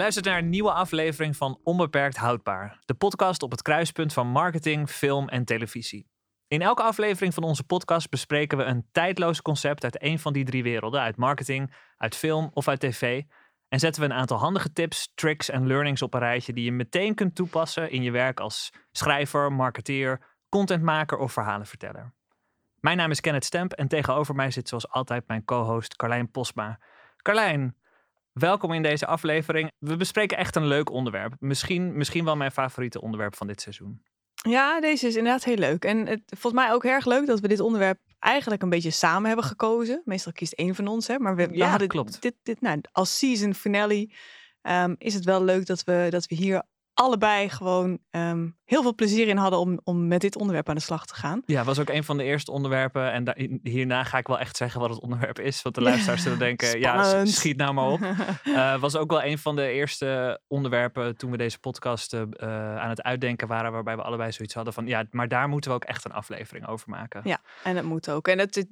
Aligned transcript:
Luistert 0.00 0.26
naar 0.26 0.38
een 0.38 0.48
nieuwe 0.48 0.72
aflevering 0.72 1.36
van 1.36 1.60
Onbeperkt 1.62 2.16
Houdbaar, 2.16 2.78
de 2.84 2.94
podcast 2.94 3.42
op 3.42 3.50
het 3.50 3.62
kruispunt 3.62 4.12
van 4.12 4.26
marketing, 4.26 4.88
film 4.88 5.28
en 5.28 5.44
televisie. 5.44 6.06
In 6.48 6.62
elke 6.62 6.82
aflevering 6.82 7.34
van 7.34 7.42
onze 7.42 7.64
podcast 7.64 8.10
bespreken 8.10 8.58
we 8.58 8.64
een 8.64 8.86
tijdloos 8.92 9.42
concept 9.42 9.84
uit 9.84 10.02
een 10.02 10.18
van 10.18 10.32
die 10.32 10.44
drie 10.44 10.62
werelden, 10.62 11.00
uit 11.00 11.16
marketing, 11.16 11.74
uit 11.96 12.16
film 12.16 12.50
of 12.52 12.68
uit 12.68 12.80
tv. 12.80 13.22
En 13.68 13.78
zetten 13.78 14.02
we 14.02 14.08
een 14.08 14.20
aantal 14.20 14.38
handige 14.38 14.72
tips, 14.72 15.12
tricks 15.14 15.48
en 15.48 15.66
learnings 15.66 16.02
op 16.02 16.14
een 16.14 16.20
rijtje 16.20 16.52
die 16.52 16.64
je 16.64 16.72
meteen 16.72 17.14
kunt 17.14 17.34
toepassen 17.34 17.90
in 17.90 18.02
je 18.02 18.10
werk 18.10 18.40
als 18.40 18.72
schrijver, 18.92 19.52
marketeer, 19.52 20.20
contentmaker 20.48 21.18
of 21.18 21.32
verhalenverteller. 21.32 22.12
Mijn 22.74 22.96
naam 22.96 23.10
is 23.10 23.20
Kenneth 23.20 23.44
Stemp 23.44 23.72
en 23.72 23.88
tegenover 23.88 24.34
mij 24.34 24.50
zit 24.50 24.68
zoals 24.68 24.88
altijd 24.88 25.26
mijn 25.26 25.44
co-host 25.44 25.96
Carlijn 25.96 26.30
Posma. 26.30 26.78
Carlijn, 27.16 27.76
welkom 28.40 28.72
in 28.72 28.82
deze 28.82 29.06
aflevering. 29.06 29.70
We 29.78 29.96
bespreken 29.96 30.36
echt 30.38 30.56
een 30.56 30.66
leuk 30.66 30.90
onderwerp. 30.90 31.34
Misschien, 31.38 31.96
misschien 31.96 32.24
wel 32.24 32.36
mijn 32.36 32.50
favoriete 32.52 33.00
onderwerp 33.00 33.36
van 33.36 33.46
dit 33.46 33.60
seizoen. 33.60 34.02
Ja, 34.34 34.80
deze 34.80 35.06
is 35.06 35.16
inderdaad 35.16 35.44
heel 35.44 35.56
leuk. 35.56 35.84
En 35.84 36.06
het 36.06 36.22
volgens 36.26 36.62
mij 36.62 36.72
ook 36.72 36.84
erg 36.84 37.04
leuk 37.06 37.26
dat 37.26 37.40
we 37.40 37.48
dit 37.48 37.60
onderwerp 37.60 37.98
eigenlijk 38.18 38.62
een 38.62 38.68
beetje 38.70 38.90
samen 38.90 39.26
hebben 39.26 39.44
gekozen. 39.44 40.02
Meestal 40.04 40.32
kiest 40.32 40.52
één 40.52 40.74
van 40.74 40.86
ons, 40.86 41.06
hè? 41.06 41.18
maar 41.18 41.36
we, 41.36 41.46
we 41.48 41.56
Ja, 41.56 41.68
hadden 41.68 41.88
klopt. 41.88 42.22
dit, 42.22 42.34
dit 42.42 42.60
nou, 42.60 42.80
als 42.92 43.18
season 43.18 43.54
finale 43.54 44.10
ehm, 44.62 44.94
is 44.98 45.14
het 45.14 45.24
wel 45.24 45.44
leuk 45.44 45.66
dat 45.66 45.84
we, 45.84 46.06
dat 46.10 46.26
we 46.26 46.34
hier 46.34 46.62
allebei 46.94 47.48
gewoon 47.48 47.98
ehm, 48.10 48.48
heel 48.64 48.82
veel 48.82 48.94
plezier 48.94 49.28
in 49.28 49.36
hadden 49.36 49.58
om, 49.58 49.80
om 49.84 50.08
met 50.08 50.20
dit 50.20 50.36
onderwerp 50.36 50.68
aan 50.68 50.74
de 50.74 50.80
slag 50.80 51.06
te 51.06 51.14
gaan. 51.14 51.42
Ja, 51.46 51.64
was 51.64 51.78
ook 51.78 51.88
een 51.88 52.04
van 52.04 52.16
de 52.16 52.22
eerste 52.24 52.50
onderwerpen. 52.50 53.12
En 53.12 53.60
hierna 53.62 54.04
ga 54.04 54.18
ik 54.18 54.26
wel 54.26 54.38
echt 54.38 54.56
zeggen 54.56 54.80
wat 54.80 54.90
het 54.90 55.00
onderwerp 55.00 55.38
is. 55.38 55.62
Want 55.62 55.74
de 55.74 55.80
luisteraars 55.80 56.22
zullen 56.22 56.38
denken, 56.38 56.78
ja, 56.80 57.02
Spannend. 57.02 57.28
s- 57.28 57.34
schiet 57.36 57.56
nou 57.56 57.72
maar 57.74 57.86
op. 57.88 58.00
Eh 58.44 58.80
was 58.80 58.96
ook 58.96 59.10
wel 59.10 59.22
een 59.22 59.38
van 59.38 59.56
de 59.56 59.68
eerste 59.68 60.40
onderwerpen 60.46 61.16
toen 61.16 61.30
we 61.30 61.36
deze 61.36 61.58
podcast 61.58 62.12
eh, 62.14 62.20
eh, 62.36 62.76
aan 62.78 62.88
het 62.88 63.02
uitdenken 63.02 63.48
waren. 63.48 63.72
Waarbij 63.72 63.96
we 63.96 64.02
allebei 64.02 64.32
zoiets 64.32 64.54
hadden 64.54 64.72
van, 64.72 64.86
ja, 64.86 65.04
maar 65.10 65.28
daar 65.28 65.48
moeten 65.48 65.70
we 65.70 65.76
ook 65.76 65.84
echt 65.84 66.04
een 66.04 66.12
aflevering 66.12 66.66
over 66.68 66.88
maken. 66.88 67.20
Ja. 67.24 67.38
En 67.64 67.74
dat 67.74 67.84
moet 67.84 68.10
ook. 68.10 68.28
En 68.28 68.38
dat- 68.38 68.66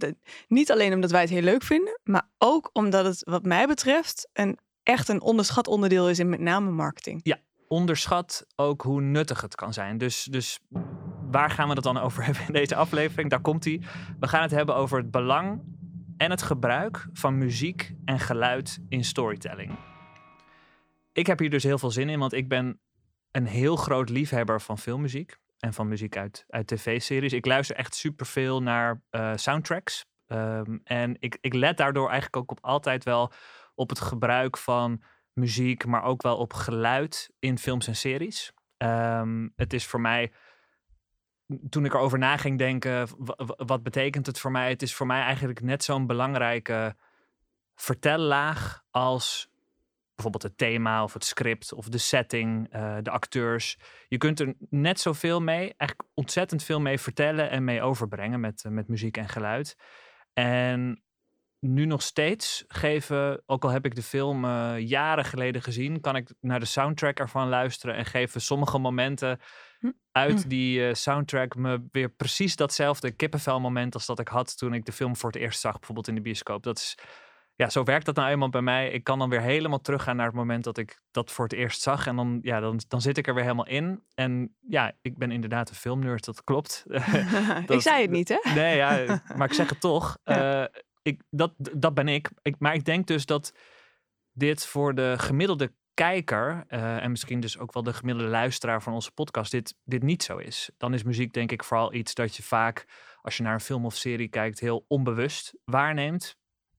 niet 0.48 0.72
alleen 0.72 0.92
omdat 0.94 1.10
wij 1.10 1.20
het 1.20 1.30
heel 1.30 1.42
leuk 1.42 1.62
vinden, 1.62 2.00
maar 2.04 2.28
ook 2.38 2.70
omdat 2.72 3.04
het 3.04 3.22
wat 3.24 3.44
mij 3.44 3.66
betreft 3.66 4.28
een, 4.32 4.58
echt 4.82 5.08
een 5.08 5.20
onderschat 5.22 5.66
onderdeel 5.66 6.08
is 6.08 6.18
in 6.18 6.28
met 6.28 6.40
name 6.40 6.70
marketing. 6.70 7.20
Onderschat 7.68 8.46
ook 8.56 8.82
hoe 8.82 9.00
nuttig 9.00 9.40
het 9.40 9.54
kan 9.54 9.72
zijn. 9.72 9.98
Dus, 9.98 10.24
dus 10.24 10.60
waar 11.30 11.50
gaan 11.50 11.68
we 11.68 11.74
het 11.74 11.82
dan 11.82 11.98
over 11.98 12.24
hebben 12.24 12.46
in 12.46 12.52
deze 12.52 12.74
aflevering? 12.74 13.30
Daar 13.30 13.40
komt 13.40 13.64
hij. 13.64 13.82
We 14.20 14.28
gaan 14.28 14.42
het 14.42 14.50
hebben 14.50 14.74
over 14.74 14.98
het 14.98 15.10
belang 15.10 15.62
en 16.16 16.30
het 16.30 16.42
gebruik 16.42 17.08
van 17.12 17.38
muziek 17.38 17.94
en 18.04 18.18
geluid 18.18 18.78
in 18.88 19.04
storytelling. 19.04 19.78
Ik 21.12 21.26
heb 21.26 21.38
hier 21.38 21.50
dus 21.50 21.62
heel 21.62 21.78
veel 21.78 21.90
zin 21.90 22.08
in, 22.08 22.18
want 22.18 22.32
ik 22.32 22.48
ben 22.48 22.80
een 23.30 23.46
heel 23.46 23.76
groot 23.76 24.08
liefhebber 24.08 24.60
van 24.60 24.78
filmmuziek 24.78 25.36
en 25.58 25.72
van 25.72 25.88
muziek 25.88 26.16
uit, 26.16 26.44
uit 26.48 26.66
tv-series. 26.66 27.32
Ik 27.32 27.46
luister 27.46 27.76
echt 27.76 27.94
superveel 27.94 28.62
naar 28.62 29.02
eh, 29.10 29.32
soundtracks. 29.34 30.04
Ehm, 30.26 30.78
en 30.84 31.16
ik, 31.18 31.38
ik 31.40 31.54
let 31.54 31.76
daardoor 31.76 32.06
eigenlijk 32.06 32.36
ook 32.36 32.50
op 32.50 32.64
altijd 32.64 33.04
wel 33.04 33.32
op 33.74 33.88
het 33.88 34.00
gebruik 34.00 34.56
van 34.56 35.02
muziek, 35.38 35.86
maar 35.86 36.02
ook 36.02 36.22
wel 36.22 36.36
op 36.36 36.52
geluid 36.52 37.30
in 37.38 37.58
films 37.58 37.86
en 37.86 37.96
series. 37.96 38.52
Ehm, 38.76 39.48
het 39.56 39.72
is 39.72 39.86
voor 39.86 40.00
mij, 40.00 40.32
toen 41.68 41.84
ik 41.84 41.94
erover 41.94 42.18
na 42.18 42.36
ging 42.36 42.58
denken, 42.58 43.08
wat 43.56 43.82
betekent 43.82 44.26
het 44.26 44.38
voor 44.38 44.50
mij? 44.50 44.68
Het 44.68 44.82
is 44.82 44.94
voor 44.94 45.06
mij 45.06 45.22
eigenlijk 45.22 45.60
net 45.60 45.84
zo'n 45.84 46.06
belangrijke 46.06 46.96
vertellaag 47.74 48.84
als 48.90 49.50
bijvoorbeeld 50.14 50.52
het 50.52 50.58
thema 50.58 51.02
of 51.02 51.12
het 51.12 51.24
script 51.24 51.72
of 51.72 51.88
de 51.88 51.98
setting, 51.98 52.68
eh, 52.70 52.96
de 53.02 53.10
acteurs. 53.10 53.78
Je 54.08 54.18
kunt 54.18 54.40
er 54.40 54.54
net 54.70 55.00
zoveel 55.00 55.40
mee, 55.40 55.74
eigenlijk 55.76 56.10
ontzettend 56.14 56.62
veel 56.62 56.80
mee 56.80 56.98
vertellen 56.98 57.50
en 57.50 57.64
mee 57.64 57.82
overbrengen 57.82 58.40
met, 58.40 58.64
eh, 58.64 58.72
met 58.72 58.88
muziek 58.88 59.16
en 59.16 59.28
geluid. 59.28 59.76
En 60.32 61.02
nu 61.60 61.84
nog 61.84 62.02
steeds 62.02 62.64
geven, 62.68 63.42
ook 63.46 63.64
al 63.64 63.70
heb 63.70 63.84
ik 63.84 63.94
de 63.94 64.02
film 64.02 64.44
eh, 64.44 64.78
jaren 64.78 65.24
geleden 65.24 65.62
gezien, 65.62 66.00
kan 66.00 66.16
ik 66.16 66.34
naar 66.40 66.60
de 66.60 66.66
soundtrack 66.66 67.18
ervan 67.18 67.48
luisteren 67.48 67.94
en 67.94 68.04
geven 68.04 68.40
sommige 68.40 68.78
momenten 68.78 69.38
Hm. 69.78 69.90
uit 70.12 70.50
die 70.50 70.86
eh, 70.86 70.94
soundtrack 70.94 71.54
me 71.54 71.88
weer 71.90 72.08
precies 72.10 72.56
datzelfde 72.56 73.10
kippenvelmoment 73.10 73.94
als 73.94 74.06
dat 74.06 74.18
ik 74.18 74.28
had 74.28 74.58
toen 74.58 74.74
ik 74.74 74.84
de 74.84 74.92
film 74.92 75.16
voor 75.16 75.30
het 75.30 75.40
eerst 75.40 75.60
zag, 75.60 75.72
bijvoorbeeld 75.72 76.08
in 76.08 76.14
de 76.14 76.20
bioscoop. 76.20 76.62
Dat 76.62 76.76
is, 76.76 76.98
ja, 77.54 77.68
zo 77.68 77.82
werkt 77.82 78.06
dat 78.06 78.14
nou 78.14 78.28
eenmaal 78.28 78.48
bij 78.48 78.62
mij. 78.62 78.90
Ik 78.90 79.04
kan 79.04 79.18
dan 79.18 79.28
weer 79.28 79.40
helemaal 79.40 79.80
teruggaan 79.80 80.16
naar 80.16 80.26
het 80.26 80.34
moment 80.34 80.64
dat 80.64 80.78
ik 80.78 81.00
dat 81.10 81.30
voor 81.30 81.44
het 81.44 81.52
eerst 81.52 81.80
zag 81.80 82.06
en 82.06 82.16
dan, 82.16 82.38
ja, 82.42 82.60
dan, 82.60 82.80
dan 82.88 83.00
zit 83.00 83.18
ik 83.18 83.26
er 83.26 83.34
weer 83.34 83.42
helemaal 83.42 83.66
in. 83.66 84.04
En 84.14 84.56
ja, 84.60 84.92
ik 85.02 85.18
ben 85.18 85.30
inderdaad 85.30 85.68
een 85.68 85.74
filmnerd, 85.74 86.24
dat 86.24 86.44
klopt. 86.44 86.84
ik 87.66 87.80
zei 87.80 88.02
het 88.02 88.10
niet, 88.10 88.28
hè? 88.28 88.54
Nee, 88.54 88.76
ja, 88.76 89.04
maar 89.36 89.46
ik 89.46 89.54
zeg 89.54 89.68
het 89.68 89.80
toch. 89.80 90.18
Ja. 90.24 90.62
Eh, 90.62 90.80
dat, 91.30 91.52
dat 91.56 91.94
ben 91.94 92.08
ik. 92.08 92.30
ik. 92.42 92.54
Maar 92.58 92.74
ik 92.74 92.84
denk 92.84 93.06
dus 93.06 93.26
dat 93.26 93.52
dit 94.32 94.66
voor 94.66 94.94
de 94.94 95.14
gemiddelde 95.18 95.72
kijker 95.94 96.64
eh, 96.68 97.02
en 97.02 97.10
misschien 97.10 97.40
dus 97.40 97.58
ook 97.58 97.72
wel 97.72 97.82
de 97.82 97.92
gemiddelde 97.92 98.30
luisteraar 98.30 98.82
van 98.82 98.92
onze 98.92 99.10
podcast 99.10 99.50
dit, 99.50 99.76
dit 99.84 100.02
niet 100.02 100.22
zo 100.22 100.36
is. 100.36 100.70
Dan 100.76 100.94
is 100.94 101.02
muziek 101.02 101.32
denk 101.32 101.52
ik 101.52 101.64
vooral 101.64 101.94
iets 101.94 102.14
dat 102.14 102.36
je 102.36 102.42
vaak 102.42 102.86
als 103.22 103.36
je 103.36 103.42
naar 103.42 103.54
een 103.54 103.60
film 103.60 103.84
of 103.84 103.96
serie 103.96 104.28
kijkt 104.28 104.60
heel 104.60 104.84
onbewust 104.88 105.54
waarneemt. 105.64 106.36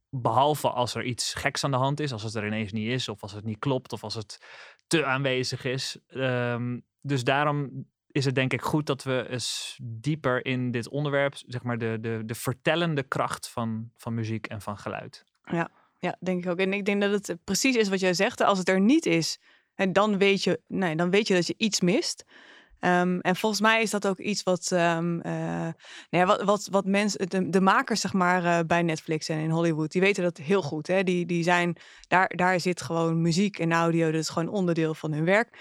Behalve 0.09 0.69
als 0.69 0.95
er 0.95 1.03
iets 1.03 1.33
geks 1.33 1.63
aan 1.63 1.71
de 1.71 1.77
hand 1.77 1.99
is, 1.99 2.11
als 2.11 2.23
het 2.23 2.35
er 2.35 2.45
ineens 2.45 2.71
niet 2.71 2.87
is 2.87 3.09
of 3.09 3.21
als 3.21 3.31
het 3.31 3.45
niet 3.45 3.59
klopt 3.59 3.93
of 3.93 4.03
als 4.03 4.15
het 4.15 4.37
te 4.87 5.05
aanwezig 5.05 5.65
is. 5.65 5.99
Ehm, 6.07 6.79
dus 7.01 7.23
daarom 7.23 7.87
is 8.19 8.25
het 8.25 8.35
denk 8.35 8.53
ik 8.53 8.61
goed 8.61 8.85
dat 8.85 9.03
we 9.03 9.25
eens 9.29 9.79
dieper 9.81 10.45
in 10.45 10.71
dit 10.71 10.89
onderwerp, 10.89 11.35
zeg 11.47 11.63
maar 11.63 11.77
de, 11.77 11.97
de, 12.01 12.21
de 12.25 12.35
vertellende 12.35 13.03
kracht 13.03 13.49
van, 13.49 13.91
van 13.97 14.13
muziek 14.13 14.47
en 14.47 14.61
van 14.61 14.77
geluid. 14.77 15.25
Ja, 15.97 16.17
denk 16.19 16.43
ik 16.43 16.51
ook. 16.51 16.57
En 16.57 16.73
ik 16.73 16.85
denk 16.85 17.01
dat 17.01 17.11
het 17.11 17.37
precies 17.43 17.75
is 17.75 17.89
wat 17.89 17.99
jij 17.99 18.13
zegt. 18.13 18.41
Als 18.41 18.57
het 18.57 18.69
er 18.69 18.79
niet 18.79 19.05
is, 19.05 19.39
en 19.75 19.93
dan 19.93 20.17
weet 20.17 20.43
je, 20.43 20.61
nee, 20.67 20.95
dan 20.95 21.09
weet 21.09 21.27
je 21.27 21.33
dat 21.33 21.47
je 21.47 21.53
iets 21.57 21.81
mist. 21.81 22.25
Ehm, 22.79 23.19
en 23.19 23.35
volgens 23.35 23.61
mij 23.61 23.81
is 23.81 23.89
dat 23.89 24.07
ook 24.07 24.19
iets 24.19 24.43
wat, 24.43 24.71
eh, 24.71 24.99
nou 24.99 25.73
ja, 26.09 26.25
wat, 26.25 26.43
wat, 26.43 26.67
wat 26.71 26.85
mensen, 26.85 27.29
de, 27.29 27.49
de 27.49 27.61
makers 27.61 28.01
zeg 28.01 28.13
maar 28.13 28.43
eh, 28.45 28.65
bij 28.65 28.81
Netflix 28.81 29.29
en 29.29 29.39
in 29.39 29.49
Hollywood, 29.49 29.91
die 29.91 30.01
weten 30.01 30.23
dat 30.23 30.37
heel 30.37 30.61
goed. 30.61 30.87
Hè? 30.87 31.03
Die, 31.03 31.25
die 31.25 31.43
zijn, 31.43 31.75
daar, 32.07 32.29
daar 32.35 32.59
zit 32.59 32.81
gewoon 32.81 33.21
muziek 33.21 33.59
en 33.59 33.71
audio, 33.71 34.11
dat 34.11 34.21
is 34.21 34.29
gewoon 34.29 34.49
onderdeel 34.49 34.93
van 34.93 35.13
hun 35.13 35.25
werk. 35.25 35.57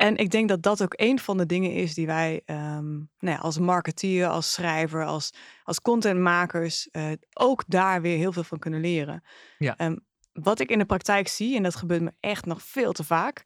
En 0.00 0.16
ik 0.16 0.30
denk 0.30 0.48
dat 0.48 0.62
dat 0.62 0.82
ook 0.82 0.94
een 0.96 1.18
van 1.18 1.36
de 1.36 1.46
dingen 1.46 1.72
is 1.72 1.94
die 1.94 2.06
wij 2.06 2.42
ehm, 2.44 2.92
nou 2.94 3.06
ja, 3.18 3.36
als 3.36 3.58
marketeer, 3.58 4.26
als 4.26 4.52
schrijver, 4.52 5.04
als, 5.04 5.30
als 5.64 5.80
contentmakers 5.80 6.88
eh, 6.90 7.12
ook 7.32 7.64
daar 7.66 8.02
weer 8.02 8.16
heel 8.16 8.32
veel 8.32 8.44
van 8.44 8.58
kunnen 8.58 8.80
leren. 8.80 9.24
Ja. 9.58 9.76
Ehm, 9.76 9.96
wat 10.32 10.60
ik 10.60 10.70
in 10.70 10.78
de 10.78 10.84
praktijk 10.84 11.28
zie, 11.28 11.56
en 11.56 11.62
dat 11.62 11.76
gebeurt 11.76 12.00
me 12.00 12.12
echt 12.20 12.44
nog 12.44 12.62
veel 12.62 12.92
te 12.92 13.04
vaak, 13.04 13.42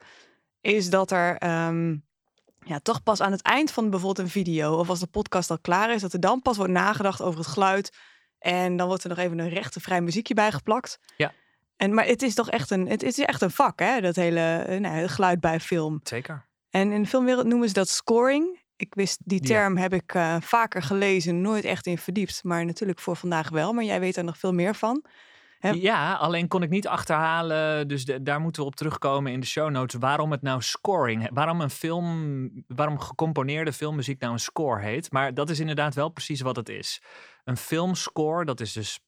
is 0.60 0.90
dat 0.90 1.10
er 1.10 1.36
ehm, 1.36 1.96
ja, 2.64 2.78
toch 2.82 3.02
pas 3.02 3.20
aan 3.20 3.32
het 3.32 3.42
eind 3.42 3.70
van 3.70 3.90
bijvoorbeeld 3.90 4.26
een 4.26 4.32
video 4.32 4.78
of 4.78 4.88
als 4.88 5.00
de 5.00 5.06
podcast 5.06 5.50
al 5.50 5.58
klaar 5.58 5.94
is, 5.94 6.00
dat 6.00 6.12
er 6.12 6.20
dan 6.20 6.42
pas 6.42 6.56
wordt 6.56 6.72
nagedacht 6.72 7.22
over 7.22 7.38
het 7.38 7.48
geluid. 7.48 7.96
En 8.38 8.76
dan 8.76 8.86
wordt 8.86 9.02
er 9.02 9.08
nog 9.08 9.18
even 9.18 9.38
een 9.38 9.48
rechtenvrij 9.48 10.00
muziekje 10.00 10.34
bij 10.34 10.52
geplakt. 10.52 10.98
Ja. 11.16 11.32
En, 11.76 11.94
maar 11.94 12.06
het 12.06 12.22
is 12.22 12.34
toch 12.34 12.50
echt 12.50 12.70
een, 12.70 12.88
het 12.88 13.02
is 13.02 13.18
echt 13.18 13.42
een 13.42 13.50
vak, 13.50 13.78
hè? 13.78 14.00
Dat 14.00 14.16
hele 14.16 14.40
eh, 14.58 14.80
nou, 14.80 14.94
het 14.96 15.10
geluid 15.10 15.40
bij 15.40 15.60
film. 15.60 16.00
Zeker. 16.02 16.46
En 16.70 16.92
in 16.92 17.02
de 17.02 17.08
filmwereld 17.08 17.46
noemen 17.46 17.68
ze 17.68 17.74
dat 17.74 17.88
scoring. 17.88 18.62
Ik 18.76 18.94
wist, 18.94 19.18
die 19.24 19.40
Ja. 19.42 19.46
term 19.48 19.76
heb 19.76 19.92
ik 19.92 20.14
eh, 20.14 20.36
vaker 20.40 20.82
gelezen, 20.82 21.40
nooit 21.40 21.64
echt 21.64 21.86
in 21.86 21.98
verdiept. 21.98 22.44
Maar 22.44 22.64
natuurlijk 22.64 22.98
voor 23.00 23.16
vandaag 23.16 23.48
wel. 23.50 23.72
Maar 23.72 23.84
jij 23.84 24.00
weet 24.00 24.16
er 24.16 24.24
nog 24.24 24.38
veel 24.38 24.52
meer 24.52 24.74
van. 24.74 25.04
Hè? 25.58 25.70
Ja, 25.70 26.14
alleen 26.14 26.48
kon 26.48 26.62
ik 26.62 26.70
niet 26.70 26.86
achterhalen, 26.88 27.88
dus 27.88 28.04
de- 28.04 28.22
daar 28.22 28.40
moeten 28.40 28.62
we 28.62 28.68
op 28.68 28.74
terugkomen 28.76 29.32
in 29.32 29.40
de 29.40 29.46
show 29.46 29.70
notes, 29.70 30.00
waarom 30.00 30.30
het 30.30 30.42
nou 30.42 30.62
scoring, 30.62 31.28
waarom 31.32 31.60
een 31.60 31.70
film, 31.70 32.50
waarom 32.66 32.98
gecomponeerde 33.00 33.72
filmmuziek 33.72 34.20
nou 34.20 34.32
een 34.32 34.38
score 34.38 34.80
heet. 34.82 35.12
Maar 35.12 35.34
dat 35.34 35.50
is 35.50 35.60
inderdaad 35.60 35.94
wel 35.94 36.08
precies 36.08 36.40
wat 36.40 36.56
het 36.56 36.68
is. 36.68 37.02
Een 37.44 37.56
filmscore, 37.56 38.44
dat 38.44 38.60
is 38.60 38.72
dus 38.72 39.00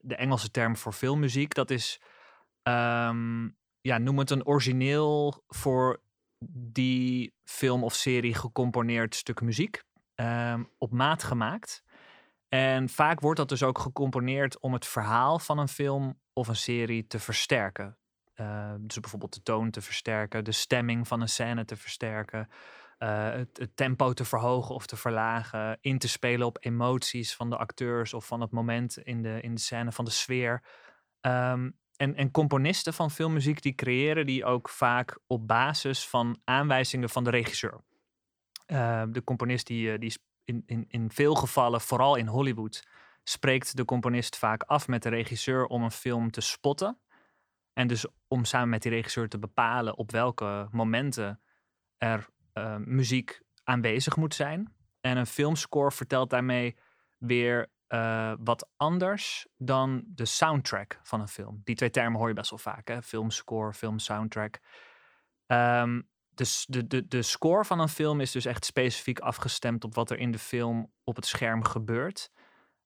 de 0.00 0.14
Engelse 0.16 0.50
term 0.50 0.76
voor 0.76 0.92
filmmuziek, 0.92 1.54
dat 1.54 1.70
is, 1.70 2.00
ehm, 2.62 3.48
ja, 3.80 3.98
noem 3.98 4.18
het 4.18 4.30
een 4.30 4.46
origineel 4.46 5.44
voor 5.48 6.02
die 6.48 7.34
film 7.44 7.84
of 7.84 7.94
serie 7.94 8.34
gecomponeerd 8.34 9.14
stuk 9.14 9.40
muziek, 9.40 9.82
ehm, 10.14 10.64
op 10.78 10.92
maat 10.92 11.22
gemaakt. 11.22 11.82
En 12.48 12.88
vaak 12.88 13.20
wordt 13.20 13.38
dat 13.38 13.48
dus 13.48 13.62
ook 13.62 13.78
gecomponeerd 13.78 14.60
om 14.60 14.72
het 14.72 14.86
verhaal 14.86 15.38
van 15.38 15.58
een 15.58 15.68
film 15.68 16.20
of 16.32 16.48
een 16.48 16.56
serie 16.56 17.06
te 17.06 17.18
versterken. 17.18 17.98
Eh, 18.34 18.74
dus 18.78 19.00
bijvoorbeeld 19.00 19.34
de 19.34 19.42
toon 19.42 19.70
te 19.70 19.80
versterken, 19.80 20.44
de 20.44 20.52
stemming 20.52 21.08
van 21.08 21.20
een 21.20 21.28
scène 21.28 21.64
te 21.64 21.76
versterken, 21.76 22.48
eh, 22.98 23.30
het, 23.30 23.70
tempo 23.74 24.12
te 24.12 24.24
verhogen 24.24 24.74
of 24.74 24.86
te 24.86 24.96
verlagen, 24.96 25.78
in 25.80 25.98
te 25.98 26.08
spelen 26.08 26.46
op 26.46 26.56
emoties 26.60 27.36
van 27.36 27.50
de 27.50 27.56
acteurs 27.56 28.14
of 28.14 28.26
van 28.26 28.40
het 28.40 28.50
moment 28.50 28.98
in 28.98 29.22
de, 29.22 29.40
in 29.40 29.54
de 29.54 29.60
scène, 29.60 29.92
van 29.92 30.04
de 30.04 30.10
sfeer. 30.10 30.62
Ehm, 31.20 31.70
en, 32.00 32.14
en 32.14 32.30
componisten 32.30 32.94
van 32.94 33.10
filmmuziek 33.10 33.62
die 33.62 33.74
creëren 33.74 34.26
die 34.26 34.44
ook 34.44 34.68
vaak 34.68 35.18
op 35.26 35.46
basis 35.46 36.08
van 36.08 36.40
aanwijzingen 36.44 37.08
van 37.08 37.24
de 37.24 37.30
regisseur. 37.30 37.80
Uh, 38.66 39.02
de 39.08 39.24
componist 39.24 39.66
die, 39.66 39.98
die 39.98 40.14
in, 40.44 40.62
in, 40.66 40.84
in 40.88 41.10
veel 41.10 41.34
gevallen, 41.34 41.80
vooral 41.80 42.16
in 42.16 42.26
Hollywood, 42.26 42.86
spreekt 43.22 43.76
de 43.76 43.84
componist 43.84 44.36
vaak 44.36 44.62
af 44.62 44.88
met 44.88 45.02
de 45.02 45.08
regisseur 45.08 45.66
om 45.66 45.82
een 45.82 45.90
film 45.90 46.30
te 46.30 46.40
spotten. 46.40 46.98
En 47.72 47.86
dus 47.86 48.06
om 48.28 48.44
samen 48.44 48.68
met 48.68 48.82
die 48.82 48.92
regisseur 48.92 49.28
te 49.28 49.38
bepalen 49.38 49.96
op 49.96 50.10
welke 50.10 50.68
momenten 50.70 51.40
er 51.98 52.28
uh, 52.54 52.76
muziek 52.76 53.40
aanwezig 53.64 54.16
moet 54.16 54.34
zijn. 54.34 54.74
En 55.00 55.16
een 55.16 55.26
filmscore 55.26 55.92
vertelt 55.92 56.30
daarmee 56.30 56.76
weer 57.18 57.68
uh, 57.94 58.32
wat 58.38 58.70
anders 58.76 59.46
dan 59.56 60.02
de 60.06 60.24
soundtrack 60.24 61.00
van 61.02 61.20
een 61.20 61.28
film. 61.28 61.60
Die 61.64 61.74
twee 61.74 61.90
termen 61.90 62.18
hoor 62.18 62.28
je 62.28 62.34
best 62.34 62.50
wel 62.50 62.58
vaak, 62.58 62.88
hè? 62.88 63.02
filmscore, 63.02 63.72
filmsoundtrack. 63.72 64.58
Um, 65.46 66.08
dus 66.34 66.66
de, 66.68 66.86
de, 66.86 67.06
de 67.06 67.22
score 67.22 67.64
van 67.64 67.80
een 67.80 67.88
film 67.88 68.20
is 68.20 68.32
dus 68.32 68.44
echt 68.44 68.64
specifiek 68.64 69.18
afgestemd 69.18 69.84
op 69.84 69.94
wat 69.94 70.10
er 70.10 70.18
in 70.18 70.30
de 70.30 70.38
film 70.38 70.92
op 71.04 71.16
het 71.16 71.26
scherm 71.26 71.64
gebeurt. 71.64 72.30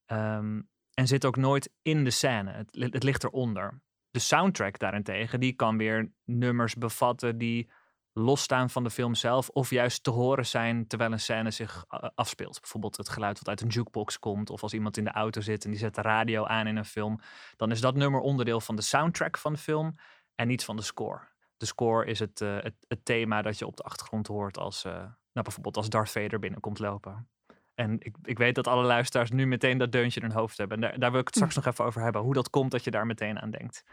Um, 0.06 0.68
en 0.94 1.06
zit 1.06 1.24
ook 1.24 1.36
nooit 1.36 1.72
in 1.82 2.04
de 2.04 2.10
scène. 2.10 2.52
Het, 2.52 2.92
het 2.92 3.02
ligt 3.02 3.24
eronder. 3.24 3.82
De 4.10 4.18
soundtrack 4.18 4.78
daarentegen, 4.78 5.40
die 5.40 5.52
kan 5.52 5.76
weer 5.76 6.12
nummers 6.24 6.74
bevatten 6.74 7.38
die 7.38 7.70
losstaan 8.14 8.70
van 8.70 8.84
de 8.84 8.90
film 8.90 9.14
zelf. 9.14 9.48
Of 9.48 9.70
juist 9.70 10.02
te 10.02 10.10
horen 10.10 10.46
zijn 10.46 10.86
terwijl 10.86 11.12
een 11.12 11.20
scène 11.20 11.50
zich 11.50 11.84
afspeelt. 12.14 12.60
Bijvoorbeeld 12.60 12.96
het 12.96 13.08
geluid 13.08 13.38
wat 13.38 13.48
uit 13.48 13.60
een 13.60 13.68
jukebox 13.68 14.18
komt. 14.18 14.50
Of 14.50 14.62
als 14.62 14.72
iemand 14.72 14.96
in 14.96 15.04
de 15.04 15.10
auto 15.10 15.40
zit 15.40 15.64
en 15.64 15.70
die 15.70 15.78
zet 15.78 15.94
de 15.94 16.02
radio 16.02 16.44
aan 16.44 16.66
in 16.66 16.76
een 16.76 16.84
film. 16.84 17.20
Dan 17.56 17.70
is 17.70 17.80
dat 17.80 17.94
nummer 17.94 18.20
onderdeel 18.20 18.60
van 18.60 18.76
de 18.76 18.82
soundtrack 18.82 19.38
van 19.38 19.52
de 19.52 19.58
film 19.58 19.94
en 20.34 20.48
niet 20.48 20.64
van 20.64 20.76
de 20.76 20.82
score. 20.82 21.20
De 21.56 21.66
score 21.66 22.06
is 22.06 22.18
het, 22.18 22.40
uh, 22.40 22.56
het, 22.60 22.74
het, 22.88 23.04
thema 23.04 23.42
dat 23.42 23.58
je 23.58 23.66
op 23.66 23.76
de 23.76 23.82
achtergrond 23.82 24.26
hoort 24.26 24.58
als, 24.58 24.84
uh, 24.84 24.92
nou 24.92 25.12
bijvoorbeeld 25.32 25.76
als 25.76 25.88
Darth 25.88 26.10
Vader 26.10 26.38
binnenkomt 26.38 26.78
lopen. 26.78 27.28
En 27.74 27.96
ik, 28.00 28.16
ik 28.22 28.38
weet 28.38 28.54
dat 28.54 28.66
alle 28.66 28.84
luisteraars 28.84 29.30
nu 29.30 29.46
meteen 29.46 29.78
dat 29.78 29.92
deuntje 29.92 30.20
in 30.20 30.26
hun 30.26 30.36
hoofd 30.36 30.58
hebben. 30.58 30.76
En 30.76 30.82
daar, 30.82 30.98
daar 30.98 31.10
wil 31.10 31.20
ik 31.20 31.26
het 31.26 31.34
straks 31.34 31.54
nog 31.54 31.66
even 31.66 31.84
over 31.84 32.02
hebben. 32.02 32.22
Hoe 32.22 32.34
dat 32.34 32.50
komt 32.50 32.70
dat 32.70 32.84
je 32.84 32.90
daar 32.90 33.06
meteen 33.06 33.40
aan 33.40 33.50
denkt. 33.50 33.84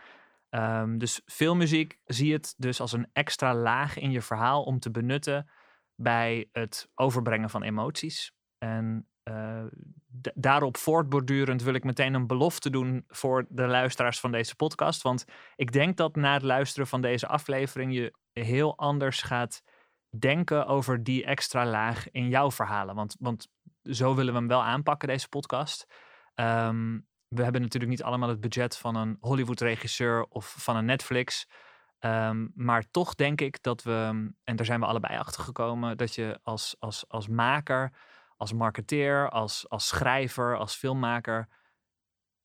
Um, 0.56 0.98
dus 0.98 1.22
filmmuziek 1.26 2.00
zie 2.06 2.34
het 2.34 2.54
dus 2.58 2.82
als 2.82 2.92
een 2.92 3.10
extra 3.14 3.56
laag 3.56 3.98
in 3.98 4.12
je 4.12 4.22
verhaal 4.22 4.64
om 4.64 4.80
te 4.80 4.92
benutten 4.92 5.50
bij 5.96 6.50
het 6.52 6.90
overbrengen 6.96 7.50
van 7.50 7.64
emoties. 7.64 8.34
En 8.58 9.08
uh, 9.24 9.64
daarop 10.34 10.78
voortbordurend 10.78 11.64
wil 11.64 11.74
ik 11.74 11.84
meteen 11.84 12.14
een 12.14 12.28
belofte 12.28 12.70
doen 12.70 13.04
voor 13.08 13.46
de 13.50 13.68
luisteraars 13.68 14.20
van 14.20 14.32
deze 14.32 14.56
podcast. 14.56 15.02
Want 15.02 15.26
ik 15.56 15.72
denk 15.72 15.98
dat 15.98 16.16
na 16.16 16.34
het 16.34 16.42
luisteren 16.42 16.88
van 16.88 17.02
deze 17.02 17.28
aflevering 17.28 17.94
je 17.94 18.14
heel 18.34 18.78
anders 18.78 19.22
gaat 19.22 19.64
denken 20.18 20.66
over 20.66 21.04
die 21.04 21.26
extra 21.26 21.66
laag 21.66 22.12
in 22.12 22.28
jouw 22.28 22.52
verhalen. 22.52 22.96
Want, 22.96 23.16
want 23.20 23.48
zo 23.84 24.16
willen 24.16 24.34
we 24.34 24.40
hem 24.40 24.48
wel 24.48 24.64
aanpakken, 24.64 25.08
deze 25.08 25.30
podcast. 25.30 25.86
Um, 26.36 27.10
we 27.36 27.44
hebben 27.44 27.62
natuurlijk 27.62 27.92
niet 27.92 28.04
allemaal 28.04 28.30
het 28.30 28.42
budget 28.42 28.78
van 28.78 28.96
een 28.96 29.18
Hollywood-regisseur 29.20 30.24
of 30.24 30.56
van 30.58 30.76
een 30.76 30.86
Netflix. 30.86 31.48
Um, 32.00 32.52
maar 32.56 32.92
toch 32.92 33.16
denk 33.16 33.42
ik 33.42 33.64
dat 33.64 33.84
we, 33.84 34.32
en 34.44 34.56
daar 34.56 34.66
zijn 34.66 34.80
we 34.80 34.86
allebei 34.86 35.18
achter 35.18 35.44
gekomen, 35.44 35.98
dat 35.98 36.16
je 36.16 36.40
als, 36.44 36.76
als, 36.80 37.06
als 37.08 37.28
maker, 37.28 37.94
als 38.38 38.54
marketeer, 38.54 39.30
als, 39.30 39.70
als 39.70 39.88
schrijver, 39.88 40.58
als 40.58 40.76
filmmaker 40.76 41.48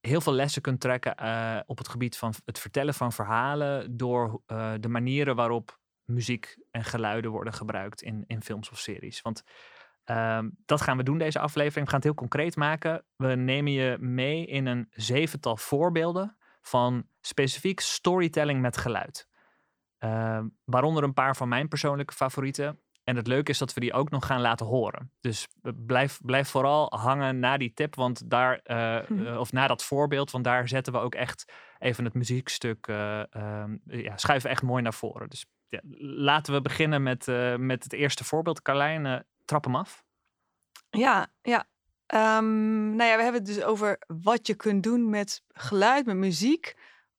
heel 0.00 0.20
veel 0.20 0.32
lessen 0.32 0.62
kunt 0.62 0.80
trekken 0.80 1.14
uh, 1.22 1.60
op 1.66 1.78
het 1.78 1.88
gebied 1.88 2.16
van 2.16 2.34
het 2.44 2.58
vertellen 2.58 2.94
van 2.94 3.12
verhalen 3.12 3.96
door 3.96 4.42
uh, 4.46 4.72
de 4.80 4.88
manieren 4.88 5.36
waarop 5.36 5.80
muziek 6.04 6.58
en 6.70 6.84
geluiden 6.84 7.30
worden 7.30 7.52
gebruikt 7.52 8.02
in, 8.02 8.24
in 8.26 8.42
films 8.42 8.70
of 8.70 8.78
series. 8.78 9.22
Want 9.22 9.42
Um, 10.10 10.56
dat 10.64 10.80
gaan 10.80 10.96
we 10.96 11.02
doen 11.02 11.18
deze 11.18 11.38
aflevering. 11.38 11.84
We 11.84 11.90
gaan 11.90 12.00
het 12.00 12.04
heel 12.04 12.14
concreet 12.14 12.56
maken. 12.56 13.04
We 13.16 13.34
nemen 13.34 13.72
je 13.72 13.96
mee 14.00 14.46
in 14.46 14.66
een 14.66 14.86
zevental 14.90 15.56
voorbeelden 15.56 16.36
van 16.60 17.06
specifiek 17.20 17.80
storytelling 17.80 18.60
met 18.60 18.76
geluid. 18.76 19.28
Uh, 20.04 20.40
waaronder 20.64 21.02
een 21.02 21.12
paar 21.12 21.36
van 21.36 21.48
mijn 21.48 21.68
persoonlijke 21.68 22.12
favorieten. 22.12 22.80
En 23.04 23.16
het 23.16 23.26
leuke 23.26 23.50
is 23.50 23.58
dat 23.58 23.74
we 23.74 23.80
die 23.80 23.92
ook 23.92 24.10
nog 24.10 24.26
gaan 24.26 24.40
laten 24.40 24.66
horen. 24.66 25.12
Dus 25.20 25.48
blijf, 25.86 26.20
blijf 26.22 26.48
vooral 26.48 26.92
hangen 26.96 27.38
na 27.38 27.56
die 27.56 27.72
tip, 27.72 27.94
want 27.94 28.30
daar, 28.30 28.60
uh, 28.64 29.38
of 29.44 29.52
na 29.52 29.66
dat 29.66 29.84
voorbeeld, 29.84 30.30
want 30.30 30.44
daar 30.44 30.68
zetten 30.68 30.92
we 30.92 30.98
ook 30.98 31.14
echt 31.14 31.52
even 31.78 32.04
het 32.04 32.14
muziekstuk, 32.14 32.86
uh, 32.86 33.22
ja, 33.84 34.16
schuiven 34.16 34.50
echt 34.50 34.62
mooi 34.62 34.82
naar 34.82 34.94
voren. 34.94 35.28
Dus 35.28 35.46
ja, 35.68 35.80
laten 36.00 36.54
we 36.54 36.60
beginnen 36.60 37.02
met, 37.02 37.26
met 37.58 37.82
het 37.84 37.92
eerste 37.92 38.24
voorbeeld. 38.24 38.62
Carlijn, 38.62 39.24
trap 39.46 39.64
hem 39.64 39.76
af. 39.76 40.04
Ja, 40.90 41.26
ja. 41.42 41.66
Um, 42.14 42.96
nou 42.96 43.10
ja, 43.10 43.16
we 43.16 43.22
hebben 43.22 43.44
het 43.44 43.46
dus 43.46 43.62
over 43.62 43.98
wat 44.06 44.46
je 44.46 44.54
kunt 44.54 44.82
doen 44.82 45.10
met 45.10 45.42
geluid, 45.52 46.06
met 46.06 46.16
muziek, 46.16 46.74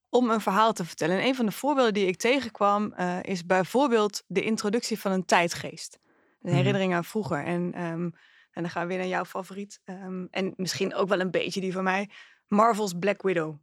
om 0.09 0.29
een 0.29 0.41
verhaal 0.41 0.74
te 0.74 0.85
vertellen. 0.85 1.18
En 1.18 1.25
een 1.25 1.35
van 1.35 1.45
de 1.45 1.51
voorbeelden 1.51 1.94
die 1.94 2.07
ik 2.07 2.18
tegenkwam, 2.18 2.94
uh, 3.00 3.24
is 3.24 3.45
bijvoorbeeld 3.45 4.24
de 4.27 4.44
introductie 4.44 5.00
van 5.00 5.12
een 5.12 5.25
tijdgeest. 5.25 6.00
Een 6.01 6.50
mhm. 6.50 6.56
herinnering 6.56 6.94
aan 6.94 7.03
vroeger. 7.03 7.44
En, 7.44 7.81
um, 7.83 8.13
en 8.51 8.62
dan 8.62 8.69
gaan 8.69 8.81
we 8.81 8.88
weer 8.88 8.97
naar 8.97 9.07
jouw 9.07 9.25
favoriet. 9.25 9.81
Um, 9.85 10.27
en 10.31 10.53
misschien 10.56 10.95
ook 10.95 11.07
wel 11.09 11.19
een 11.19 11.31
beetje 11.31 11.62
die 11.62 11.73
van 11.73 11.83
mij. 11.83 12.09
Marvel's 12.47 12.94
Black 13.00 13.21
Widow. 13.21 13.59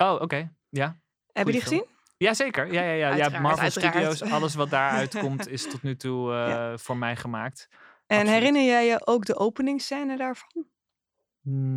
Oh, 0.00 0.12
oké. 0.12 0.22
Okay. 0.22 0.50
Ja. 0.68 0.98
Heb 1.32 1.46
je 1.46 1.52
die 1.52 1.60
gezien? 1.60 1.86
Jazeker. 2.16 2.72
Ja, 2.72 2.82
ja, 2.82 2.92
ja. 2.92 3.14
ja 3.14 3.40
Marvel 3.40 3.62
uiteraard. 3.62 3.94
Studios, 3.94 4.32
alles 4.32 4.54
wat 4.54 4.70
daaruit 4.70 5.18
komt, 5.18 5.48
is 5.48 5.68
tot 5.68 5.82
nu 5.82 5.96
toe 5.96 6.32
uh, 6.32 6.48
ja. 6.48 6.78
voor 6.78 6.96
mij 6.96 7.16
gemaakt. 7.16 7.68
En 8.06 8.26
herinner 8.26 8.64
jij 8.64 8.86
je 8.86 9.06
ook 9.06 9.24
de 9.24 9.36
openingsscène 9.36 10.16
daarvan? 10.16 10.66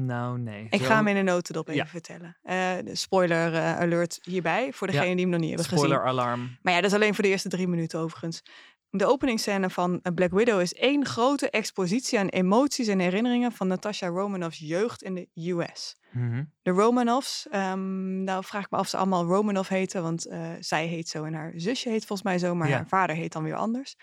Nou, 0.06 0.40
nee. 0.40 0.68
Ik 0.70 0.82
ga 0.82 0.96
hem 0.96 1.08
in 1.08 1.16
de 1.16 1.22
notendop 1.22 1.68
even 1.68 1.88
vertellen. 1.88 2.38
Uh, 2.44 2.94
spoiler 2.94 3.54
uh, 3.54 3.80
alert 3.80 4.20
hierbij, 4.22 4.74
voor 4.74 4.88
degene 4.88 5.16
die 5.16 5.22
hem 5.22 5.30
nog 5.30 5.40
niet 5.40 5.50
hebben 5.50 5.66
spoiler 5.66 5.90
gezien. 5.90 6.06
Spoiler 6.06 6.24
alarm. 6.24 6.58
Maar 6.62 6.74
ja, 6.74 6.82
dat 6.82 6.90
is 6.90 6.96
alleen 6.96 7.14
voor 7.14 7.24
de 7.24 7.30
eerste 7.30 7.50
drie 7.50 7.68
minuten 7.68 8.00
overigens. 8.00 8.44
De 8.90 9.06
openingsscène 9.06 9.70
van 9.70 10.02
Black 10.16 10.32
Widow 10.32 10.62
is 10.62 10.74
één 10.74 11.06
grote 11.06 11.50
expositie 11.50 12.20
aan 12.20 12.28
emoties 12.28 12.88
en 12.88 13.00
herinneringen 13.00 13.52
van 13.52 13.68
Natasha 13.68 14.08
Romanoff's 14.08 14.60
jeugd 14.60 15.04
in 15.04 15.14
de 15.16 15.52
US. 15.52 15.96
Mm 16.12 16.32
-hmm. 16.32 16.52
De 16.62 16.72
Romanoffs, 16.72 17.48
um, 17.52 18.24
nou 18.24 18.44
vraag 18.44 18.64
ik 18.64 18.72
me 18.72 18.78
af 18.78 18.84
of 18.84 18.90
ze 18.90 18.98
allemaal 18.98 19.26
Romanoff 19.26 19.70
heten, 19.70 20.02
want 20.02 20.28
uh, 20.28 20.50
zij 20.60 20.86
heet 20.86 21.10
zo 21.10 21.24
en 21.24 21.34
haar 21.34 21.54
zusje 21.56 21.90
heet 21.90 22.06
volgens 22.06 22.28
mij 22.28 22.38
zo, 22.38 22.56
maar 22.56 22.68
ja. 22.68 22.76
haar 22.76 22.88
vader 22.88 23.16
heet 23.16 23.32
dan 23.32 23.44
weer 23.44 23.56
anders. 23.56 23.96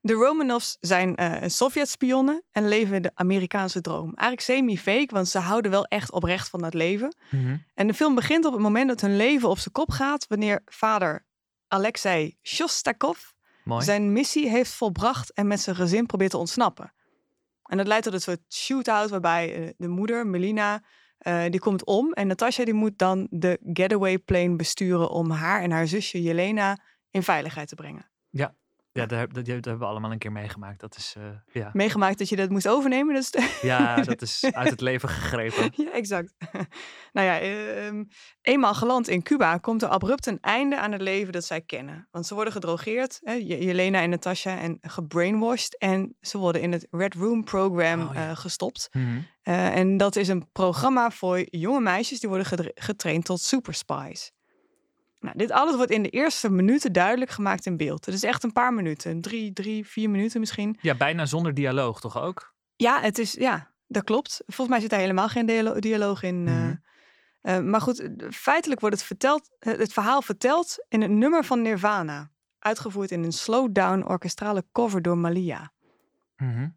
De 0.00 0.12
Romanovs 0.12 0.76
zijn 0.80 1.20
uh, 1.20 1.36
Sovjet-spionnen 1.46 2.42
en 2.50 2.68
leven 2.68 3.02
de 3.02 3.10
Amerikaanse 3.14 3.80
droom. 3.80 4.14
Eigenlijk 4.14 4.40
semi-fake, 4.40 5.14
want 5.14 5.28
ze 5.28 5.38
houden 5.38 5.70
wel 5.70 5.84
echt 5.84 6.12
oprecht 6.12 6.48
van 6.48 6.64
het 6.64 6.74
leven. 6.74 7.16
Mm 7.30 7.44
-hmm. 7.44 7.64
En 7.74 7.86
de 7.86 7.94
film 7.94 8.14
begint 8.14 8.44
op 8.44 8.52
het 8.52 8.62
moment 8.62 8.88
dat 8.88 9.00
hun 9.00 9.16
leven 9.16 9.48
op 9.48 9.58
zijn 9.58 9.72
kop 9.72 9.90
gaat, 9.90 10.26
wanneer 10.26 10.62
vader 10.64 11.26
Alexei 11.68 12.36
Shostakov 12.42 13.18
Mooi. 13.64 13.84
zijn 13.84 14.12
missie 14.12 14.48
heeft 14.48 14.70
volbracht 14.70 15.32
en 15.32 15.46
met 15.46 15.60
zijn 15.60 15.76
gezin 15.76 16.06
probeert 16.06 16.30
te 16.30 16.36
ontsnappen. 16.36 16.92
En 17.62 17.76
dat 17.76 17.86
leidt 17.86 18.04
tot 18.04 18.12
een 18.12 18.20
soort 18.20 18.40
shootout 18.48 19.10
waarbij 19.10 19.60
uh, 19.60 19.70
de 19.76 19.88
moeder, 19.88 20.26
Melina, 20.26 20.82
uh, 21.26 21.44
die 21.50 21.60
komt 21.60 21.84
om. 21.84 22.12
En 22.12 22.26
Natasha 22.26 22.64
die 22.64 22.74
moet 22.74 22.98
dan 22.98 23.26
de 23.30 23.58
getaway 23.72 24.18
plane 24.18 24.56
besturen 24.56 25.10
om 25.10 25.30
haar 25.30 25.62
en 25.62 25.70
haar 25.70 25.86
zusje 25.86 26.22
Jelena 26.22 26.78
in 27.10 27.22
veiligheid 27.22 27.68
te 27.68 27.74
brengen. 27.74 28.10
Ja, 28.30 28.54
ja, 28.98 29.06
dat, 29.06 29.34
dat, 29.34 29.46
hebben 29.46 29.78
we 29.78 29.84
allemaal 29.84 30.12
een 30.12 30.18
keer 30.18 30.32
meegemaakt. 30.32 30.80
Dat 30.80 30.96
is, 30.96 31.14
uh, 31.18 31.24
ja. 31.52 31.70
Meegemaakt 31.72 32.18
dat 32.18 32.28
je 32.28 32.36
dat 32.36 32.50
moest 32.50 32.68
overnemen? 32.68 33.16
Is 33.16 33.34
ja, 33.62 33.96
dat 34.02 34.22
is 34.22 34.44
uit 34.50 34.70
het 34.70 34.80
leven 34.80 35.08
gegrepen. 35.08 35.70
ja, 35.84 35.92
exact. 35.92 36.34
nou 37.12 37.26
ja, 37.26 37.42
uh, 37.42 38.02
eenmaal 38.42 38.74
geland 38.74 39.08
in 39.08 39.22
Cuba 39.22 39.56
komt 39.56 39.82
er 39.82 39.88
abrupt 39.88 40.26
een 40.26 40.38
einde 40.40 40.78
aan 40.78 40.92
het 40.92 41.00
leven 41.00 41.32
dat 41.32 41.44
zij 41.44 41.60
kennen. 41.60 42.08
Want 42.10 42.26
ze 42.26 42.34
worden 42.34 42.52
gedrogeerd, 42.52 43.18
hè, 43.22 43.32
Jelena 43.32 44.00
en 44.00 44.10
Natasha, 44.10 44.58
en 44.58 44.78
gebrainwashed. 44.80 45.78
En 45.78 46.16
ze 46.20 46.38
worden 46.38 46.62
in 46.62 46.72
het 46.72 46.86
Red 46.90 47.14
Room 47.14 47.44
Program 47.44 48.00
oh, 48.00 48.14
ja. 48.14 48.30
uh, 48.30 48.36
gestopt. 48.36 48.88
Mm 48.92 49.02
-hmm. 49.02 49.24
en 49.52 49.96
dat 49.96 50.16
is 50.16 50.28
een 50.28 50.52
programma 50.52 51.10
voor 51.10 51.46
jonge 51.50 51.80
meisjes 51.80 52.20
die 52.20 52.28
worden 52.28 52.72
getraind 52.74 53.24
tot 53.24 53.40
super 53.40 53.74
spies. 53.74 54.32
Nou, 55.20 55.36
dit 55.38 55.50
alles 55.50 55.76
wordt 55.76 55.90
in 55.90 56.02
de 56.02 56.08
eerste 56.08 56.50
minuten 56.50 56.92
duidelijk 56.92 57.30
gemaakt 57.30 57.66
in 57.66 57.76
beeld. 57.76 58.06
Het 58.06 58.14
is 58.14 58.22
echt 58.22 58.44
een 58.44 58.52
paar 58.52 58.74
minuten, 58.74 59.20
drie, 59.20 59.52
drie, 59.52 59.86
vier 59.86 60.10
minuten 60.10 60.40
misschien. 60.40 60.78
Ja, 60.80 60.94
bijna 60.94 61.26
zonder 61.26 61.54
dialoog 61.54 62.00
toch 62.00 62.18
ook? 62.18 62.54
Ja, 62.76 63.00
het 63.00 63.18
is, 63.18 63.32
ja, 63.32 63.70
dat 63.86 64.04
klopt. 64.04 64.42
Volgens 64.46 64.68
mij 64.68 64.80
zit 64.80 64.90
daar 64.90 65.00
helemaal 65.00 65.28
geen 65.28 65.46
dialoog 65.78 66.22
in. 66.22 66.40
Mm. 66.42 66.48
Uh, 67.42 67.56
uh, 67.56 67.64
maar 67.64 67.80
goed, 67.80 68.08
feitelijk 68.30 68.80
wordt 68.80 68.96
het, 68.96 69.04
verteld, 69.04 69.48
het 69.58 69.92
verhaal 69.92 70.22
verteld 70.22 70.86
in 70.88 71.02
het 71.02 71.10
nummer 71.10 71.44
van 71.44 71.62
Nirvana. 71.62 72.30
Uitgevoerd 72.58 73.10
in 73.10 73.24
een 73.24 73.32
slowdown 73.32 74.02
orkestrale 74.02 74.64
cover 74.72 75.02
door 75.02 75.18
Malia. 75.18 75.72
Mm 76.36 76.52
-hmm. 76.52 76.76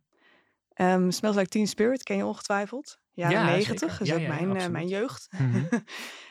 Um, 0.82 1.12
Smells 1.12 1.36
Like 1.36 1.50
Teen 1.50 1.68
Spirit, 1.68 2.04
ken 2.04 2.18
je 2.18 2.26
ongetwijfeld. 2.26 3.00
jaren 3.14 3.38
Ja, 3.38 3.46
negentig. 3.46 3.80
zeker. 3.80 3.98
Dus 3.98 4.08
Ja, 4.08 4.16
ook 4.16 4.28
mijn, 4.28 4.58
eh, 4.58 4.68
mijn 4.68 4.88
jeugd. 4.88 5.28
Mhm. 5.38 5.64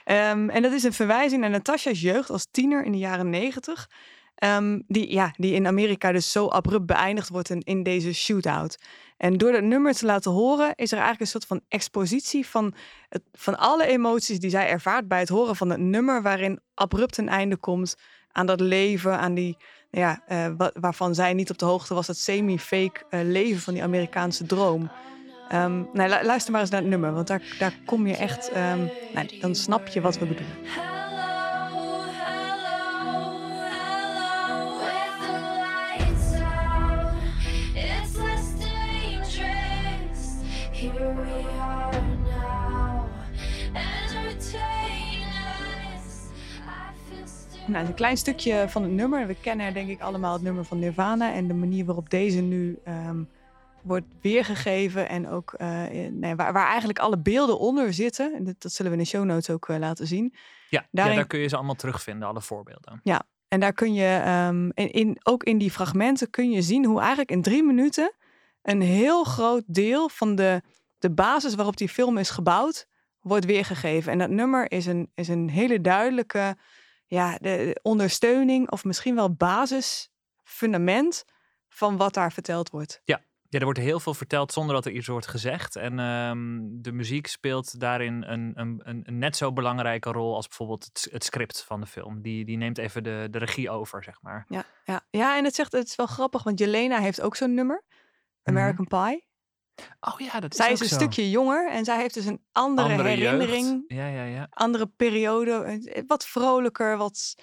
Ehm, 0.04 0.48
en 0.48 0.62
dat 0.62 0.72
is 0.72 0.82
een 0.82 0.92
verwijzing 0.92 1.40
naar 1.40 1.50
Natasha's 1.50 2.00
jeugd 2.00 2.30
als 2.30 2.48
tiener 2.50 2.84
in 2.84 2.92
de 2.92 2.98
jaren 2.98 3.30
negentig. 3.30 3.88
Ehm, 4.34 4.80
die, 4.86 5.12
ja, 5.12 5.34
die 5.36 5.54
in 5.54 5.66
Amerika 5.66 6.12
dus 6.12 6.32
zo 6.32 6.48
abrupt 6.48 6.86
beëindigd 6.86 7.28
wordt 7.28 7.50
in, 7.50 7.60
in 7.60 7.82
deze 7.82 8.12
shootout. 8.12 8.78
En 9.16 9.36
door 9.36 9.52
dat 9.52 9.62
nummer 9.62 9.92
te 9.92 10.06
laten 10.06 10.30
horen, 10.30 10.74
is 10.74 10.92
er 10.92 10.98
eigenlijk 10.98 11.20
een 11.20 11.26
soort 11.26 11.46
van 11.46 11.60
expositie 11.68 12.46
van, 12.46 12.74
het, 13.08 13.22
van 13.32 13.58
alle 13.58 13.86
emoties 13.86 14.38
die 14.38 14.50
zij 14.50 14.68
ervaart 14.68 15.08
bij 15.08 15.18
het 15.18 15.28
horen 15.28 15.56
van 15.56 15.70
het 15.70 15.80
nummer, 15.80 16.22
waarin 16.22 16.60
abrupt 16.74 17.16
een 17.16 17.28
einde 17.28 17.56
komt 17.56 17.96
aan 18.32 18.46
dat 18.46 18.60
leven, 18.60 19.18
aan 19.18 19.34
die, 19.34 19.56
ja, 19.90 20.20
eh, 20.26 20.46
wa- 20.56 20.72
waarvan 20.80 21.14
zij 21.14 21.32
niet 21.34 21.50
op 21.50 21.58
de 21.58 21.64
hoogte 21.64 21.94
was, 21.94 22.06
dat 22.06 22.16
semi-fake 22.16 23.00
eh, 23.10 23.20
leven 23.22 23.60
van 23.60 23.74
die 23.74 23.82
Amerikaanse 23.82 24.46
droom. 24.46 24.90
Lu- 25.92 26.08
luister 26.22 26.52
maar 26.52 26.60
eens 26.60 26.70
naar 26.70 26.80
het 26.80 26.90
nummer, 26.90 27.12
want 27.12 27.26
daar, 27.26 27.42
daar 27.58 27.74
kom 27.86 28.06
je 28.06 28.16
echt, 28.16 28.50
ehm, 28.50 28.78
nou, 29.14 29.38
dan 29.40 29.54
snap 29.54 29.86
je 29.88 30.00
wat 30.00 30.18
we 30.18 30.26
bedoelen. 30.26 30.56
Nou, 47.70 47.86
een 47.86 47.94
klein 47.94 48.16
stukje 48.16 48.64
van 48.68 48.82
het 48.82 48.92
nummer. 48.92 49.26
We 49.26 49.34
kennen 49.40 49.74
denk 49.74 49.88
ik 49.88 50.00
allemaal 50.00 50.32
het 50.32 50.42
nummer 50.42 50.64
van 50.64 50.78
Nirvana 50.78 51.32
en 51.32 51.48
de 51.48 51.54
manier 51.54 51.84
waarop 51.84 52.10
deze 52.10 52.40
nu 52.40 52.78
ehm, 52.84 53.22
wordt 53.82 54.06
weergegeven 54.20 55.08
en 55.08 55.28
ook 55.28 55.52
eh, 55.52 55.82
nee, 56.10 56.34
waar, 56.34 56.52
waar 56.52 56.68
eigenlijk 56.68 56.98
alle 56.98 57.18
beelden 57.18 57.58
onder 57.58 57.92
zitten. 57.92 58.34
En 58.34 58.44
dat, 58.44 58.54
dat 58.58 58.72
zullen 58.72 58.92
we 58.92 58.98
in 58.98 59.02
de 59.02 59.08
show 59.08 59.24
notes 59.24 59.50
ook 59.50 59.68
eh, 59.68 59.78
laten 59.78 60.06
zien. 60.06 60.34
Ja, 60.68 60.86
Daarin- 60.90 61.14
ja, 61.14 61.18
daar 61.18 61.28
kun 61.28 61.38
je 61.40 61.48
ze 61.48 61.56
allemaal 61.56 61.74
terugvinden, 61.74 62.28
alle 62.28 62.40
voorbeelden. 62.40 63.00
En 63.48 63.60
daar 63.60 63.72
kun 63.72 63.94
je, 63.94 64.20
ehm, 64.24 64.70
in, 64.74 64.90
in, 64.92 65.18
ook 65.22 65.44
in 65.44 65.58
die 65.58 65.70
fragmenten 65.70 66.30
kun 66.30 66.50
je 66.50 66.62
zien 66.62 66.84
hoe 66.84 66.98
eigenlijk 66.98 67.30
in 67.30 67.42
drie 67.42 67.62
minuten 67.62 68.12
een 68.62 68.80
heel 68.80 69.24
groot 69.24 69.62
deel 69.66 70.08
van 70.08 70.34
de, 70.34 70.62
de 70.98 71.10
basis 71.10 71.54
waarop 71.54 71.76
die 71.76 71.88
film 71.88 72.18
is 72.18 72.30
gebouwd, 72.30 72.86
wordt 73.20 73.44
weergegeven. 73.44 74.12
En 74.12 74.18
dat 74.18 74.30
nummer 74.30 74.70
is 74.70 74.86
een, 74.86 75.10
is 75.14 75.28
een 75.28 75.48
hele 75.50 75.80
duidelijke 75.80 76.56
ja, 77.10 77.32
de, 77.32 77.38
de 77.40 77.78
ondersteuning 77.82 78.70
of 78.70 78.84
misschien 78.84 79.14
wel 79.14 79.34
basisfundament 79.34 81.24
van 81.68 81.96
wat 81.96 82.14
daar 82.14 82.32
verteld 82.32 82.70
wordt. 82.70 83.00
Ja, 83.04 83.20
er 83.48 83.64
wordt 83.64 83.78
heel 83.78 84.00
veel 84.00 84.14
verteld 84.14 84.52
zonder 84.52 84.74
dat 84.74 84.84
er 84.84 84.92
iets 84.92 85.06
wordt 85.06 85.26
gezegd. 85.26 85.76
En 85.76 85.98
ehm, 85.98 86.58
de 86.62 86.92
muziek 86.92 87.26
speelt 87.26 87.80
daarin 87.80 88.22
een, 88.22 88.52
een, 88.54 88.80
een, 88.84 89.02
een 89.04 89.18
net 89.18 89.36
zo 89.36 89.52
belangrijke 89.52 90.12
rol 90.12 90.34
als 90.34 90.46
bijvoorbeeld 90.46 90.84
het, 90.84 91.08
het 91.12 91.24
script 91.24 91.64
van 91.64 91.80
de 91.80 91.86
film. 91.86 92.22
Die, 92.22 92.44
die 92.44 92.56
neemt 92.56 92.78
even 92.78 93.02
de, 93.02 93.28
de 93.30 93.38
regie 93.38 93.70
over, 93.70 94.02
zeg 94.02 94.22
maar. 94.22 94.44
Ja, 94.48 94.64
ja. 94.84 95.00
ja 95.10 95.36
en 95.36 95.44
het, 95.44 95.54
zegt, 95.54 95.72
het 95.72 95.86
is 95.86 95.96
wel 95.96 96.06
grappig, 96.06 96.42
want 96.42 96.58
Jelena 96.58 96.98
heeft 96.98 97.20
ook 97.20 97.36
zo'n 97.36 97.54
nummer. 97.54 97.84
American 98.42 98.86
Pie. 98.86 99.28
Oh 100.00 100.18
ja, 100.20 100.40
dat 100.40 100.50
is 100.50 100.56
Zij 100.56 100.72
is 100.72 100.80
een 100.80 100.86
zo. 100.86 100.94
stukje 100.94 101.30
jonger 101.30 101.70
en 101.70 101.84
zij 101.84 101.96
heeft 102.00 102.14
dus 102.14 102.24
een 102.24 102.40
andere, 102.52 102.88
Andere 102.88 103.08
herinnering. 103.08 103.84
Ja, 103.86 104.06
ja, 104.06 104.24
ja. 104.24 104.46
andere 104.50 104.86
periode. 104.86 105.52
eh, 105.52 106.02
Wat 106.06 106.26
vrolijker, 106.26 106.96
wat 106.96 107.34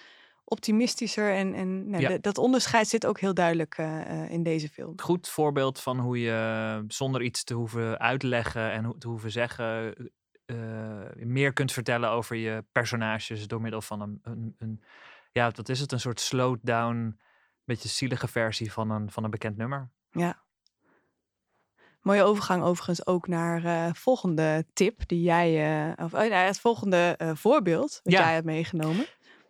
optimistischer. 0.44 1.34
En, 1.34 1.54
en 1.54 1.90
nou, 1.90 2.02
Ja. 2.02 2.10
de- 2.10 2.20
dat 2.20 2.38
onderscheid 2.38 2.88
zit 2.88 3.06
ook 3.06 3.20
heel 3.20 3.34
duidelijk 3.34 3.78
eh, 3.78 4.02
eh, 4.24 4.32
in 4.32 4.44
deze 4.44 4.70
film. 4.70 4.94
Goed 5.02 5.28
voorbeeld 5.30 5.80
van 5.80 6.00
hoe 6.00 6.20
je 6.20 6.84
zonder 6.88 7.22
iets 7.22 7.44
te 7.44 7.54
hoeven 7.54 8.00
uitleggen 8.00 8.72
en 8.72 8.96
te 9.00 9.08
hoeven 9.08 9.32
zeggen, 9.32 9.94
meer 11.16 11.54
kunt 11.54 11.72
vertellen 11.72 12.10
over 12.10 12.36
je 12.36 12.66
personages 12.72 13.48
door 13.48 13.62
middel 13.62 13.82
van 13.82 14.02
een, 14.02 14.20
een, 14.24 14.56
een 14.58 14.84
ja, 15.32 15.52
wat 15.56 15.70
is 15.70 15.80
het? 15.80 15.92
Een 15.92 16.00
soort 16.00 16.20
slowed 16.20 16.60
down, 16.62 17.20
beetje 17.64 17.90
zielige 17.90 18.28
versie 18.28 18.72
van 18.72 18.90
een, 18.90 19.12
van 19.12 19.24
een 19.24 19.30
bekend 19.30 19.58
nummer. 19.58 19.90
Ja. 20.12 20.46
Mooie 22.08 22.24
overgang 22.24 22.64
overigens 22.64 23.06
ook 23.08 23.28
naar 23.28 23.64
eh 23.66 23.94
volgende 23.94 24.66
tip 24.74 25.08
die 25.08 25.22
jij, 25.22 25.50
eh, 25.88 26.06
of 26.06 26.14
eh, 26.14 26.20
nou, 26.20 26.34
het 26.34 26.60
volgende 26.60 27.16
eh, 27.18 27.32
voorbeeld 27.34 28.00
Ja. 28.04 28.20
jij 28.20 28.34
hebt 28.34 28.46
meegenomen. 28.46 29.06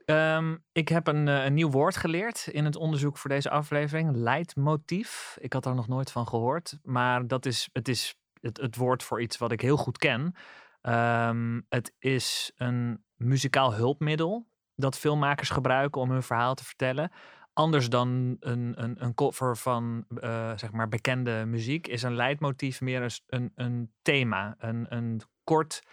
Ehm, 0.06 0.56
ik 0.72 0.90
heb 0.90 1.08
een, 1.08 1.28
een 1.28 1.54
nieuw 1.54 1.70
woord 1.70 1.98
geleerd 1.98 2.48
in 2.52 2.66
het 2.66 2.76
onderzoek 2.76 3.18
voor 3.18 3.30
deze 3.30 3.50
aflevering. 3.50 4.16
Leidmotief. 4.16 5.38
Ik 5.40 5.54
had 5.54 5.66
er 5.66 5.76
nog 5.76 5.88
nooit 5.88 6.12
van 6.12 6.28
gehoord. 6.28 6.78
Maar 6.84 7.28
dat 7.28 7.46
is, 7.46 7.70
het 7.74 7.88
is 7.88 8.16
het, 8.42 8.58
het 8.58 8.76
woord 8.76 9.04
voor 9.04 9.22
iets 9.22 9.38
wat 9.38 9.52
ik 9.52 9.62
heel 9.62 9.78
goed 9.78 9.98
ken. 9.98 10.36
Ehm, 10.82 11.62
het 11.70 11.94
is 12.00 12.52
een 12.56 13.04
muzikaal 13.16 13.74
hulpmiddel 13.74 14.48
dat 14.76 14.98
filmmakers 14.98 15.50
gebruiken 15.50 16.02
om 16.02 16.12
hun 16.12 16.24
verhaal 16.24 16.56
te 16.56 16.66
vertellen. 16.66 17.12
Anders 17.58 17.90
dan 17.90 18.38
een, 18.40 18.74
een, 18.76 19.04
een 19.04 19.14
cover 19.14 19.58
van 19.58 20.06
eh, 20.20 20.52
zeg 20.56 20.72
maar 20.72 20.88
bekende 20.88 21.46
muziek, 21.46 21.88
is 21.88 22.04
een 22.04 22.16
leidmotief 22.16 22.82
meer 22.82 23.20
een, 23.28 23.52
een 23.56 23.92
thema. 24.02 24.56
Een, 24.60 24.86
een 24.90 25.22
kort 25.44 25.84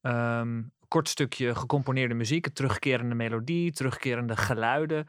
ehm, 0.00 0.62
kort 0.88 1.08
stukje 1.08 1.54
gecomponeerde 1.54 2.14
muziek, 2.14 2.46
een 2.46 2.52
terugkerende 2.52 3.14
melodie, 3.14 3.72
terugkerende 3.72 4.36
geluiden. 4.36 5.08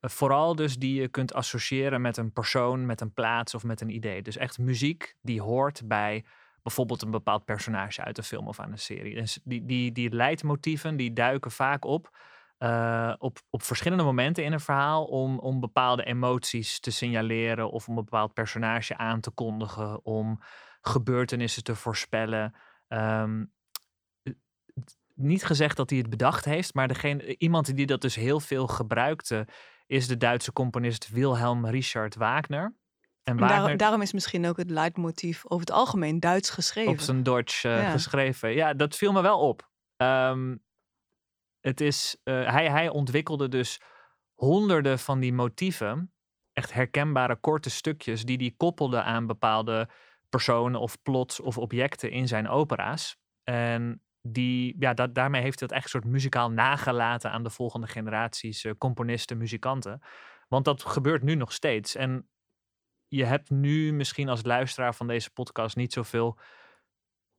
Eh, 0.00 0.10
Vooral 0.10 0.54
dus 0.54 0.76
die 0.78 1.00
je 1.00 1.08
kunt 1.08 1.34
associëren 1.34 2.00
met 2.00 2.16
een 2.16 2.32
persoon, 2.32 2.86
met 2.86 3.00
een 3.00 3.12
plaats 3.12 3.54
of 3.54 3.64
met 3.64 3.80
een 3.80 3.94
idee. 3.94 4.22
Dus 4.22 4.36
echt 4.36 4.58
muziek 4.58 5.14
die 5.22 5.42
hoort 5.42 5.82
bij 5.84 6.24
bijvoorbeeld 6.62 7.02
een 7.02 7.10
bepaald 7.10 7.44
personage 7.44 8.02
uit 8.02 8.18
een 8.18 8.24
film 8.24 8.48
of 8.48 8.60
aan 8.60 8.72
een 8.72 8.78
serie. 8.78 9.14
Dus 9.14 9.40
die, 9.44 9.64
die, 9.64 9.92
die 9.92 10.10
leidmotieven 10.10 10.96
die 10.96 11.12
duiken 11.12 11.50
vaak 11.50 11.84
op, 11.84 12.16
eh, 12.58 13.14
op 13.18 13.38
op 13.50 13.62
verschillende 13.62 14.04
momenten 14.04 14.44
in 14.44 14.52
een 14.52 14.60
verhaal 14.60 15.04
om, 15.04 15.38
om 15.38 15.60
bepaalde 15.60 16.04
emoties 16.04 16.80
te 16.80 16.90
signaleren 16.90 17.70
of 17.70 17.88
om 17.88 17.98
een 17.98 18.04
bepaald 18.04 18.32
personage 18.32 18.96
aan 18.96 19.20
te 19.20 19.30
kondigen, 19.30 20.04
om 20.04 20.40
gebeurtenissen 20.80 21.64
te 21.64 21.74
voorspellen. 21.74 22.54
Ehm, 22.88 23.44
niet 25.14 25.44
gezegd 25.44 25.76
dat 25.76 25.90
hij 25.90 25.98
het 25.98 26.10
bedacht 26.10 26.44
heeft, 26.44 26.74
maar 26.74 26.88
degene, 26.88 27.36
iemand 27.36 27.76
die 27.76 27.86
dat 27.86 28.00
dus 28.00 28.14
heel 28.14 28.40
veel 28.40 28.66
gebruikte, 28.66 29.46
is 29.86 30.06
de 30.06 30.16
Duitse 30.16 30.52
componist 30.52 31.08
Wilhelm 31.08 31.66
Richard 31.66 32.14
Wagner. 32.14 32.74
En 33.22 33.36
Wagner 33.36 33.58
daarom, 33.58 33.76
daarom 33.76 34.02
is 34.02 34.12
misschien 34.12 34.46
ook 34.46 34.56
het 34.56 34.70
leidmotief 34.70 35.44
over 35.44 35.66
het 35.66 35.70
algemeen 35.70 36.20
Duits 36.20 36.50
geschreven. 36.50 36.92
op 36.92 37.00
zijn 37.00 37.22
Duits 37.22 37.64
eh, 37.64 37.80
Ja. 37.82 37.90
geschreven. 37.90 38.54
Ja, 38.54 38.74
dat 38.74 38.96
viel 38.96 39.12
me 39.12 39.22
wel 39.22 39.38
op. 39.38 39.70
Ehm, 39.96 40.56
het 41.66 41.80
is, 41.80 42.16
eh, 42.22 42.50
hij, 42.52 42.70
hij 42.70 42.88
ontwikkelde 42.88 43.48
dus 43.48 43.80
honderden 44.34 44.98
van 44.98 45.20
die 45.20 45.32
motieven, 45.32 46.12
echt 46.52 46.72
herkenbare 46.72 47.36
korte 47.36 47.70
stukjes, 47.70 48.24
die 48.24 48.36
hij 48.36 48.54
koppelde 48.56 49.02
aan 49.02 49.26
bepaalde 49.26 49.88
personen 50.28 50.80
of 50.80 51.02
plots 51.02 51.40
of 51.40 51.58
objecten 51.58 52.10
in 52.10 52.28
zijn 52.28 52.48
opera's. 52.48 53.16
En 53.44 54.02
die, 54.20 54.76
ja, 54.78 54.94
da- 54.94 55.06
daarmee 55.06 55.42
heeft 55.42 55.58
hij 55.58 55.68
dat 55.68 55.76
echt 55.76 55.84
een 55.84 56.00
soort 56.00 56.12
muzikaal 56.12 56.50
nagelaten 56.50 57.30
aan 57.30 57.42
de 57.42 57.50
volgende 57.50 57.86
generaties 57.86 58.64
eh, 58.64 58.72
componisten, 58.78 59.38
muzikanten. 59.38 60.02
Want 60.48 60.64
dat 60.64 60.82
gebeurt 60.82 61.22
nu 61.22 61.34
nog 61.34 61.52
steeds. 61.52 61.94
En 61.94 62.28
je 63.08 63.24
hebt 63.24 63.50
nu 63.50 63.92
misschien 63.92 64.28
als 64.28 64.44
luisteraar 64.44 64.94
van 64.94 65.06
deze 65.06 65.30
podcast 65.30 65.76
niet 65.76 65.92
zoveel. 65.92 66.38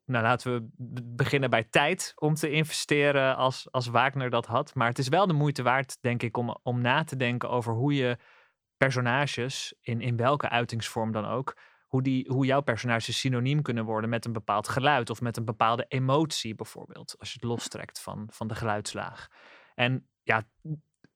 Nou, 0.07 0.23
laten 0.23 0.53
we 0.53 0.69
beginnen 1.03 1.49
bij 1.49 1.63
tijd 1.63 2.13
om 2.15 2.33
te 2.33 2.49
investeren 2.49 3.35
als, 3.35 3.71
als 3.71 3.87
Wagner 3.87 4.29
dat 4.29 4.45
had. 4.45 4.75
Maar 4.75 4.87
het 4.87 4.97
is 4.97 5.07
wel 5.07 5.27
de 5.27 5.33
moeite 5.33 5.63
waard, 5.63 5.97
denk 6.01 6.23
ik, 6.23 6.37
om, 6.37 6.57
om 6.63 6.81
na 6.81 7.03
te 7.03 7.15
denken 7.15 7.49
over 7.49 7.73
hoe 7.73 7.95
je 7.95 8.17
personages, 8.77 9.73
in, 9.81 10.01
in 10.01 10.17
welke 10.17 10.49
uitingsvorm 10.49 11.11
dan 11.11 11.25
ook, 11.25 11.57
hoe, 11.87 12.01
die, 12.01 12.29
hoe 12.29 12.45
jouw 12.45 12.61
personages 12.61 13.19
synoniem 13.19 13.61
kunnen 13.61 13.85
worden 13.85 14.09
met 14.09 14.25
een 14.25 14.33
bepaald 14.33 14.67
geluid 14.67 15.09
of 15.09 15.21
met 15.21 15.37
een 15.37 15.45
bepaalde 15.45 15.85
emotie 15.87 16.55
bijvoorbeeld, 16.55 17.15
als 17.19 17.29
je 17.29 17.37
het 17.39 17.49
lostrekt 17.49 17.99
van, 17.99 18.27
van 18.31 18.47
de 18.47 18.55
geluidslaag. 18.55 19.27
En 19.75 20.07
ja, 20.23 20.43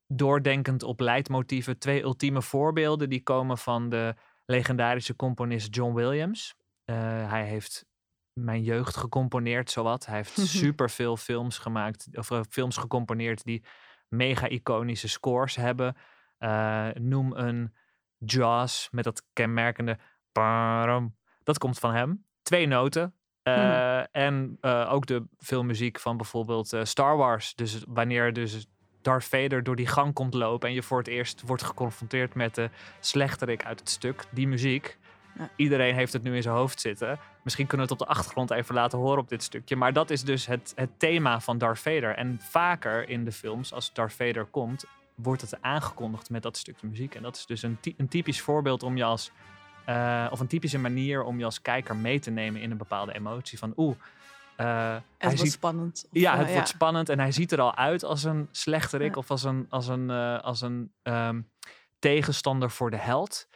doordenkend 0.08 0.84
op 0.84 1.00
leidmotieven, 1.00 1.78
twee 1.78 2.02
ultieme 2.02 2.42
voorbeelden, 2.42 3.10
die 3.10 3.24
komen 3.24 3.58
van 3.58 3.90
de 3.90 4.16
legendarische 4.46 5.16
componist 5.16 5.76
John 5.76 5.94
Williams. 5.94 6.56
Eh, 6.84 6.96
hij 7.30 7.46
heeft 7.46 7.86
mijn 8.34 8.64
jeugd 8.64 8.98
gecomponeerd, 8.98 9.72
zowat. 9.72 10.06
Hij 10.06 10.16
heeft 10.16 10.40
superveel 10.64 11.18
films 11.18 11.58
gemaakt, 11.58 12.08
of 12.12 12.32
eh, 12.32 12.40
films 12.50 12.78
gecomponeerd 12.78 13.44
die 13.44 13.64
mega 14.08 14.48
iconische 14.48 15.08
scores 15.08 15.56
hebben. 15.56 15.96
Eh, 16.38 16.88
noem 16.94 17.34
een 17.34 17.74
Jaws 18.18 18.88
met 18.92 19.04
dat 19.04 19.24
kenmerkende. 19.34 19.98
Dat 21.44 21.58
komt 21.58 21.80
van 21.80 21.94
hem. 21.94 22.26
Twee 22.42 22.68
noten. 22.68 23.16
Eh, 23.44 24.16
En 24.16 24.58
ook 24.88 25.06
de 25.06 25.28
filmmuziek 25.38 26.00
van 26.00 26.18
bijvoorbeeld 26.18 26.76
Star 26.84 27.18
Wars. 27.18 27.56
Dus 27.56 27.84
wanneer 27.88 28.34
dus 28.34 28.68
Darth 29.02 29.24
Vader 29.26 29.64
door 29.64 29.76
die 29.76 29.88
gang 29.88 30.14
komt 30.14 30.34
lopen 30.34 30.70
en 30.70 30.76
je 30.76 30.84
voor 30.84 30.98
het 30.98 31.08
eerst 31.08 31.42
wordt 31.46 31.64
geconfronteerd 31.64 32.36
met 32.36 32.56
de 32.56 32.70
slechterik 33.00 33.66
uit 33.66 33.80
het 33.80 33.90
stuk, 33.90 34.24
die 34.32 34.48
muziek. 34.48 34.98
Ja. 35.42 35.50
Iedereen 35.56 35.96
heeft 35.96 36.14
het 36.14 36.24
nu 36.24 36.36
in 36.36 36.42
zijn 36.42 36.56
hoofd 36.56 36.82
zitten. 36.82 37.20
Misschien 37.44 37.68
kunnen 37.68 37.88
we 37.88 37.94
het 37.94 38.02
op 38.02 38.08
de 38.08 38.14
achtergrond 38.14 38.52
even 38.52 38.76
laten 38.76 39.00
horen 39.00 39.18
op 39.20 39.30
dit 39.30 39.44
stukje. 39.44 39.76
Maar 39.76 39.94
dat 39.94 40.10
is 40.10 40.24
dus 40.24 40.46
het, 40.46 40.74
het 40.76 40.90
thema 41.00 41.40
van 41.40 41.58
Darth 41.58 41.80
Vader. 41.80 42.16
En 42.16 42.40
vaker 42.42 43.10
in 43.10 43.24
de 43.26 43.32
films, 43.32 43.74
als 43.74 43.94
Darth 43.94 44.14
Vader 44.14 44.46
komt, 44.46 44.86
wordt 45.16 45.42
het 45.42 45.62
aangekondigd 45.62 46.30
met 46.30 46.44
dat 46.44 46.58
stukje 46.58 46.88
muziek. 46.88 47.16
En 47.16 47.22
dat 47.24 47.36
is 47.36 47.46
dus 47.46 47.62
een, 47.62 47.78
ty- 47.80 47.94
een 47.98 48.08
typisch 48.08 48.42
voorbeeld 48.42 48.84
om 48.84 48.98
je 48.98 49.04
als. 49.04 49.32
eh, 49.86 50.28
of 50.32 50.40
een 50.40 50.48
typische 50.48 50.80
manier 50.80 51.24
om 51.24 51.38
je 51.40 51.46
als 51.46 51.62
kijker 51.62 51.96
mee 51.96 52.20
te 52.20 52.30
nemen 52.32 52.62
in 52.62 52.72
een 52.72 52.78
bepaalde 52.78 53.14
emotie. 53.14 53.58
Van 53.58 53.74
oeh. 53.78 53.96
eh, 54.56 54.66
Het 54.94 55.02
hij 55.18 55.28
wordt 55.30 55.40
ziet 55.40 55.52
spannend. 55.52 56.08
Ja, 56.12 56.34
eh, 56.34 56.40
het 56.40 56.52
wordt 56.54 56.68
spannend 56.68 57.10
en 57.10 57.20
hij 57.20 57.32
ziet 57.32 57.52
er 57.52 57.62
al 57.62 57.76
uit 57.76 58.04
als 58.04 58.24
een 58.24 58.48
slechterik 58.52 59.12
Ja. 59.14 59.18
of 59.20 59.32
als 59.32 59.44
een, 59.44 59.66
als 59.70 59.88
een, 59.88 60.10
als 60.42 60.62
een 60.62 60.92
ehm, 61.04 61.42
tegenstander 62.00 62.72
voor 62.72 62.90
de 62.92 62.98
held. 62.98 63.48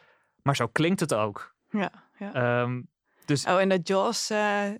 Maar 0.42 0.56
zo 0.56 0.66
klinkt 0.66 1.00
het 1.00 1.14
ook. 1.14 1.54
Ja, 1.70 1.90
ja. 2.18 2.32
Ehm, 2.34 2.82
dus 3.24 3.44
Oh, 3.46 3.60
en 3.60 3.68
dat 3.68 3.88
Jaws 3.88 4.30
eh 4.30 4.70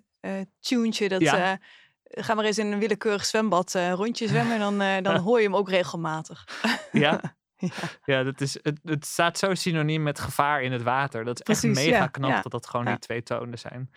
tuentje, 0.59 1.09
dat 1.09 1.21
Ja. 1.21 1.51
eh, 1.51 2.23
ga 2.23 2.33
maar 2.33 2.45
eens 2.45 2.57
in 2.57 2.71
een 2.71 2.79
willekeurig 2.79 3.25
zwembad 3.25 3.73
een 3.73 3.91
rondje 3.93 4.27
zwemmen 4.33 4.53
en 4.53 4.59
dan, 4.59 4.81
eh, 4.81 5.01
dan 5.03 5.15
hoor 5.17 5.37
je 5.37 5.43
hem 5.45 5.55
ook 5.55 5.69
regelmatig. 5.69 6.43
ja, 6.91 7.21
Ja. 7.59 7.69
ja 8.05 8.23
dat 8.23 8.41
is, 8.41 8.57
het, 8.61 8.79
het 8.83 9.05
staat 9.05 9.37
zo 9.37 9.53
synoniem 9.53 10.03
met 10.03 10.19
gevaar 10.19 10.61
in 10.61 10.71
het 10.71 10.81
water. 10.83 11.25
Dat 11.25 11.39
is 11.39 11.45
echt 11.63 11.75
mega 11.75 11.97
ja, 11.97 12.07
knap 12.07 12.29
ja, 12.29 12.41
dat 12.41 12.51
dat 12.51 12.67
gewoon 12.67 12.85
die 12.85 12.99
twee 12.99 13.23
tonen 13.23 13.59
zijn. 13.59 13.91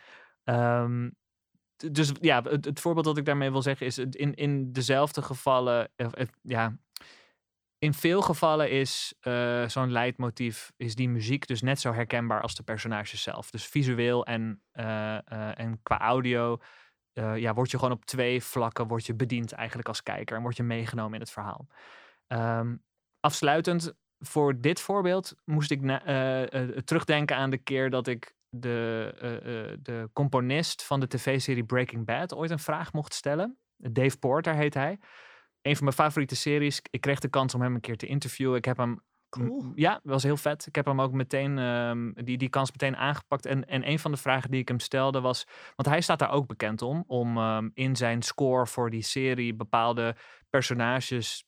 Ehm, 0.44 1.10
dus 1.76 2.12
ja, 2.20 2.42
het, 2.42 2.64
het 2.64 2.80
voorbeeld 2.80 3.04
dat 3.04 3.16
ik 3.18 3.24
daarmee 3.24 3.50
wil 3.50 3.62
zeggen 3.62 3.86
is 3.86 3.98
in, 3.98 4.34
in 4.34 4.72
dezelfde 4.72 5.22
gevallen, 5.22 5.90
het- 5.96 6.30
ja, 6.42 6.76
in 7.80 7.94
veel 7.94 8.22
gevallen 8.22 8.70
is 8.70 9.14
eh, 9.20 9.68
zo'n 9.68 9.92
leidmotief, 9.92 10.72
is 10.76 10.94
die 10.94 11.08
muziek 11.08 11.46
dus 11.46 11.62
net 11.62 11.80
zo 11.80 11.92
herkenbaar 11.92 12.40
als 12.42 12.54
de 12.54 12.62
personages 12.62 13.22
zelf. 13.22 13.50
Dus 13.50 13.66
visueel 13.66 14.26
en, 14.26 14.62
eh, 14.72 15.16
eh, 15.16 15.58
en 15.58 15.82
qua 15.82 16.00
audio 16.00 16.58
ja, 17.34 17.54
word 17.54 17.70
je 17.70 17.78
gewoon 17.78 17.92
op 17.92 18.04
twee 18.04 18.42
vlakken 18.42 18.86
word 18.86 19.06
je 19.06 19.14
bediend 19.14 19.52
eigenlijk 19.52 19.88
als 19.88 20.02
kijker 20.02 20.36
en 20.36 20.42
word 20.42 20.56
je 20.56 20.62
meegenomen 20.62 21.14
in 21.14 21.20
het 21.20 21.30
verhaal. 21.30 21.66
Ehm, 22.26 22.76
afsluitend, 23.20 23.92
voor 24.18 24.60
dit 24.60 24.80
voorbeeld 24.80 25.34
moest 25.44 25.70
ik 25.70 25.80
terugdenken 26.84 27.36
aan 27.36 27.50
de 27.50 27.58
keer 27.58 27.90
dat 27.90 28.06
ik 28.06 28.34
de, 28.48 29.78
de 29.82 30.10
componist 30.12 30.84
van 30.84 31.00
de 31.00 31.06
tv-serie 31.06 31.64
Breaking 31.64 32.04
Bad 32.04 32.34
ooit 32.34 32.50
een 32.50 32.58
vraag 32.58 32.92
mocht 32.92 33.14
stellen. 33.14 33.58
Dave 33.76 34.18
Porter 34.18 34.54
heet 34.54 34.74
hij. 34.74 34.98
Een 35.62 35.76
van 35.76 35.84
mijn 35.84 35.96
favoriete 35.96 36.36
series. 36.36 36.80
Ik 36.90 37.00
kreeg 37.00 37.18
de 37.18 37.28
kans 37.28 37.54
om 37.54 37.62
hem 37.62 37.74
een 37.74 37.80
keer 37.80 37.96
te 37.96 38.06
interviewen. 38.06 38.56
Ik 38.56 38.64
heb 38.64 38.76
hem 38.76 39.02
Cool. 39.30 39.72
Ja, 39.74 40.00
was 40.02 40.22
heel 40.22 40.36
vet. 40.36 40.66
Ik 40.66 40.74
heb 40.74 40.86
hem 40.86 41.00
ook 41.00 41.12
meteen, 41.12 41.58
ehm, 41.58 42.12
die, 42.12 42.38
die 42.38 42.48
kans 42.48 42.70
meteen 42.70 42.96
aangepakt. 42.96 43.46
En, 43.46 43.66
en 43.68 43.88
een 43.88 43.98
van 43.98 44.10
de 44.10 44.16
vragen 44.16 44.50
die 44.50 44.60
ik 44.60 44.68
hem 44.68 44.80
stelde 44.80 45.20
was, 45.20 45.46
want 45.76 45.88
hij 45.88 46.00
staat 46.00 46.18
daar 46.18 46.30
ook 46.30 46.46
bekend 46.46 46.82
om, 46.82 47.04
om 47.06 47.36
ehm, 47.36 47.68
in 47.74 47.96
zijn 47.96 48.22
score 48.22 48.66
voor 48.66 48.90
die 48.90 49.02
serie 49.02 49.54
bepaalde 49.54 50.16
personages 50.48 51.44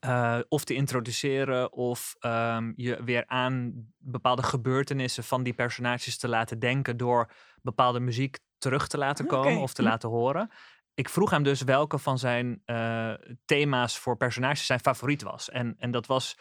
eh, 0.00 0.38
of 0.48 0.64
te 0.64 0.74
introduceren 0.74 1.72
of 1.72 2.16
ehm, 2.18 2.72
je 2.76 3.04
weer 3.04 3.26
aan 3.26 3.72
bepaalde 3.98 4.42
gebeurtenissen 4.42 5.24
van 5.24 5.42
die 5.42 5.54
personages 5.54 6.18
te 6.18 6.28
laten 6.28 6.58
denken 6.58 6.96
door 6.96 7.30
bepaalde 7.62 8.00
muziek 8.00 8.38
terug 8.58 8.86
te 8.88 8.98
laten 8.98 9.24
Oké, 9.24 9.34
komen 9.34 9.62
of 9.62 9.72
te 9.72 9.82
ja. 9.82 9.88
laten 9.88 10.08
horen. 10.08 10.50
Ik 10.98 11.08
vroeg 11.08 11.30
hem 11.30 11.42
dus 11.42 11.62
welke 11.62 11.98
van 11.98 12.18
zijn 12.18 12.62
eh, 12.64 13.12
thema's 13.44 13.98
voor 13.98 14.16
personages 14.16 14.66
zijn 14.66 14.80
favoriet 14.80 15.22
was. 15.22 15.50
En, 15.50 15.74
en 15.78 15.90
dat 15.90 16.06
was 16.06 16.36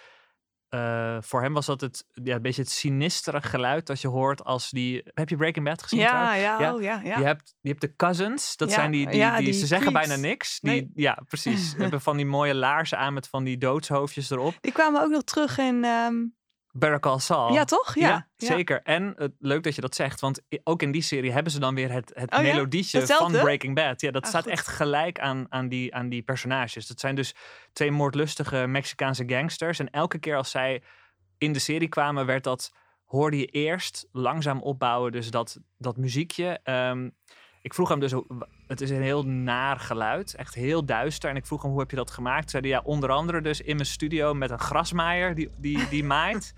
eh, 0.69 1.17
voor 1.19 1.41
hem 1.41 1.53
was 1.53 1.65
dat 1.65 1.81
het, 1.81 2.05
ja, 2.13 2.35
een 2.35 2.41
beetje 2.41 2.61
het 2.61 2.71
sinistere 2.71 3.41
geluid 3.41 3.87
dat 3.87 4.01
je 4.01 4.07
hoort 4.07 4.43
als 4.43 4.69
die... 4.69 5.01
Heb 5.13 5.29
je 5.29 5.35
Breaking 5.35 5.65
Bad 5.65 5.81
gezien 5.81 5.99
Ja, 5.99 6.33
ja, 6.33 6.59
Ja. 6.59 6.73
oh, 6.73 6.81
ja, 6.81 7.01
ja. 7.03 7.17
Je, 7.17 7.25
hebt, 7.25 7.55
je 7.61 7.69
hebt 7.69 7.81
de 7.81 7.95
cousins, 7.95 8.55
dat 8.55 8.69
Ja, 8.69 8.75
zijn 8.75 8.91
die, 8.91 9.07
die, 9.09 9.17
ja, 9.17 9.35
die, 9.35 9.45
die 9.45 9.53
ze 9.53 9.65
zeggen 9.65 9.93
bijna 9.93 10.15
niks. 10.15 10.59
Die, 10.59 10.71
Nee. 10.71 10.91
Ja, 10.95 11.23
precies. 11.27 11.73
Hebben 11.77 12.01
van 12.01 12.17
die 12.17 12.25
mooie 12.25 12.55
laarzen 12.55 12.97
aan 12.97 13.13
met 13.13 13.27
van 13.27 13.43
die 13.43 13.57
doodshoofdjes 13.57 14.29
erop. 14.29 14.53
Die 14.61 14.71
kwamen 14.71 15.01
ook 15.01 15.11
nog 15.11 15.23
terug 15.23 15.57
in... 15.57 15.83
ehm, 15.83 16.15
Better 16.79 16.99
Call 16.99 17.19
Saul. 17.19 17.53
Ja, 17.53 17.63
toch? 17.63 17.95
Ja, 17.95 18.07
ja. 18.07 18.27
zeker. 18.47 18.81
En 18.83 19.13
het, 19.17 19.31
leuk 19.39 19.63
dat 19.63 19.75
je 19.75 19.81
dat 19.81 19.95
zegt, 19.95 20.19
want 20.19 20.41
ook 20.63 20.81
in 20.81 20.91
die 20.91 21.01
serie 21.01 21.31
hebben 21.31 21.51
ze 21.51 21.59
dan 21.59 21.75
weer 21.75 21.91
het, 21.91 22.11
het 22.13 22.31
Oh 22.33 22.39
melodietje 22.41 23.07
van? 23.07 23.31
Breaking 23.31 23.75
Bad. 23.75 24.01
Ja, 24.01 24.11
dat 24.11 24.23
Ah, 24.23 24.29
staat 24.29 24.43
goed. 24.43 24.51
echt 24.51 24.67
gelijk 24.67 25.19
aan, 25.19 25.45
aan, 25.49 25.69
die, 25.69 25.95
aan 25.95 26.09
die 26.09 26.21
personages. 26.21 26.87
Dat 26.87 26.99
zijn 26.99 27.15
dus 27.15 27.35
twee 27.73 27.91
moordlustige 27.91 28.67
Mexicaanse 28.67 29.23
gangsters. 29.27 29.79
En 29.79 29.89
elke 29.89 30.17
keer 30.19 30.35
als 30.35 30.51
zij 30.51 30.81
in 31.37 31.53
de 31.53 31.59
serie 31.59 31.89
kwamen, 31.89 32.25
werd 32.25 32.43
dat, 32.43 32.73
hoorde 33.05 33.37
je 33.37 33.45
eerst 33.45 34.07
langzaam 34.11 34.61
opbouwen. 34.61 35.11
Dus 35.11 35.29
dat, 35.31 35.59
dat 35.77 35.97
muziekje. 35.97 36.59
Ehm, 36.63 37.09
ik 37.67 37.73
vroeg 37.73 37.89
hem 37.89 37.99
dus, 37.99 38.13
het 38.67 38.81
is 38.81 38.89
een 38.89 39.01
heel 39.01 39.25
naar 39.25 39.79
geluid, 39.79 40.35
echt 40.35 40.53
heel 40.55 40.85
duister. 40.85 41.29
En 41.29 41.35
ik 41.35 41.45
vroeg 41.45 41.61
hem, 41.61 41.71
hoe 41.71 41.79
heb 41.79 41.89
je 41.89 41.95
dat 41.95 42.11
gemaakt? 42.11 42.49
Zei 42.49 42.61
hij, 42.61 42.71
ja, 42.71 42.81
onder 42.83 43.09
andere 43.09 43.41
dus 43.41 43.61
in 43.61 43.75
mijn 43.75 43.87
studio 43.87 44.33
met 44.33 44.49
een 44.49 44.59
grasmaaier 44.59 45.35
die, 45.35 45.49
die, 45.57 45.89
die 45.89 46.03
maait. 46.15 46.53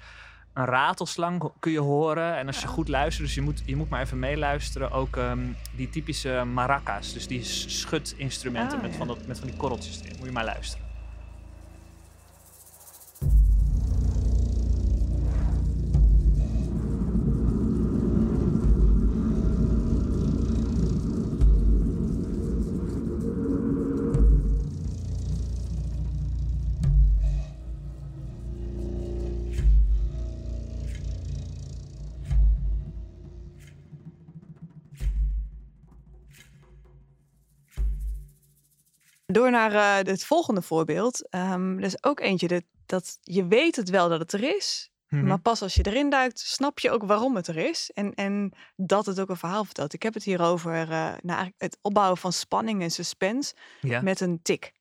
Een 0.54 0.66
ratelslang 0.66 1.52
kun 1.60 1.72
je 1.72 1.80
horen. 1.80 2.38
En 2.38 2.48
als 2.48 2.62
je 2.62 2.68
goed 2.68 2.88
luistert, 2.88 3.26
dus 3.26 3.36
je 3.36 3.42
moet, 3.42 3.62
je 3.66 3.76
moet 3.76 3.90
maar 3.90 4.02
even 4.02 4.20
meeluisteren. 4.20 4.92
Ook 4.92 5.18
ehm, 5.18 5.40
die 5.76 5.90
typische 5.90 6.44
maracas, 6.54 7.14
dus 7.14 7.28
die 7.28 7.44
schudinstrumenten 7.44 8.78
Ah, 8.78 8.84
met, 8.84 8.92
ja. 8.92 8.98
van 8.98 9.08
dat, 9.08 9.28
met 9.28 9.40
van 9.40 9.48
die 9.48 9.58
korreltjes 9.58 10.00
erin. 10.00 10.16
Moet 10.18 10.26
je 10.26 10.32
maar 10.32 10.46
luisteren. 10.46 10.88
Door 39.32 39.52
naar 39.52 39.74
eh, 39.74 40.12
het 40.12 40.26
volgende 40.26 40.62
voorbeeld. 40.62 41.28
Er 41.34 41.80
is 41.80 42.04
ook 42.04 42.20
eentje 42.20 42.48
dat, 42.48 42.64
dat 42.86 43.18
je 43.22 43.48
weet 43.48 43.76
het 43.76 43.90
wel 43.90 44.10
dat 44.10 44.20
het 44.20 44.34
er 44.34 44.56
is. 44.56 44.92
Mhm. 45.08 45.26
Maar 45.26 45.40
pas 45.40 45.62
als 45.62 45.76
je 45.76 45.86
erin 45.86 46.10
duikt, 46.10 46.40
snap 46.40 46.80
je 46.80 46.92
ook 46.92 47.04
waarom 47.04 47.36
het 47.36 47.48
er 47.48 47.58
is. 47.58 47.92
En, 47.94 48.14
en 48.14 48.54
dat 48.76 49.06
het 49.06 49.20
ook 49.20 49.30
een 49.30 49.38
verhaal 49.38 49.66
vertelt. 49.66 49.94
Ik 49.94 50.04
heb 50.04 50.14
het 50.14 50.24
hier 50.24 50.42
over 50.42 50.92
eh, 50.92 51.14
nou, 51.22 51.52
het 51.58 51.78
opbouwen 51.82 52.18
van 52.18 52.34
spanning 52.34 52.82
en 52.82 52.92
suspense 52.92 53.54
Ja, 53.82 54.02
met 54.02 54.20
een 54.20 54.42
tik. 54.42 54.74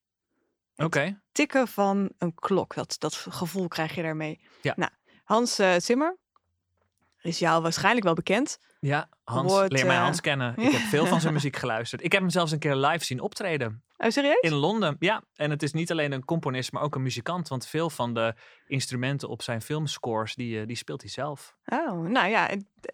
oké. 0.77 1.21
Tikken 1.33 1.69
van 1.69 2.11
een 2.19 2.35
klok. 2.35 2.75
Dat, 2.75 2.97
dat 2.99 3.15
gevoel 3.15 3.69
krijg 3.69 3.95
je 3.95 4.03
daarmee. 4.03 4.41
Ja. 4.63 4.73
Nou, 4.77 4.91
Hans 5.25 5.59
eh, 5.59 5.75
Zimmer 5.79 6.17
is 7.23 7.39
jou 7.39 7.63
waarschijnlijk 7.63 8.05
wel 8.05 8.15
bekend. 8.15 8.59
Ja, 8.81 9.09
Hans, 9.25 9.53
Wordt, 9.53 9.73
leer 9.73 9.87
mij 9.87 9.97
eh, 9.97 10.03
Hans 10.03 10.21
kennen. 10.21 10.57
Ik 10.67 10.73
heb 10.73 10.81
veel 10.81 11.07
van 11.07 11.21
zijn 11.21 11.33
muziek 11.33 11.57
geluisterd. 11.57 12.05
Ik 12.05 12.12
heb 12.12 12.21
hem 12.21 12.31
zelfs 12.31 12.53
een 12.53 12.59
keer 12.59 12.77
live 12.77 13.05
zien 13.05 13.21
optreden. 13.21 13.83
Oh, 13.97 14.11
serieus? 14.11 14.41
In 14.41 14.53
Londen, 14.53 14.97
ja. 14.99 15.23
En 15.35 15.51
het 15.51 15.62
is 15.62 15.73
niet 15.73 15.91
alleen 15.91 16.12
een 16.12 16.25
componist, 16.25 16.73
maar 16.73 16.83
ook 16.83 16.95
een 16.95 17.03
muzikant. 17.03 17.49
Want 17.49 17.67
veel 17.67 17.91
van 17.91 18.14
de 18.14 18.35
instrumenten 18.67 19.29
op 19.29 19.43
zijn 19.43 19.62
filmscores, 19.62 20.35
die, 20.35 20.61
eh, 20.61 20.67
die 20.67 20.77
speelt 20.77 21.01
hij 21.01 21.11
zelf. 21.11 21.57
Oh, 21.64 22.09
nou 22.09 22.29
ja, 22.29 22.51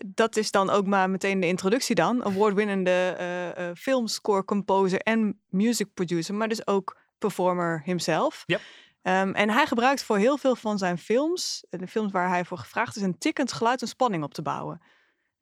dat 0.06 0.36
is 0.36 0.50
dan 0.50 0.70
ook 0.70 0.86
maar 0.86 1.10
meteen 1.10 1.40
de 1.40 1.46
introductie 1.46 1.94
dan. 1.94 2.24
Award-winnende 2.24 2.90
eh, 2.90 3.70
filmscore 3.74 4.44
composer 4.44 4.98
en 4.98 5.40
music 5.48 5.94
producer, 5.94 6.34
maar 6.34 6.48
dus 6.48 6.66
ook 6.66 6.96
performer 7.18 7.82
himself. 7.84 8.42
Yep. 8.46 8.60
Ehm, 9.02 9.32
en 9.32 9.50
hij 9.50 9.66
gebruikt 9.66 10.02
voor 10.02 10.18
heel 10.18 10.38
veel 10.38 10.56
van 10.56 10.78
zijn 10.78 10.98
films, 10.98 11.64
de 11.70 11.86
films 11.86 12.12
waar 12.12 12.28
hij 12.28 12.44
voor 12.44 12.58
gevraagd 12.58 12.96
is, 12.96 13.02
een 13.02 13.18
tikkend 13.18 13.52
geluid 13.52 13.82
en 13.82 13.88
spanning 13.88 14.22
op 14.22 14.34
te 14.34 14.42
bouwen. 14.42 14.80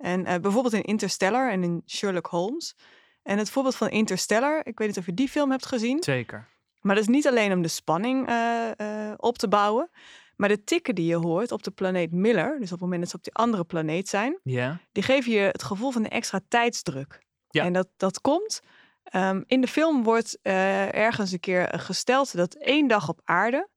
En 0.02 0.26
eh, 0.26 0.40
bijvoorbeeld 0.40 0.74
in 0.74 0.82
Interstellar 0.82 1.50
en 1.50 1.62
in 1.62 1.82
Sherlock 1.86 2.26
Holmes. 2.26 2.74
En 3.22 3.38
het 3.38 3.50
voorbeeld 3.50 3.76
van 3.76 3.88
Interstellar, 3.88 4.60
ik 4.66 4.78
weet 4.78 4.88
niet 4.88 4.98
of 4.98 5.06
je 5.06 5.14
die 5.14 5.28
film 5.28 5.50
hebt 5.50 5.66
gezien. 5.66 6.02
Zeker. 6.02 6.48
Maar 6.80 6.94
dat 6.94 7.04
is 7.04 7.10
niet 7.10 7.28
alleen 7.28 7.52
om 7.52 7.62
de 7.62 7.68
spanning 7.68 8.28
eh, 8.28 8.70
eh, 8.76 9.14
op 9.16 9.38
te 9.38 9.48
bouwen. 9.48 9.90
Maar 10.36 10.48
de 10.48 10.64
tikken 10.64 10.94
die 10.94 11.06
je 11.06 11.16
hoort 11.16 11.52
op 11.52 11.62
de 11.62 11.70
planeet 11.70 12.12
Miller, 12.12 12.50
dus 12.58 12.64
op 12.64 12.70
het 12.70 12.80
moment 12.80 13.00
dat 13.00 13.10
ze 13.10 13.16
op 13.16 13.24
die 13.24 13.34
andere 13.34 13.64
planeet 13.64 14.08
zijn, 14.08 14.38
die 14.92 15.02
geven 15.02 15.32
je 15.32 15.38
het 15.40 15.62
gevoel 15.62 15.90
van 15.90 16.04
een 16.04 16.10
extra 16.10 16.40
tijdsdruk. 16.48 17.22
Ja. 17.50 17.64
En 17.64 17.72
dat, 17.72 17.88
dat 17.96 18.20
komt. 18.20 18.60
ehm, 19.02 19.42
in 19.46 19.60
de 19.60 19.66
film 19.66 20.02
wordt 20.02 20.38
ergens 20.42 21.32
een 21.32 21.40
keer 21.40 21.78
gesteld 21.78 22.36
dat 22.36 22.54
één 22.54 22.88
dag 22.88 23.08
op 23.08 23.20
aarde 23.24 23.68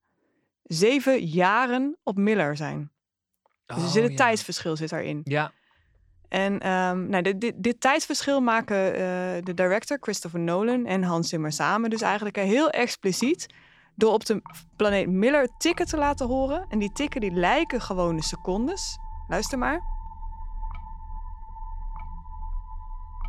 zeven 0.64 1.26
jaren 1.26 1.98
op 2.04 2.18
Miller 2.18 2.56
zijn. 2.58 2.92
Dus 3.66 3.78
er 3.78 3.84
Oh, 3.84 3.90
zit 3.92 4.04
een 4.04 4.10
ja. 4.10 4.16
tijdsverschil 4.16 4.76
zit 4.76 4.90
daarin. 4.90 5.22
Ja, 5.24 5.52
En 6.36 6.60
ehm, 6.60 7.10
nou, 7.10 7.24
dit, 7.24 7.42
dit, 7.42 7.54
dit 7.58 7.82
tijdsverschil 7.82 8.42
maken 8.42 8.94
eh, 8.94 9.00
de 9.44 9.54
director 9.54 9.98
Christopher 10.02 10.40
Nolan 10.40 10.86
en 10.86 11.04
Hans 11.04 11.30
Zimmer 11.30 11.52
samen 11.52 11.90
dus 11.90 12.02
eigenlijk 12.02 12.36
heel 12.36 12.70
expliciet 12.70 13.54
door 13.96 14.14
op 14.14 14.26
de 14.26 14.42
planeet 14.76 15.10
Miller 15.10 15.50
tikken 15.58 15.86
te 15.86 15.98
laten 15.98 16.28
horen. 16.28 16.66
En 16.70 16.80
die 16.80 16.92
tikken 16.92 17.22
die 17.22 17.32
lijken 17.32 17.82
gewone 17.82 18.24
secondes. 18.24 18.98
Luister 19.28 19.58
maar. 19.58 19.82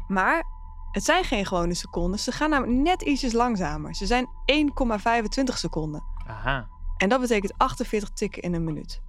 Maar 0.09 0.45
het 0.91 1.05
zijn 1.05 1.25
geen 1.25 1.47
gewone 1.47 1.75
seconden. 1.75 2.19
Ze 2.19 2.33
gaan 2.33 2.51
namelijk 2.51 2.79
net 2.79 3.03
ietsjes 3.03 3.33
langzamer. 3.33 3.95
Ze 3.95 4.07
zijn 4.07 4.27
1,25 4.53 5.55
seconden. 5.55 6.05
Aha. 6.27 6.69
En 6.97 7.09
dat 7.09 7.21
betekent 7.21 7.53
48 7.57 8.11
tikken 8.11 8.43
in 8.43 8.55
een 8.55 8.65
minuut. 8.65 9.01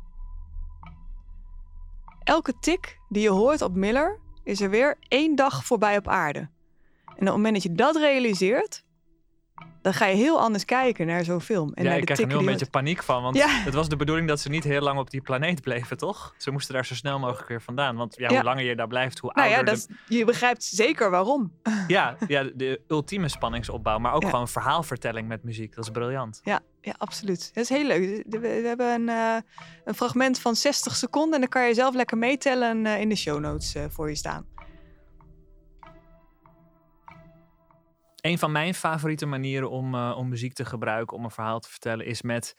Elke 2.27 2.53
tik 2.59 2.99
die 3.09 3.21
je 3.21 3.29
hoort 3.29 3.61
op 3.61 3.75
Miller 3.75 4.19
is 4.43 4.61
er 4.61 4.69
weer 4.69 4.97
één 5.07 5.35
dag 5.35 5.65
voorbij 5.65 5.97
op 5.97 6.07
aarde. 6.07 6.39
En 7.05 7.13
op 7.13 7.25
het 7.25 7.33
moment 7.33 7.53
dat 7.53 7.63
je 7.63 7.71
dat 7.71 7.95
realiseert, 7.95 8.83
dan 9.81 9.93
ga 9.93 10.05
je 10.05 10.15
heel 10.15 10.39
anders 10.39 10.65
kijken 10.65 11.07
naar 11.07 11.23
zo'n 11.23 11.41
film. 11.41 11.71
En 11.73 11.83
ja, 11.83 11.89
naar 11.89 11.97
ik 11.99 12.07
de 12.07 12.13
krijg 12.13 12.29
er 12.29 12.35
nu 12.35 12.39
een 12.39 12.45
beetje 12.51 12.69
paniek 12.69 13.03
van. 13.03 13.21
Want 13.23 13.35
Ja. 13.35 13.47
het 13.49 13.73
was 13.73 13.89
de 13.89 13.95
bedoeling 13.95 14.27
dat 14.27 14.39
ze 14.39 14.49
niet 14.49 14.63
heel 14.63 14.81
lang 14.81 14.99
op 14.99 15.09
die 15.09 15.21
planeet 15.21 15.61
bleven, 15.61 15.97
toch? 15.97 16.33
Ze 16.37 16.51
moesten 16.51 16.73
daar 16.73 16.85
zo 16.85 16.95
snel 16.95 17.19
mogelijk 17.19 17.47
weer 17.47 17.61
vandaan. 17.61 17.95
Want 17.95 18.15
ja, 18.17 18.27
Ja. 18.29 18.35
hoe 18.35 18.43
langer 18.43 18.63
je 18.63 18.75
daar 18.75 18.87
blijft, 18.87 19.19
hoe 19.19 19.31
Nou 19.33 19.49
ja, 19.49 19.55
ouder 19.55 19.73
dat 19.73 19.87
is- 20.07 20.17
je 20.17 20.25
begrijpt 20.25 20.63
zeker 20.63 21.09
waarom. 21.09 21.51
Ja, 21.87 22.15
ja, 22.27 22.43
de 22.55 22.81
ultieme 22.87 23.27
spanningsopbouw. 23.27 23.97
Maar 23.99 24.13
ook 24.13 24.21
Ja. 24.23 24.29
gewoon 24.29 24.47
verhaalvertelling 24.47 25.27
met 25.27 25.43
muziek. 25.43 25.75
Dat 25.75 25.83
is 25.85 25.91
briljant. 25.91 26.39
Ja, 26.43 26.59
ja, 26.81 26.93
absoluut. 26.97 27.51
Dat 27.53 27.63
is 27.63 27.69
heel 27.69 27.85
leuk. 27.85 28.23
We, 28.29 28.39
we 28.39 28.47
hebben 28.67 28.93
een, 28.93 29.09
eh, 29.09 29.35
een 29.85 29.95
fragment 29.95 30.39
van 30.39 30.55
60 30.55 30.95
seconden 30.95 31.33
en 31.33 31.39
dan 31.39 31.49
kan 31.49 31.67
je 31.67 31.73
zelf 31.73 31.95
lekker 31.95 32.17
meetellen 32.17 32.85
eh, 32.85 32.99
in 33.01 33.09
de 33.09 33.15
show 33.15 33.39
notes 33.39 33.75
eh, 33.75 33.83
voor 33.89 34.09
je 34.09 34.15
staan. 34.15 34.45
Een 38.21 38.37
van 38.37 38.51
mijn 38.51 38.73
favoriete 38.73 39.25
manieren 39.25 39.69
om, 39.69 39.95
eh, 39.95 40.13
om 40.17 40.29
muziek 40.29 40.53
te 40.53 40.65
gebruiken 40.65 41.17
om 41.17 41.23
een 41.23 41.31
verhaal 41.31 41.59
te 41.59 41.69
vertellen 41.69 42.05
is 42.05 42.21
met. 42.21 42.55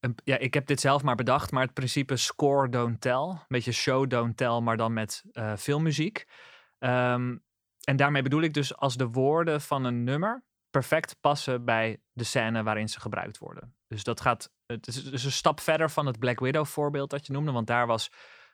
Een, 0.00 0.14
ja, 0.24 0.38
ik 0.38 0.54
heb 0.54 0.66
dit 0.66 0.80
zelf 0.80 1.02
maar 1.02 1.14
bedacht, 1.14 1.50
maar 1.50 1.62
het 1.62 1.74
principe 1.74 2.16
score 2.16 2.68
don't 2.68 3.00
tell. 3.00 3.28
Een 3.28 3.44
beetje 3.48 3.72
show 3.72 4.10
don't 4.10 4.36
tell, 4.36 4.60
maar 4.60 4.76
dan 4.76 4.92
met 4.92 5.24
eh 5.32 5.56
filmmuziek. 5.56 6.26
Ehm, 6.78 7.36
en 7.84 7.96
daarmee 7.96 8.22
bedoel 8.22 8.42
ik 8.42 8.54
dus 8.54 8.76
als 8.76 8.96
de 8.96 9.08
woorden 9.08 9.60
van 9.60 9.84
een 9.84 10.04
nummer 10.04 10.44
perfect 10.70 11.16
passen 11.20 11.64
bij 11.64 12.00
de 12.12 12.24
scène 12.24 12.62
waarin 12.62 12.88
ze 12.88 13.00
gebruikt 13.00 13.38
worden. 13.38 13.74
Dus 13.88 14.04
dat 14.04 14.20
gaat. 14.20 14.52
Het 14.66 14.86
is 14.86 15.24
een 15.24 15.32
stap 15.32 15.60
verder 15.60 15.90
van 15.90 16.06
het 16.06 16.18
Black 16.18 16.40
Widow 16.40 16.66
voorbeeld 16.66 17.10
dat 17.10 17.26
je 17.26 17.32
noemde, 17.32 17.52
want 17.52 17.66
daar 17.66 17.86
was 17.86 18.10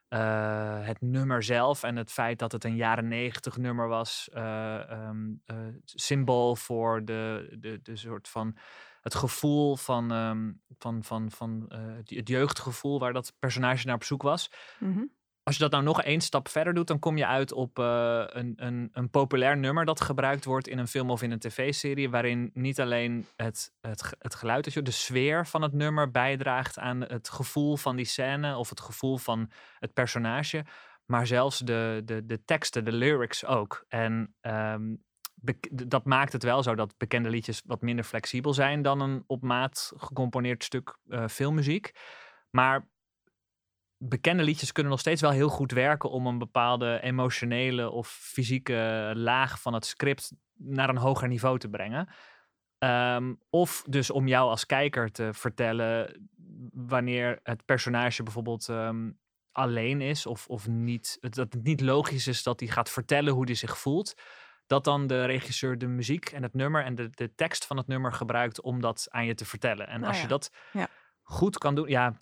eh, 0.09 0.87
het 0.87 1.01
nummer 1.01 1.43
zelf 1.43 1.83
en 1.83 1.97
het 1.97 2.13
feit 2.13 2.39
dat 2.39 2.53
het 2.53 2.65
een 2.65 2.77
jaren 2.77 3.09
negentig 3.09 3.57
nummer 3.57 3.89
was, 3.89 4.29
eh, 4.33 4.91
ehm, 4.91 5.35
eh, 5.45 5.57
symbool 5.85 6.57
voor 6.57 7.05
de, 7.05 7.57
de, 7.59 7.81
de 7.83 7.97
soort 7.97 8.29
van 8.29 8.57
het 9.01 9.15
gevoel 9.15 9.77
van, 9.77 10.13
ehm, 10.13 10.53
van, 10.79 11.05
van, 11.05 11.31
van 11.31 11.73
het 12.07 12.29
jeugdgevoel 12.29 12.99
waar 12.99 13.13
dat 13.13 13.33
personage 13.39 13.87
naar 13.87 13.95
op 13.95 14.05
zoek 14.05 14.23
was. 14.23 14.51
Mhm. 14.79 15.05
Als 15.47 15.57
je 15.57 15.63
dat 15.63 15.71
nou 15.71 15.85
nog 15.85 16.03
één 16.03 16.21
stap 16.21 16.49
verder 16.49 16.75
doet, 16.75 16.87
dan 16.87 16.99
kom 16.99 17.17
je 17.17 17.27
uit 17.27 17.53
op 17.53 17.79
eh, 17.79 18.25
een, 18.27 18.53
een, 18.57 18.89
een 18.93 19.11
populair 19.11 19.57
nummer 19.57 19.85
dat 19.85 20.01
gebruikt 20.01 20.45
wordt 20.45 20.69
in 20.69 20.79
een 20.79 20.89
film 20.89 21.11
of 21.11 21.23
in 21.23 21.31
een 21.31 21.39
tv-serie, 21.39 22.11
waarin 22.11 22.51
niet 22.55 22.81
alleen 22.81 23.27
het, 23.37 23.73
het, 23.81 24.13
het 24.19 24.35
geluid, 24.35 24.85
de 24.85 24.91
sfeer 24.91 25.47
van 25.47 25.63
het 25.63 25.73
nummer 25.73 26.11
bijdraagt 26.11 26.79
aan 26.79 27.01
het 27.01 27.29
gevoel 27.29 27.77
van 27.77 27.97
die 27.97 28.05
scène 28.05 28.57
of 28.57 28.69
het 28.69 28.81
gevoel 28.81 29.17
van 29.17 29.51
het 29.79 29.93
personage, 29.93 30.65
maar 31.05 31.27
zelfs 31.27 31.59
de, 31.59 32.03
de, 32.05 32.27
de 32.27 32.45
teksten, 32.45 32.85
de 32.85 32.93
lyrics 32.93 33.45
ook. 33.45 33.85
En 33.89 34.35
ehm, 34.41 34.95
dat 35.71 36.05
maakt 36.05 36.33
het 36.33 36.43
wel 36.43 36.63
zo 36.63 36.75
dat 36.75 36.97
bekende 36.97 37.31
liedjes 37.31 37.63
wat 37.67 37.83
minder 37.83 38.05
flexibel 38.05 38.55
zijn 38.55 38.83
dan 38.83 39.01
een 39.01 39.25
op 39.27 39.43
maat 39.43 39.93
gecomponeerd 39.97 40.65
stuk 40.65 40.99
eh, 41.09 41.27
filmmuziek. 41.29 41.93
Maar 42.51 42.89
bekende 43.99 44.43
liedjes 44.43 44.73
kunnen 44.73 44.93
nog 44.93 45.01
steeds 45.01 45.21
wel 45.21 45.31
heel 45.31 45.49
goed 45.49 45.73
werken 45.73 46.11
om 46.11 46.27
een 46.27 46.39
bepaalde 46.39 47.01
emotionele 47.03 47.91
of 47.91 48.09
fysieke 48.09 49.13
laag 49.15 49.61
van 49.61 49.75
het 49.75 49.87
script 49.87 50.33
naar 50.55 50.89
een 50.89 50.97
hoger 50.97 51.29
niveau 51.29 51.59
te 51.59 51.69
brengen. 51.69 52.09
Ehm, 52.79 53.35
of 53.51 53.83
dus 53.89 54.11
om 54.11 54.29
jou 54.29 54.49
als 54.51 54.67
kijker 54.67 55.11
te 55.13 55.29
vertellen 55.33 56.29
wanneer 56.73 57.41
het 57.43 57.65
personage 57.65 58.23
bijvoorbeeld 58.23 58.69
ehm, 58.69 59.11
alleen 59.53 60.01
is 60.01 60.27
of, 60.27 60.47
of 60.49 60.69
niet, 60.69 61.17
het- 61.21 61.35
dat 61.35 61.53
het 61.53 61.63
niet 61.63 61.81
logisch 61.81 62.27
is 62.27 62.43
dat 62.43 62.61
hij 62.61 62.69
gaat 62.69 62.91
vertellen 62.91 63.33
hoe 63.33 63.45
hij 63.45 63.55
zich 63.55 63.79
voelt. 63.79 64.15
Dat 64.67 64.85
dan 64.85 65.07
de 65.07 65.25
regisseur 65.25 65.79
de 65.79 65.87
muziek 65.87 66.31
en 66.31 66.43
het 66.43 66.55
nummer 66.55 66.85
en 66.85 66.95
de, 66.95 67.11
de 67.11 67.35
tekst 67.35 67.67
van 67.67 67.77
het 67.77 67.87
nummer 67.87 68.13
gebruikt 68.13 68.61
om 68.61 68.81
dat 68.81 69.07
aan 69.11 69.27
je 69.27 69.35
te 69.35 69.45
vertellen. 69.45 69.87
En 69.89 70.01
Nou 70.01 70.13
als 70.13 70.21
je 70.21 70.29
dat 70.29 70.51
Ja. 70.73 70.89
goed 71.23 71.59
kan 71.59 71.75
doen, 71.75 71.89
ja, 71.89 72.17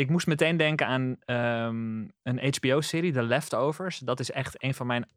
ik 0.00 0.08
moest 0.10 0.26
meteen 0.26 0.56
denken 0.56 0.86
aan 0.86 1.16
ehm, 1.24 2.08
een 2.22 2.54
HBO-serie, 2.58 3.12
The 3.12 3.22
Leftovers. 3.22 3.98
Dat 3.98 4.20
is 4.20 4.30
echt 4.30 4.62
een 4.62 4.74
van 4.74 4.86
mijn 4.86 5.08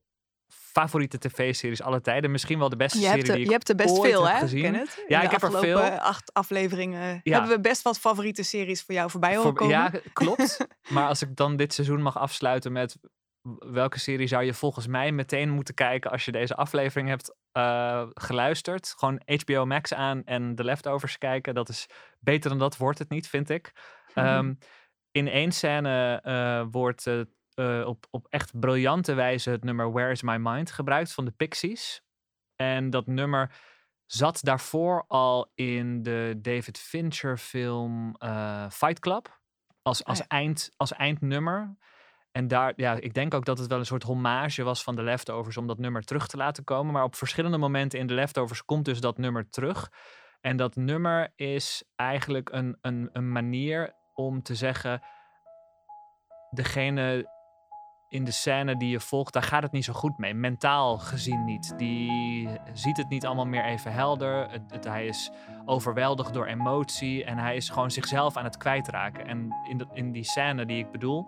favoriete 0.47 1.17
tv-series 1.17 1.81
alle 1.81 2.01
tijden. 2.01 2.31
Misschien 2.31 2.59
wel 2.59 2.69
de 2.69 2.75
beste 2.75 2.99
Je, 2.99 3.05
serie 3.05 3.21
er, 3.23 3.31
die 3.31 3.39
ik 3.39 3.45
je 3.45 3.51
hebt 3.51 3.69
er 3.69 3.75
best 3.75 4.01
veel, 4.01 4.27
hè? 4.27 4.37
gezien. 4.39 4.65
In 4.75 4.87
Ja, 5.07 5.21
ik 5.21 5.31
heb 5.31 5.41
er 5.41 5.47
afgelopen 5.55 5.87
veel. 5.87 5.97
acht 5.97 6.33
afleveringen 6.33 7.19
Ja. 7.23 7.31
hebben 7.33 7.55
we 7.55 7.61
best 7.61 7.81
wat 7.81 7.99
favoriete 7.99 8.43
series 8.43 8.81
voor 8.83 8.95
jou 8.95 9.09
voorbij 9.09 9.29
horen 9.35 9.43
Voor- 9.43 9.53
komen. 9.53 9.75
ja, 9.75 9.91
klopt. 10.13 10.57
maar 10.89 11.07
als 11.07 11.21
ik 11.21 11.35
dan 11.35 11.55
dit 11.55 11.73
seizoen 11.73 12.01
mag 12.01 12.17
afsluiten 12.17 12.71
met 12.71 12.97
welke 13.59 13.99
serie 13.99 14.27
zou 14.27 14.43
je 14.43 14.53
volgens 14.53 14.87
mij 14.87 15.11
meteen 15.11 15.49
moeten 15.49 15.73
kijken 15.73 16.11
als 16.11 16.25
je 16.25 16.31
deze 16.31 16.55
aflevering 16.55 17.09
hebt 17.09 17.35
eh, 17.51 18.07
geluisterd? 18.13 18.93
Gewoon 18.97 19.21
HBO 19.25 19.65
Max 19.65 19.93
aan 19.93 20.23
en 20.23 20.55
The 20.55 20.63
Leftovers 20.63 21.17
kijken. 21.17 21.53
Dat 21.53 21.69
is 21.69 21.87
beter 22.19 22.49
dan 22.49 22.59
dat 22.59 22.77
wordt 22.77 22.99
het 22.99 23.09
niet, 23.09 23.27
vind 23.27 23.49
ik. 23.49 23.71
Mhm. 24.13 24.25
Ehm, 24.25 24.53
in 25.11 25.27
één 25.27 25.51
scène 25.51 26.19
eh, 26.23 26.65
wordt 26.71 27.07
eh, 27.07 27.85
op, 27.85 28.05
op 28.09 28.27
echt 28.29 28.59
briljante 28.59 29.13
wijze 29.13 29.49
het 29.49 29.63
nummer 29.63 29.91
Where 29.91 30.11
is 30.11 30.21
My 30.21 30.37
Mind 30.39 30.71
gebruikt 30.71 31.13
van 31.13 31.25
de 31.25 31.31
Pixies. 31.31 32.01
En 32.55 32.89
dat 32.89 33.07
nummer 33.07 33.55
zat 34.05 34.39
daarvoor 34.43 35.05
al 35.07 35.51
in 35.55 36.03
de 36.03 36.35
David 36.37 36.77
Fincher 36.77 37.37
film 37.37 38.15
Fight 38.69 38.99
Club. 38.99 39.41
Als, 39.81 40.03
als, 40.03 40.17
ja. 40.17 40.27
eind, 40.27 40.71
als 40.77 40.93
eindnummer. 40.93 41.77
En 42.33 42.47
daar, 42.47 42.73
ja, 42.75 42.93
ik 42.93 43.13
denk 43.13 43.33
ook 43.33 43.45
dat 43.45 43.57
het 43.57 43.67
wel 43.67 43.79
een 43.79 43.85
soort 43.85 44.03
hommage 44.03 44.63
was 44.63 44.83
van 44.83 44.95
de 44.95 45.01
Leftovers 45.01 45.57
om 45.57 45.67
dat 45.67 45.77
nummer 45.77 46.03
terug 46.03 46.27
te 46.27 46.37
laten 46.37 46.63
komen. 46.63 46.93
Maar 46.93 47.03
op 47.03 47.15
verschillende 47.15 47.57
momenten 47.57 47.99
in 47.99 48.07
de 48.07 48.13
Leftovers 48.13 48.65
komt 48.65 48.85
dus 48.85 48.99
dat 48.99 49.17
nummer 49.17 49.49
terug. 49.49 49.91
En 50.41 50.57
dat 50.57 50.75
nummer 50.75 51.31
is 51.35 51.83
eigenlijk 51.95 52.49
een, 52.51 52.77
een, 52.81 53.09
een 53.11 53.31
manier 53.31 53.93
om 54.13 54.41
te 54.41 54.55
zeggen: 54.55 55.01
degene 56.49 57.31
in 58.09 58.23
de 58.23 58.31
scène 58.31 58.77
die 58.77 58.89
je 58.89 58.99
volgt, 58.99 59.33
daar 59.33 59.43
gaat 59.43 59.63
het 59.63 59.71
niet 59.71 59.83
zo 59.83 59.93
goed 59.93 60.17
mee. 60.17 60.33
Mentaal 60.33 60.97
gezien 60.97 61.43
niet. 61.45 61.73
Die 61.77 62.49
ziet 62.73 62.97
het 62.97 63.09
niet 63.09 63.25
allemaal 63.25 63.45
meer 63.45 63.65
even 63.65 63.93
helder. 63.93 64.49
Het, 64.49 64.83
hij 64.83 65.05
is 65.05 65.31
overweldigd 65.65 66.33
door 66.33 66.45
emotie 66.45 67.23
en 67.23 67.37
hij 67.37 67.55
is 67.55 67.69
gewoon 67.69 67.91
zichzelf 67.91 68.37
aan 68.37 68.43
het 68.43 68.57
kwijtraken. 68.57 69.27
En 69.27 69.55
in, 69.69 69.77
dat 69.77 69.87
in 69.93 70.11
die 70.11 70.23
scène 70.23 70.65
die 70.65 70.77
ik 70.77 70.91
bedoel, 70.91 71.27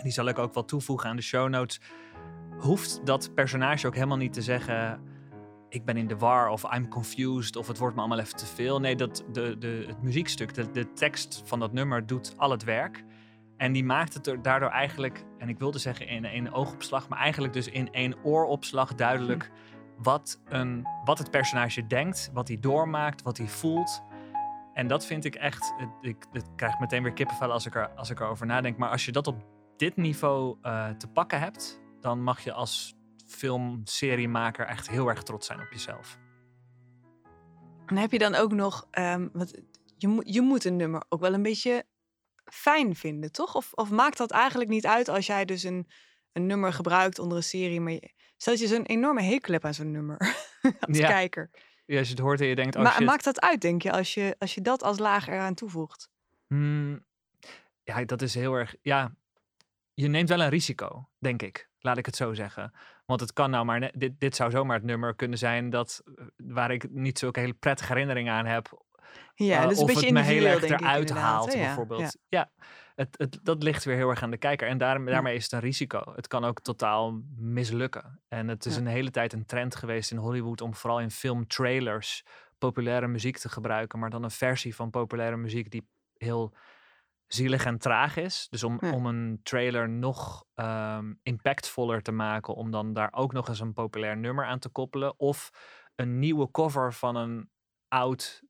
en 0.00 0.06
die 0.06 0.12
zal 0.14 0.28
ik 0.28 0.38
ook 0.38 0.54
wel 0.54 0.64
toevoegen 0.64 1.08
aan 1.10 1.16
de 1.16 1.22
show 1.22 1.48
notes, 1.48 1.80
hoeft 2.58 3.06
dat 3.06 3.34
personage 3.34 3.86
ook 3.86 3.94
helemaal 3.94 4.16
niet 4.16 4.32
te 4.32 4.42
zeggen 4.42 5.00
ik 5.68 5.84
ben 5.84 5.96
in 5.96 6.06
de 6.06 6.16
war 6.16 6.48
of 6.48 6.74
I'm 6.74 6.88
confused 6.88 7.56
of 7.56 7.66
het 7.68 7.78
wordt 7.78 7.94
me 7.94 8.00
allemaal 8.00 8.18
even 8.18 8.36
te 8.36 8.46
veel. 8.46 8.80
Nee, 8.80 8.96
dat, 8.96 9.24
de, 9.32 9.58
de, 9.58 9.84
het 9.86 10.02
muziekstuk, 10.02 10.74
de, 10.74 10.92
tekst 10.92 11.42
van 11.44 11.58
dat 11.60 11.72
nummer 11.72 12.06
doet 12.06 12.34
al 12.36 12.50
het 12.50 12.64
werk. 12.64 13.04
En 13.56 13.72
die 13.72 13.84
maakt 13.84 14.14
het 14.14 14.26
er 14.26 14.42
daardoor 14.42 14.68
eigenlijk, 14.68 15.24
en 15.38 15.48
ik 15.48 15.58
wilde 15.58 15.78
zeggen 15.78 16.06
in 16.08 16.24
één 16.24 16.52
oogopslag, 16.52 17.08
maar 17.08 17.18
eigenlijk 17.18 17.52
dus 17.52 17.68
in 17.68 17.92
één 17.92 18.14
ooropslag 18.22 18.94
duidelijk 18.94 19.50
wat, 19.96 20.40
een, 20.44 20.86
wat 21.04 21.18
het 21.18 21.30
personage 21.30 21.86
denkt, 21.86 22.30
wat 22.32 22.48
hij 22.48 22.58
doormaakt, 22.60 23.22
wat 23.22 23.36
hij 23.38 23.46
voelt. 23.48 24.02
En 24.74 24.86
dat 24.86 25.06
vind 25.06 25.24
ik 25.24 25.34
echt, 25.34 25.74
het- 25.78 25.88
ik, 26.00 26.24
ik 26.32 26.42
krijg 26.56 26.78
meteen 26.78 27.02
weer 27.02 27.12
kippenvel 27.12 27.52
als 27.52 27.66
ik, 27.66 27.74
er, 27.74 27.88
als 27.88 28.10
ik 28.10 28.20
erover 28.20 28.46
nadenk. 28.46 28.76
Maar 28.76 28.90
als 28.90 29.04
je 29.04 29.12
dat 29.12 29.26
op 29.26 29.44
dit 29.80 29.96
niveau 29.96 30.58
eh, 30.62 30.90
te 30.90 31.06
pakken 31.08 31.40
hebt, 31.40 31.80
dan 32.00 32.22
mag 32.22 32.40
je 32.40 32.52
als 32.52 32.94
filmseriemaker 33.26 34.66
echt 34.66 34.88
heel 34.90 35.08
erg 35.08 35.22
trots 35.22 35.46
zijn 35.46 35.60
op 35.60 35.68
jezelf. 35.70 36.18
En 37.86 37.96
heb 37.96 38.12
je 38.12 38.18
dan 38.18 38.34
ook 38.34 38.52
nog, 38.52 38.86
ehm, 38.90 39.28
want 39.32 39.54
je, 39.96 40.08
moet 40.08 40.34
je 40.34 40.40
moet 40.40 40.64
een 40.64 40.76
nummer 40.76 41.04
ook 41.08 41.20
wel 41.20 41.34
een 41.34 41.42
beetje 41.42 41.84
fijn 42.44 42.96
vinden, 42.96 43.32
toch? 43.32 43.54
Of, 43.54 43.72
of 43.72 43.90
maakt 43.90 44.18
dat 44.18 44.30
eigenlijk 44.30 44.70
niet 44.70 44.86
uit 44.86 45.08
als 45.08 45.26
jij 45.26 45.44
dus 45.44 45.62
een, 45.62 45.88
een 46.32 46.46
nummer 46.46 46.72
gebruikt 46.72 47.18
onder 47.18 47.36
een 47.36 47.42
serie, 47.42 47.80
maar 47.80 47.92
je, 47.92 48.12
stel 48.36 48.52
dat 48.52 48.62
je 48.62 48.68
zo'n 48.68 48.86
enorme 48.86 49.22
hekel 49.22 49.52
hebt 49.52 49.64
aan 49.64 49.74
zo'n 49.74 49.90
nummer 49.90 50.16
als 50.86 50.98
Ja. 50.98 51.08
kijker. 51.08 51.50
Ja, 51.86 51.98
als 51.98 52.08
je 52.08 52.14
het 52.14 52.22
hoort 52.22 52.40
en 52.40 52.46
je 52.46 52.54
denkt, 52.54 52.76
oh 52.76 52.82
maar 52.82 52.92
shit. 52.92 53.06
maakt 53.06 53.24
dat 53.24 53.40
uit, 53.40 53.60
denk 53.60 53.82
je, 53.82 53.92
als 53.92 54.14
je, 54.14 54.36
als 54.38 54.54
je 54.54 54.60
dat 54.60 54.82
als 54.82 54.98
laag 54.98 55.28
eraan 55.28 55.54
toevoegt? 55.54 56.10
Hmm, 56.46 57.04
ja, 57.82 58.04
dat 58.04 58.22
is 58.22 58.34
heel 58.34 58.54
erg. 58.54 58.74
Ja, 58.82 59.14
je 60.00 60.08
neemt 60.08 60.28
wel 60.28 60.40
een 60.42 60.48
risico, 60.48 61.08
denk 61.18 61.42
ik. 61.42 61.68
Laat 61.78 61.98
ik 61.98 62.06
het 62.06 62.16
zo 62.16 62.34
zeggen. 62.34 62.72
Want 63.06 63.20
het 63.20 63.32
kan 63.32 63.50
nou 63.50 63.64
maar. 63.64 63.92
Dit, 63.94 64.20
dit 64.20 64.36
zou 64.36 64.50
zomaar 64.50 64.76
het 64.76 64.84
nummer 64.84 65.14
kunnen 65.14 65.38
zijn 65.38 65.70
dat, 65.70 66.02
eh, 66.04 66.24
waar 66.36 66.70
ik 66.70 66.90
niet 66.90 67.18
zulke 67.18 67.40
hele 67.40 67.52
prettige 67.52 67.92
herinneringen 67.92 68.32
aan 68.32 68.46
heb. 68.46 68.82
Ja, 69.34 69.66
dus 69.66 69.76
een 69.76 69.82
of 69.82 69.88
beetje 69.88 70.04
het 70.06 70.14
me 70.14 70.20
heel 70.20 70.44
erg 70.44 70.62
eruit 70.62 71.10
haalt? 71.10 71.52
Ja, 71.52 71.58
bijvoorbeeld. 71.58 72.00
ja. 72.00 72.10
Ja, 72.28 72.50
het, 72.94 73.14
het, 73.18 73.38
dat 73.42 73.62
ligt 73.62 73.84
weer 73.84 73.96
heel 73.96 74.10
erg 74.10 74.22
aan 74.22 74.30
de 74.30 74.36
kijker. 74.36 74.68
En 74.68 74.78
daarom, 74.78 75.06
Ja. 75.06 75.12
daarmee 75.12 75.34
is 75.34 75.42
het 75.42 75.52
een 75.52 75.60
risico. 75.60 76.12
Het 76.16 76.26
kan 76.26 76.44
ook 76.44 76.60
totaal 76.60 77.20
mislukken. 77.36 78.20
En 78.28 78.48
het 78.48 78.66
is 78.66 78.74
Ja. 78.74 78.80
een 78.80 78.86
hele 78.86 79.10
tijd 79.10 79.32
een 79.32 79.46
trend 79.46 79.74
geweest 79.76 80.10
in 80.10 80.16
Hollywood 80.16 80.60
om 80.60 80.74
vooral 80.74 81.00
in 81.00 81.10
filmtrailers 81.10 82.24
populaire 82.58 83.06
muziek 83.08 83.38
te 83.38 83.48
gebruiken, 83.48 83.98
maar 83.98 84.10
dan 84.10 84.22
een 84.22 84.30
versie 84.30 84.74
van 84.74 84.90
populaire 84.90 85.36
muziek 85.36 85.70
die 85.70 85.88
heel 86.16 86.54
zielig 87.32 87.64
en 87.64 87.78
traag 87.78 88.16
is. 88.16 88.46
Dus 88.50 88.62
om, 88.64 88.78
Ja. 88.80 88.92
om 88.92 89.06
een 89.06 89.40
trailer 89.42 89.88
nog 89.88 90.44
ehm, 90.54 91.12
impactvoller 91.22 92.02
te 92.02 92.12
maken, 92.12 92.54
om 92.54 92.70
dan 92.70 92.92
daar 92.92 93.12
ook 93.12 93.32
nog 93.32 93.48
eens 93.48 93.60
een 93.60 93.72
populair 93.72 94.16
nummer 94.16 94.44
aan 94.44 94.58
te 94.58 94.68
koppelen. 94.68 95.18
Of 95.18 95.50
een 95.94 96.18
nieuwe 96.18 96.50
cover 96.50 96.92
van 96.92 97.16
een 97.16 97.50
oud 97.88 98.42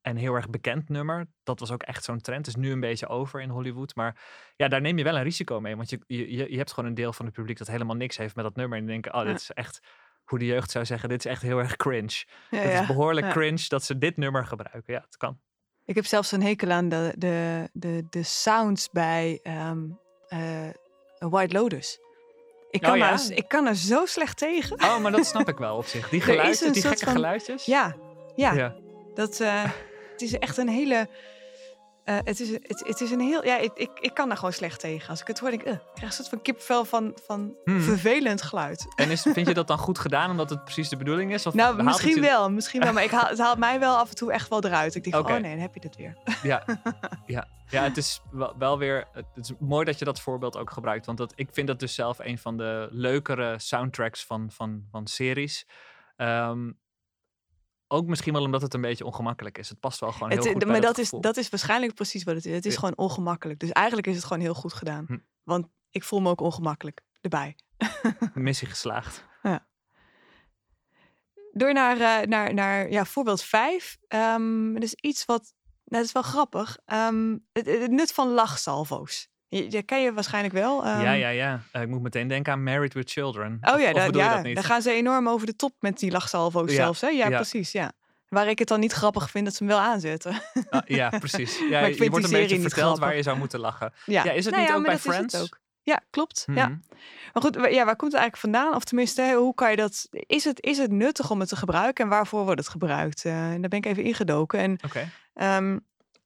en 0.00 0.16
heel 0.16 0.34
erg 0.34 0.50
bekend 0.50 0.88
nummer. 0.88 1.26
Dat 1.42 1.60
was 1.60 1.70
ook 1.70 1.82
echt 1.82 2.04
zo'n 2.04 2.20
trend. 2.20 2.46
Is 2.46 2.56
nu 2.56 2.72
een 2.72 2.80
beetje 2.80 3.06
over 3.08 3.40
in 3.40 3.48
Hollywood. 3.48 3.94
Maar 3.94 4.22
ja, 4.56 4.68
daar 4.68 4.80
neem 4.80 4.98
je 4.98 5.04
wel 5.04 5.16
een 5.16 5.22
risico 5.22 5.60
mee. 5.60 5.76
Want 5.76 5.90
je, 5.90 6.00
je, 6.06 6.50
je 6.50 6.56
hebt 6.56 6.72
gewoon 6.72 6.88
een 6.88 6.96
deel 6.96 7.12
van 7.12 7.26
het 7.26 7.34
publiek 7.34 7.58
dat 7.58 7.66
helemaal 7.66 7.96
niks 7.96 8.16
heeft 8.16 8.34
met 8.34 8.44
dat 8.44 8.56
nummer. 8.56 8.78
En 8.78 8.86
denken, 8.86 9.14
oh, 9.14 9.20
Ja. 9.20 9.26
dit 9.26 9.40
is 9.40 9.50
echt, 9.50 9.80
hoe 10.24 10.38
de 10.38 10.46
jeugd 10.46 10.70
zou 10.70 10.84
zeggen, 10.84 11.08
dit 11.08 11.18
is 11.24 11.30
echt 11.30 11.42
heel 11.42 11.58
erg 11.58 11.76
cringe. 11.76 12.24
Ja, 12.50 12.58
het 12.58 12.80
is 12.80 12.86
behoorlijk 12.86 13.30
cringe 13.30 13.64
dat 13.68 13.82
ze 13.84 13.98
dit 13.98 14.16
nummer 14.16 14.46
gebruiken. 14.46 14.94
Ja, 14.94 15.00
het 15.00 15.16
kan. 15.16 15.40
Ik 15.92 15.98
heb 15.98 16.06
zelfs 16.06 16.32
een 16.32 16.42
hekel 16.42 16.70
aan 16.70 16.88
de, 16.88 17.12
de, 17.16 17.68
de, 17.72 18.04
de 18.10 18.22
sounds 18.22 18.90
bij 18.90 19.40
ehm, 19.42 19.78
eh, 20.28 20.38
White 21.18 21.54
Lotus. 21.54 21.98
Ik 22.70 22.82
Oh 22.82 22.88
kan, 22.88 22.98
ja? 22.98 23.12
er, 23.12 23.36
ik 23.36 23.48
kan 23.48 23.66
er 23.66 23.76
zo 23.76 24.06
slecht 24.06 24.38
tegen. 24.38 24.80
Oh, 24.82 24.98
maar 24.98 25.12
dat 25.12 25.26
snap 25.26 25.48
ik 25.48 25.58
wel 25.66 25.76
op 25.76 25.86
zich. 25.86 26.08
Die 26.08 26.20
geluidjes, 26.20 26.72
die 26.72 26.82
gekke 26.82 27.04
van- 27.04 27.12
geluidjes. 27.12 27.64
Ja, 27.64 27.96
ja. 28.34 28.52
ja. 28.52 28.74
Dat, 29.14 29.40
eh, 29.40 29.64
het 30.12 30.22
is 30.22 30.38
echt 30.38 30.56
een 30.56 30.68
hele... 30.68 31.08
eh, 32.04 32.18
het, 32.24 32.40
is, 32.40 32.50
het, 32.50 32.82
het 32.86 33.00
is 33.00 33.10
een 33.10 33.20
heel... 33.20 33.44
Ja, 33.44 33.58
ik, 33.58 33.70
ik, 33.74 33.90
ik 34.00 34.14
kan 34.14 34.28
daar 34.28 34.36
gewoon 34.36 34.52
slecht 34.52 34.80
tegen. 34.80 35.08
Als 35.08 35.20
ik 35.20 35.26
het 35.26 35.38
hoor, 35.38 35.50
denk 35.50 35.62
ik... 35.62 35.68
eh, 35.68 35.74
ik 35.74 35.80
krijg 35.94 36.10
een 36.10 36.12
soort 36.12 36.28
van 36.28 36.42
kipvel 36.42 36.84
van, 36.84 37.18
van 37.26 37.54
Hmm. 37.64 37.80
vervelend 37.80 38.42
geluid. 38.42 38.86
En 38.96 39.10
is, 39.10 39.22
vind 39.22 39.46
je 39.46 39.54
dat 39.54 39.66
dan 39.66 39.78
goed 39.88 39.98
gedaan 39.98 40.30
omdat 40.30 40.50
het 40.50 40.64
precies 40.64 40.88
de 40.88 40.96
bedoeling 40.96 41.32
is? 41.32 41.46
Of 41.46 41.54
Nou, 41.54 41.82
misschien 41.82 42.20
wel, 42.20 42.50
misschien 42.50 42.80
wel. 42.80 42.92
Maar 42.92 43.02
ik 43.04 43.10
haal, 43.10 43.28
het 43.28 43.38
haalt 43.38 43.58
mij 43.58 43.80
wel 43.80 43.96
af 43.96 44.08
en 44.08 44.16
toe 44.16 44.32
echt 44.32 44.48
wel 44.48 44.64
eruit. 44.64 44.94
Ik 44.94 45.02
denk 45.02 45.14
van, 45.16 45.24
oh 45.34 45.40
nee, 45.40 45.50
dan 45.52 45.60
heb 45.60 45.74
je 45.74 45.80
dit 45.80 45.96
weer. 45.96 46.16
Ja, 46.42 46.64
ja. 47.26 47.46
ja 47.70 47.82
het 47.82 47.96
is 47.96 48.20
wel, 48.58 48.78
weer. 48.78 49.08
Het 49.12 49.26
is 49.36 49.52
mooi 49.58 49.84
dat 49.84 49.98
je 49.98 50.04
dat 50.04 50.20
voorbeeld 50.20 50.56
ook 50.56 50.70
gebruikt. 50.70 51.06
Want 51.06 51.18
dat, 51.18 51.32
ik 51.34 51.48
vind 51.52 51.66
dat 51.66 51.80
dus 51.80 51.94
zelf 51.94 52.18
een 52.18 52.38
van 52.38 52.56
de 52.56 52.88
leukere 52.90 53.58
soundtracks 53.58 54.24
van, 54.24 54.50
van, 54.50 54.84
van 54.90 55.06
series. 55.06 55.66
Ehm, 56.16 56.70
ook 57.92 58.06
misschien 58.06 58.32
wel 58.32 58.42
omdat 58.42 58.62
het 58.62 58.74
een 58.74 58.80
beetje 58.80 59.04
ongemakkelijk 59.04 59.58
is. 59.58 59.68
Het 59.68 59.80
past 59.80 60.00
wel 60.00 60.12
gewoon 60.12 60.28
heel 60.28 60.38
Het, 60.38 60.48
goed 60.48 60.58
bij 60.58 60.68
maar 60.68 60.80
dat 60.80 60.98
is, 60.98 61.10
dat 61.10 61.36
is 61.36 61.48
waarschijnlijk 61.48 61.94
precies 61.94 62.24
wat 62.24 62.34
het 62.34 62.46
is. 62.46 62.54
Het 62.54 62.66
is 62.66 62.72
Ja. 62.72 62.78
gewoon 62.78 62.96
ongemakkelijk. 62.96 63.60
Dus 63.60 63.70
eigenlijk 63.70 64.06
is 64.06 64.16
het 64.16 64.24
gewoon 64.24 64.42
heel 64.42 64.54
goed 64.54 64.72
gedaan. 64.72 65.04
Hm. 65.08 65.18
Want 65.42 65.66
ik 65.90 66.04
voel 66.04 66.20
me 66.20 66.30
ook 66.30 66.40
ongemakkelijk 66.40 67.00
erbij. 67.20 67.56
Missie 68.34 68.68
geslaagd. 68.68 69.24
Door 71.54 71.72
naar, 71.72 72.00
eh, 72.00 72.28
naar, 72.28 72.54
naar 72.54 72.90
ja, 72.90 73.04
voorbeeld 73.04 73.42
5. 73.42 73.98
Ehm 74.08 74.72
dat 74.72 74.82
is 74.82 74.94
iets 74.94 75.24
wat, 75.24 75.54
nou, 75.62 75.80
dat 75.84 76.04
is 76.04 76.12
wel 76.12 76.22
grappig. 76.22 76.78
Ehm, 76.84 77.38
het, 77.52 77.66
het 77.66 77.90
nut 77.90 78.12
van 78.12 78.28
lachsalvo's. 78.28 79.28
Je, 79.56 79.70
je 79.70 79.82
ken 79.82 80.02
je 80.02 80.12
waarschijnlijk 80.12 80.54
wel. 80.54 80.84
ja, 80.84 80.94
ehm, 80.94 81.18
ja, 81.18 81.28
ja. 81.28 81.60
Eh, 81.72 81.82
ik 81.82 81.88
moet 81.88 82.02
meteen 82.02 82.28
denken 82.28 82.52
aan 82.52 82.62
Married 82.62 82.94
with 82.94 83.10
Children. 83.10 83.58
Oh 83.62 83.74
Of- 83.74 83.80
ja, 83.80 83.88
of 83.88 83.94
daar, 83.94 84.06
bedoel 84.06 84.20
je 84.22 84.26
ja 84.28 84.34
dat 84.34 84.44
niet? 84.44 84.54
daar 84.54 84.64
gaan 84.64 84.82
ze 84.82 84.92
enorm 84.92 85.28
over 85.28 85.46
de 85.46 85.56
top 85.56 85.72
met 85.80 85.98
die 85.98 86.10
lachsalvo's 86.10 86.72
zelfs. 86.74 87.00
Hè? 87.00 87.08
Ja, 87.08 87.28
precies. 87.28 87.72
Ja. 87.72 87.92
Waar 88.28 88.48
ik 88.48 88.58
het 88.58 88.68
dan 88.68 88.80
niet 88.80 88.92
grappig 88.92 89.30
vind 89.30 89.44
dat 89.44 89.54
ze 89.54 89.64
hem 89.64 89.72
wel 89.72 89.82
aanzetten. 89.82 90.34
Ah, 90.70 90.80
ja, 90.84 91.08
precies. 91.18 91.58
Ja, 91.70 91.80
Maar 91.80 91.90
ik 91.90 91.98
je 92.02 92.10
wordt 92.10 92.24
een 92.24 92.30
beetje 92.30 92.60
verteld 92.60 92.98
waar 92.98 93.16
je 93.16 93.22
zou 93.22 93.38
moeten 93.38 93.60
lachen. 93.60 93.92
ja. 94.06 94.24
Ja, 94.24 94.30
is 94.32 94.44
het 94.44 94.54
Nou 94.54 94.66
niet 94.66 94.76
ook 94.76 94.82
bij 94.84 94.92
dat 94.92 95.00
Friends? 95.00 95.40
ook. 95.42 95.60
Ja, 95.82 96.00
klopt. 96.10 96.44
Ja. 96.54 96.66
Mhm. 96.68 96.76
Maar 97.32 97.42
goed, 97.42 97.54
ja, 97.54 97.84
waar 97.84 97.96
komt 97.96 98.12
het 98.12 98.20
eigenlijk 98.20 98.36
vandaan? 98.36 98.74
Of 98.74 98.84
tenminste, 98.84 99.32
hoe 99.36 99.54
kan 99.54 99.70
je 99.70 99.76
dat... 99.76 100.06
Is 100.10 100.44
het, 100.44 100.62
is 100.62 100.78
het 100.78 100.90
nuttig 100.90 101.30
om 101.30 101.40
het 101.40 101.48
te 101.48 101.56
gebruiken 101.56 102.04
en 102.04 102.10
waarvoor 102.10 102.44
wordt 102.44 102.60
het 102.60 102.68
gebruikt? 102.68 103.24
Eh, 103.24 103.32
daar 103.32 103.68
ben 103.68 103.78
ik 103.78 103.86
even 103.86 104.02
ingedoken. 104.02 104.58
En 104.58 104.78
Oké. 104.84 105.08
ehm, 105.34 105.78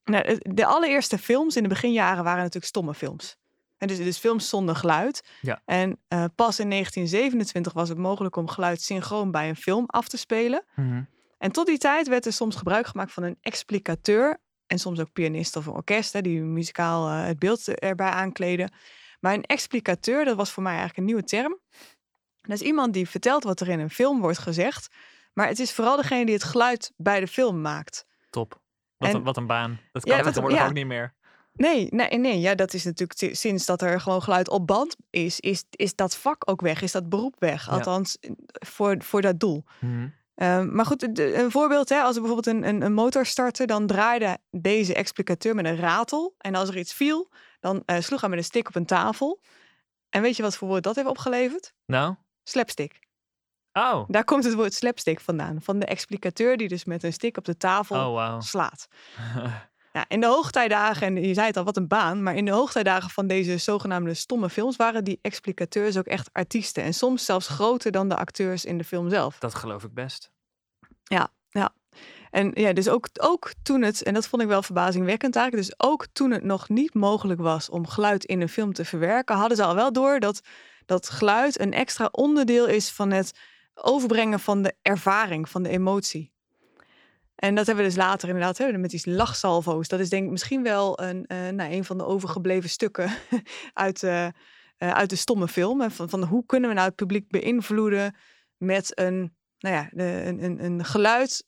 nou, 0.07 0.37
de 0.39 0.65
allereerste 0.65 1.17
films 1.17 1.55
in 1.55 1.63
de 1.63 1.69
beginjaren 1.69 2.23
waren 2.23 2.39
natuurlijk 2.39 2.65
stomme 2.65 2.93
films. 2.93 3.37
En 3.77 3.87
dus, 3.87 3.97
dus 3.97 4.17
films 4.17 4.49
zonder 4.49 4.75
geluid. 4.75 5.23
Ja. 5.41 5.61
En 5.65 5.99
eh, 6.07 6.25
pas 6.35 6.59
in 6.59 6.69
1927 6.69 7.73
was 7.73 7.89
het 7.89 7.97
mogelijk 7.97 8.35
om 8.35 8.47
geluid 8.47 8.81
synchroon 8.81 9.31
bij 9.31 9.49
een 9.49 9.55
film 9.55 9.83
af 9.85 10.07
te 10.07 10.17
spelen. 10.17 10.65
Mhm. 10.75 11.03
En 11.37 11.51
tot 11.51 11.67
die 11.67 11.77
tijd 11.77 12.07
werd 12.07 12.25
er 12.25 12.33
soms 12.33 12.55
gebruik 12.55 12.87
gemaakt 12.87 13.11
van 13.11 13.23
een 13.23 13.37
explicateur. 13.41 14.37
En 14.67 14.79
soms 14.79 14.99
ook 14.99 15.11
pianist 15.11 15.55
of 15.55 15.65
een 15.65 15.73
orkest, 15.73 16.13
hè, 16.13 16.21
die 16.21 16.41
muzikaal 16.41 17.07
eh, 17.07 17.25
het 17.25 17.39
beeld 17.39 17.67
erbij 17.67 18.09
aankleden. 18.09 18.71
Maar 19.19 19.33
een 19.33 19.45
explicateur, 19.45 20.25
dat 20.25 20.35
was 20.35 20.51
voor 20.51 20.63
mij 20.63 20.71
eigenlijk 20.71 20.99
een 20.99 21.05
nieuwe 21.05 21.23
term. 21.23 21.59
Dat 22.41 22.61
is 22.61 22.67
iemand 22.67 22.93
die 22.93 23.09
vertelt 23.09 23.43
wat 23.43 23.59
er 23.59 23.67
in 23.69 23.79
een 23.79 23.89
film 23.89 24.19
wordt 24.19 24.37
gezegd. 24.37 24.87
Maar 25.33 25.47
het 25.47 25.59
is 25.59 25.73
vooral 25.73 25.95
degene 25.95 26.25
die 26.25 26.33
het 26.33 26.43
geluid 26.43 26.93
bij 26.95 27.19
de 27.19 27.27
film 27.27 27.61
maakt. 27.61 28.05
Top. 28.29 28.61
Wat, 28.97 29.09
En- 29.09 29.15
een, 29.15 29.23
wat 29.23 29.37
een 29.37 29.47
baan. 29.47 29.79
Dat 29.91 30.05
Ja, 30.05 30.15
kan 30.15 30.23
wat- 30.23 30.25
tegenwoordig 30.33 30.59
ja. 30.59 30.67
ook 30.67 30.73
niet 30.73 30.85
meer. 30.85 31.13
Nee, 31.53 31.87
nee, 31.91 32.17
nee. 32.17 32.39
Ja, 32.39 32.55
dat 32.55 32.73
is 32.73 32.83
natuurlijk 32.83 33.19
si- 33.19 33.35
sinds 33.35 33.65
dat 33.65 33.81
er 33.81 34.01
gewoon 34.01 34.23
geluid 34.23 34.49
op 34.49 34.67
band 34.67 34.95
is, 35.09 35.39
is, 35.39 35.63
is 35.69 35.95
dat 35.95 36.15
vak 36.15 36.49
ook 36.49 36.61
weg, 36.61 36.81
is 36.81 36.91
dat 36.91 37.09
beroep 37.09 37.35
weg. 37.39 37.65
Ja. 37.65 37.71
Althans, 37.71 38.17
voor, 38.51 38.95
voor 39.03 39.21
dat 39.21 39.39
doel. 39.39 39.63
Mhm. 39.79 40.07
Ehm, 40.35 40.75
maar 40.75 40.85
goed, 40.85 41.15
de- 41.15 41.35
een 41.35 41.51
voorbeeld, 41.51 41.89
hè, 41.89 42.01
als 42.01 42.15
er 42.15 42.21
bijvoorbeeld 42.21 42.55
een, 42.55 42.67
een, 42.67 42.81
een 42.81 42.93
motor 42.93 43.25
startte, 43.25 43.65
dan 43.65 43.87
draaide 43.87 44.37
deze 44.51 44.93
explicateur 44.93 45.55
met 45.55 45.65
een 45.65 45.75
ratel. 45.77 46.35
En 46.37 46.55
als 46.55 46.69
er 46.69 46.77
iets 46.77 46.93
viel, 46.93 47.29
dan 47.59 47.83
eh, 47.85 47.99
sloeg 47.99 48.19
hij 48.21 48.29
met 48.29 48.37
een 48.37 48.43
stick 48.43 48.67
op 48.67 48.75
een 48.75 48.85
tafel. 48.85 49.41
En 50.09 50.21
weet 50.21 50.35
je 50.35 50.43
wat 50.43 50.55
voor 50.57 50.67
woord 50.67 50.83
dat 50.83 50.95
heeft 50.95 51.07
opgeleverd? 51.07 51.73
Nou? 51.85 52.15
Slapstick. 52.43 52.99
Oh. 53.77 54.03
Daar 54.07 54.23
komt 54.23 54.43
het 54.43 54.53
woord 54.53 54.73
slapstick 54.73 55.19
vandaan. 55.19 55.61
Van 55.61 55.79
de 55.79 55.85
explicateur 55.85 56.57
die 56.57 56.67
dus 56.67 56.85
met 56.85 57.03
een 57.03 57.13
stick 57.13 57.37
op 57.37 57.45
de 57.45 57.57
tafel 57.57 57.95
Oh, 57.95 58.39
slaat. 58.39 58.87
Ja, 59.93 60.05
in 60.07 60.19
de 60.19 60.27
hoogtijdagen, 60.27 61.07
en 61.07 61.15
je 61.27 61.33
zei 61.33 61.47
het 61.47 61.57
al, 61.57 61.63
wat 61.63 61.77
een 61.77 61.87
baan. 61.87 62.23
Maar 62.23 62.35
in 62.35 62.45
de 62.45 62.51
hoogtijdagen 62.51 63.09
van 63.09 63.27
deze 63.27 63.57
zogenaamde 63.57 64.13
stomme 64.13 64.49
films 64.49 64.75
waren 64.75 65.03
die 65.03 65.19
explicateurs 65.21 65.97
ook 65.97 66.05
echt 66.05 66.29
artiesten. 66.31 66.83
En 66.83 66.93
soms 66.93 67.25
zelfs 67.25 67.47
groter 67.47 67.91
dan 67.91 68.09
de 68.09 68.15
acteurs 68.15 68.65
in 68.65 68.77
de 68.77 68.83
film 68.83 69.09
zelf. 69.09 69.39
Dat 69.39 69.55
geloof 69.55 69.83
ik 69.83 69.93
best. 69.93 70.31
En 72.31 72.51
ja, 72.53 72.73
dus 72.73 72.89
ook, 72.89 73.07
ook 73.19 73.51
toen 73.63 73.81
het, 73.81 74.03
en 74.03 74.13
dat 74.13 74.27
vond 74.27 74.41
ik 74.41 74.47
wel 74.47 74.61
verbazingwekkend 74.61 75.35
eigenlijk, 75.35 75.67
dus 75.67 75.89
ook 75.89 76.05
toen 76.13 76.31
het 76.31 76.43
nog 76.43 76.69
niet 76.69 76.93
mogelijk 76.93 77.39
was 77.39 77.69
om 77.69 77.87
geluid 77.87 78.25
in 78.25 78.41
een 78.41 78.49
film 78.49 78.73
te 78.73 78.85
verwerken, 78.85 79.35
hadden 79.35 79.57
ze 79.57 79.63
al 79.63 79.75
wel 79.75 79.91
door 79.91 80.19
dat 80.19 80.41
dat 80.85 81.09
geluid 81.09 81.59
een 81.59 81.73
extra 81.73 82.07
onderdeel 82.11 82.67
is 82.67 82.89
van 82.89 83.11
het 83.11 83.39
overbrengen 83.81 84.39
van 84.39 84.61
de 84.61 84.75
ervaring, 84.81 85.49
van 85.49 85.63
de 85.63 85.69
emotie. 85.69 86.31
En 87.35 87.55
dat 87.55 87.65
hebben 87.65 87.83
we 87.83 87.89
dus 87.89 87.99
later 87.99 88.27
inderdaad 88.27 88.57
hè, 88.57 88.77
met 88.77 88.89
die 88.89 89.11
lachsalvo's. 89.11 89.87
Dat 89.87 89.99
is 89.99 90.09
denk 90.09 90.25
ik 90.25 90.31
misschien 90.31 90.63
wel 90.63 91.01
een, 91.01 91.25
eh, 91.25 91.49
nou, 91.49 91.71
een 91.71 91.85
van 91.85 91.97
de 91.97 92.05
overgebleven 92.05 92.69
stukken 92.69 93.11
uit, 93.73 94.03
eh, 94.03 94.25
eh, 94.25 94.31
uit 94.77 95.09
de 95.09 95.15
stomme 95.15 95.47
film. 95.47 95.91
Van, 95.91 96.09
van 96.09 96.23
hoe 96.23 96.45
kunnen 96.45 96.69
we 96.69 96.75
nou 96.75 96.87
het 96.87 96.95
publiek 96.95 97.29
beïnvloeden 97.29 98.15
met 98.57 98.99
een, 98.99 99.35
nou 99.59 99.75
ja, 99.75 99.89
de, 99.91 100.03
een, 100.25 100.43
een, 100.43 100.63
een 100.63 100.85
geluid 100.85 101.45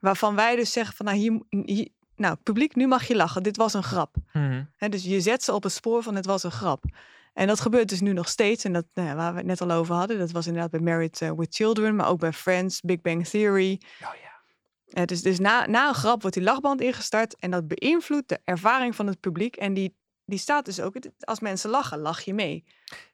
waarvan 0.00 0.34
wij 0.34 0.56
dus 0.56 0.72
zeggen 0.72 0.96
van 0.96 1.06
nou 1.06 1.18
hier, 1.18 1.42
hier 1.48 1.88
nou 2.16 2.36
publiek 2.42 2.74
nu 2.74 2.86
mag 2.86 3.04
je 3.04 3.16
lachen 3.16 3.42
dit 3.42 3.56
was 3.56 3.74
een 3.74 3.82
grap 3.82 4.16
Mhm. 4.32 4.64
Hè, 4.76 4.88
dus 4.88 5.04
je 5.04 5.20
zet 5.20 5.42
ze 5.42 5.52
op 5.52 5.62
het 5.62 5.72
spoor 5.72 6.02
van 6.02 6.14
het 6.14 6.26
was 6.26 6.42
een 6.42 6.50
grap 6.50 6.84
en 7.32 7.46
dat 7.46 7.60
gebeurt 7.60 7.88
dus 7.88 8.00
nu 8.00 8.12
nog 8.12 8.28
steeds 8.28 8.64
en 8.64 8.72
dat 8.72 8.84
nou 8.94 9.08
ja, 9.08 9.14
waar 9.14 9.32
we 9.32 9.38
het 9.38 9.46
net 9.46 9.60
al 9.60 9.70
over 9.70 9.94
hadden 9.94 10.18
dat 10.18 10.30
was 10.30 10.46
inderdaad 10.46 10.70
bij 10.70 10.80
Married 10.80 11.20
eh, 11.20 11.30
with 11.36 11.54
Children 11.54 11.96
maar 11.96 12.08
ook 12.08 12.18
bij 12.18 12.32
Friends 12.32 12.80
Big 12.80 13.00
Bang 13.00 13.26
Theory 13.26 13.80
Oh 14.02 14.08
ja. 14.22 14.30
Eh, 14.86 15.04
dus 15.04 15.22
dus 15.22 15.38
na, 15.38 15.66
na 15.66 15.88
een 15.88 15.94
grap 15.94 16.20
wordt 16.20 16.36
die 16.36 16.44
lachband 16.44 16.80
ingestart 16.80 17.36
en 17.36 17.50
dat 17.50 17.68
beïnvloedt 17.68 18.28
de 18.28 18.40
ervaring 18.44 18.94
van 18.94 19.06
het 19.06 19.20
publiek 19.20 19.56
en 19.56 19.74
die 19.74 19.96
die 20.24 20.38
staat 20.38 20.64
dus 20.64 20.80
ook 20.80 20.94
als 21.20 21.40
mensen 21.40 21.70
lachen 21.70 21.98
lach 21.98 22.20
je 22.20 22.34
mee 22.34 22.64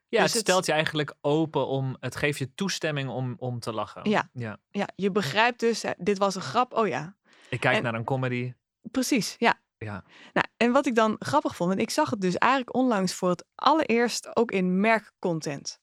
Ja, 0.09 0.22
Dus 0.22 0.33
het 0.33 0.40
stelt 0.40 0.66
je 0.66 0.72
eigenlijk 0.72 1.14
open 1.20 1.66
om, 1.66 1.96
het 2.00 2.16
geeft 2.16 2.38
je 2.38 2.54
toestemming 2.54 3.09
om, 3.11 3.35
om 3.38 3.61
te 3.61 3.72
lachen. 3.72 4.11
Ja. 4.11 4.31
ja. 4.33 4.59
ja 4.70 4.88
je 4.96 5.11
begrijpt 5.11 5.61
dus 5.61 5.83
hè, 5.83 5.90
dit 5.96 6.18
was 6.18 6.35
een 6.35 6.42
grap 6.42 6.72
oh 6.72 6.88
ja 6.88 7.16
Ik 7.50 7.61
kijk 7.61 7.76
En- 7.76 7.83
naar 7.83 7.94
een 7.94 8.04
comedy. 8.04 8.52
Precies, 8.90 9.35
ja. 9.38 9.61
Ja. 9.78 10.04
Nou, 10.32 10.46
en 10.56 10.72
wat 10.72 10.86
ik 10.86 10.94
dan 10.94 11.16
grappig 11.18 11.56
vond, 11.56 11.68
want 11.68 11.82
ik 11.82 11.90
zag 11.90 12.10
het 12.10 12.20
dus 12.20 12.36
eigenlijk 12.36 12.74
onlangs 12.74 13.14
voor 13.14 13.28
het 13.28 13.44
allereerst 13.54 14.36
ook 14.36 14.50
in 14.50 14.80
merkcontent. 14.80 15.80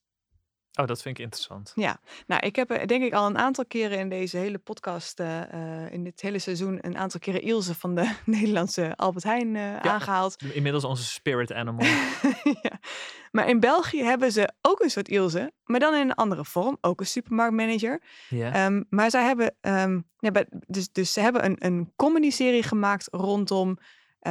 Oh, 0.75 0.85
dat 0.87 1.01
vind 1.01 1.17
ik 1.17 1.23
interessant. 1.23 1.71
Nou, 2.27 2.45
ik 2.45 2.55
heb 2.55 2.87
denk 2.87 3.03
ik 3.03 3.13
al 3.13 3.25
een 3.25 3.37
aantal 3.37 3.65
keren 3.65 3.99
in 3.99 4.09
deze 4.09 4.37
hele 4.37 4.57
podcast, 4.57 5.19
eh, 5.19 5.41
eh, 5.83 5.93
in 5.93 6.03
dit 6.03 6.21
hele 6.21 6.39
seizoen, 6.39 6.77
een 6.81 6.97
aantal 6.97 7.19
keren 7.19 7.41
Ilse 7.41 7.75
van 7.75 7.95
de 7.95 8.11
Nederlandse 8.25 8.95
Albert 8.95 9.23
Heijn 9.23 9.55
eh, 9.55 9.77
aangehaald. 9.77 10.43
Inmiddels 10.53 10.83
onze 10.83 11.03
spirit 11.03 11.53
animal. 11.53 11.85
ja. 12.61 12.79
Maar 13.31 13.49
in 13.49 13.59
België 13.59 14.03
hebben 14.03 14.31
ze 14.31 14.51
ook 14.61 14.79
een 14.81 14.89
soort 14.89 15.09
Ilse, 15.09 15.51
maar 15.63 15.79
dan 15.79 15.93
in 15.93 16.01
een 16.01 16.13
andere 16.13 16.45
vorm. 16.45 16.77
Ook 16.81 16.99
een 16.99 17.05
supermarktmanager. 17.05 18.01
Ja. 18.29 18.53
Ehm, 18.53 18.83
maar 18.89 19.09
zij 19.09 19.23
hebben, 19.23 19.55
ja, 20.19 20.31
bij- 20.31 20.47
dus, 20.49 20.91
dus 20.91 21.13
ze 21.13 21.19
hebben 21.19 21.45
een, 21.45 21.55
een 21.59 21.93
comedy-serie 21.95 22.63
gemaakt 22.63 23.07
rondom 23.11 23.77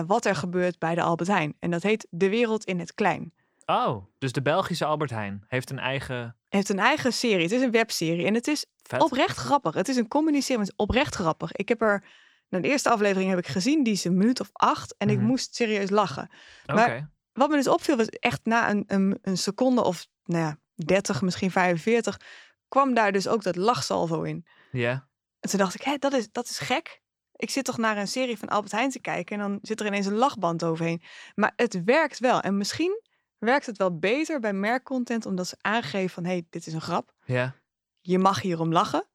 wat 0.06 0.24
er 0.24 0.36
gebeurt 0.36 0.78
bij 0.78 0.94
de 0.94 1.02
Albert 1.02 1.28
Heijn. 1.28 1.56
En 1.58 1.70
dat 1.70 1.82
heet 1.82 2.06
De 2.10 2.28
Wereld 2.28 2.64
in 2.64 2.78
het 2.78 2.94
Klein. 2.94 3.32
Oh, 3.66 4.06
dus 4.18 4.32
de 4.32 4.42
Belgische 4.42 4.84
Albert 4.84 5.10
Heijn 5.10 5.44
heeft 5.48 5.70
een 5.70 5.78
eigen 5.78 6.36
heeft 6.48 6.68
een 6.68 6.78
eigen 6.78 7.12
serie. 7.12 7.42
Het 7.42 7.52
is 7.52 7.62
een 7.62 7.70
webserie. 7.70 8.26
En 8.26 8.34
het 8.34 8.46
is 8.46 8.66
vet. 8.82 9.02
oprecht 9.02 9.36
grappig. 9.36 9.74
Het 9.74 9.88
is 9.88 9.96
een 9.96 10.06
het 10.10 10.60
is 10.60 10.72
oprecht 10.76 11.14
grappig. 11.14 11.52
Ik 11.52 11.68
heb 11.68 11.80
er, 11.82 12.04
nou, 12.48 12.62
de 12.62 12.68
eerste 12.68 12.90
aflevering 12.90 13.30
heb 13.30 13.38
ik 13.38 13.46
gezien, 13.46 13.82
die 13.82 13.92
is 13.92 14.04
een 14.04 14.16
minuut 14.16 14.40
of 14.40 14.48
acht. 14.52 14.94
En 14.98 15.08
ik 15.10 15.16
Mhm. 15.18 15.26
moest 15.26 15.54
serieus 15.54 15.90
lachen. 15.90 16.30
Oké. 16.62 16.74
maar- 16.74 17.12
Wat 17.32 17.48
me 17.48 17.56
dus 17.56 17.68
opviel, 17.68 17.96
was 17.96 18.08
echt 18.08 18.40
na 18.44 18.70
een, 18.70 18.84
een, 18.86 19.18
een 19.22 19.38
seconde 19.38 19.82
of 19.84 20.06
nou 20.24 20.42
ja, 20.44 20.58
30, 20.74 21.22
misschien 21.22 21.50
45, 21.50 22.20
kwam 22.68 22.94
daar 22.94 23.12
dus 23.12 23.28
ook 23.28 23.42
dat 23.42 23.56
lachsalvo 23.56 24.22
in. 24.22 24.46
Ja. 24.72 25.08
En 25.40 25.50
toen 25.50 25.58
dacht 25.58 25.74
ik, 25.74 25.82
hé, 25.82 25.96
dat 25.98 26.12
is, 26.12 26.28
dat 26.32 26.44
is 26.48 26.58
gek. 26.58 27.02
Ik 27.36 27.50
zit 27.50 27.64
toch 27.64 27.78
naar 27.78 27.96
een 27.96 28.08
serie 28.08 28.38
van 28.38 28.48
Albert 28.48 28.72
Heijn 28.72 28.90
te 28.90 29.00
kijken 29.00 29.40
en 29.40 29.48
dan 29.48 29.58
zit 29.62 29.80
er 29.80 29.86
ineens 29.86 30.06
een 30.06 30.14
lachband 30.14 30.64
overheen. 30.64 31.02
Maar 31.34 31.52
het 31.56 31.84
werkt 31.84 32.18
wel. 32.18 32.40
En 32.40 32.56
misschien 32.56 33.00
werkt 33.44 33.66
het 33.66 33.76
wel 33.76 33.98
beter 33.98 34.40
bij 34.40 34.52
merkcontent, 34.52 35.26
omdat 35.26 35.46
ze 35.46 35.56
aangeven 35.60 36.10
van, 36.10 36.24
hé, 36.24 36.30
hey, 36.30 36.46
dit 36.50 36.66
is 36.66 36.72
een 36.72 36.80
grap. 36.80 37.14
Ja. 37.24 37.54
Je 38.00 38.18
mag 38.18 38.40
hierom 38.40 38.72
lachen. 38.72 39.06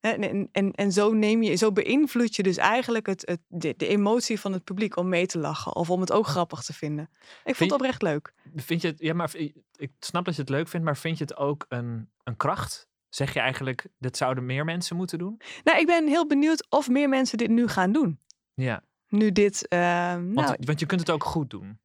En, 0.00 0.20
en, 0.22 0.48
en, 0.52 0.72
en 0.72 0.92
zo, 0.92 1.12
neem 1.12 1.42
je, 1.42 1.54
zo 1.54 1.72
beïnvloed 1.72 2.36
je 2.36 2.42
dus 2.42 2.56
eigenlijk 2.56 3.06
het, 3.06 3.22
het, 3.26 3.40
de, 3.48 3.74
de 3.76 3.86
emotie 3.86 4.40
van 4.40 4.52
het 4.52 4.64
publiek 4.64 4.96
om 4.96 5.08
mee 5.08 5.26
te 5.26 5.38
lachen. 5.38 5.74
Of 5.76 5.90
om 5.90 6.00
het 6.00 6.12
ook 6.12 6.26
grappig 6.26 6.62
te 6.62 6.72
vinden. 6.72 7.10
Ik 7.20 7.28
vond 7.44 7.56
je- 7.58 7.64
het 7.64 7.72
oprecht 7.72 8.02
leuk. 8.02 8.34
Vind 8.54 8.82
je 8.82 8.88
het, 8.88 9.00
ja, 9.00 9.14
maar 9.14 9.34
ik 9.76 9.92
snap 9.98 10.24
dat 10.24 10.34
je 10.34 10.40
het 10.40 10.50
leuk 10.50 10.68
vindt, 10.68 10.86
maar 10.86 10.96
vind 10.96 11.18
je 11.18 11.24
het 11.24 11.36
ook 11.36 11.64
een, 11.68 12.10
een 12.24 12.36
kracht? 12.36 12.88
Zeg 13.08 13.32
je 13.34 13.40
eigenlijk, 13.40 13.86
dit 13.98 14.16
zouden 14.16 14.46
meer 14.46 14.64
mensen 14.64 14.96
moeten 14.96 15.18
doen? 15.18 15.40
Nou, 15.64 15.78
ik 15.78 15.86
ben 15.86 16.06
heel 16.06 16.26
benieuwd 16.26 16.66
of 16.70 16.88
meer 16.88 17.08
mensen 17.08 17.38
dit 17.38 17.50
nu 17.50 17.68
gaan 17.68 17.92
doen. 17.92 18.20
Ja, 18.54 18.82
Nu 19.08 19.32
dit, 19.32 19.68
eh, 19.68 20.12
want, 20.12 20.34
nou, 20.34 20.56
want 20.60 20.80
je 20.80 20.86
kunt 20.86 21.00
het 21.00 21.10
ook 21.10 21.24
goed 21.24 21.50
doen. 21.50 21.78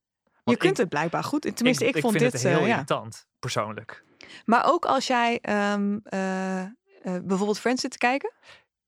Je 0.52 0.58
kunt 0.58 0.72
ik- 0.72 0.78
het 0.78 0.90
blijkbaar 0.90 1.24
goed. 1.24 1.56
Tenminste, 1.56 1.86
ik, 1.86 1.98
vond 1.98 2.18
vind 2.18 2.32
dit, 2.32 2.34
het 2.42 2.52
heel 2.52 2.60
eh, 2.62 2.68
ja. 2.68 2.74
irritant, 2.74 3.28
persoonlijk. 3.40 4.04
Maar 4.46 4.66
ook 4.66 4.86
als 4.86 5.08
jij 5.08 5.40
ehm, 5.42 5.98
eh, 6.04 6.62
eh, 6.62 6.70
bijvoorbeeld 7.02 7.60
Friends 7.60 7.82
zit 7.82 7.92
te 7.92 7.98
kijken. 7.98 8.32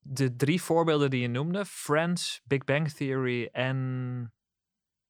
De 0.00 0.36
drie 0.36 0.62
voorbeelden 0.62 1.10
die 1.10 1.20
je 1.20 1.28
noemde, 1.28 1.64
Friends, 1.66 2.40
Big 2.44 2.64
Bang 2.64 2.90
Theory 2.90 3.48
en... 3.52 3.76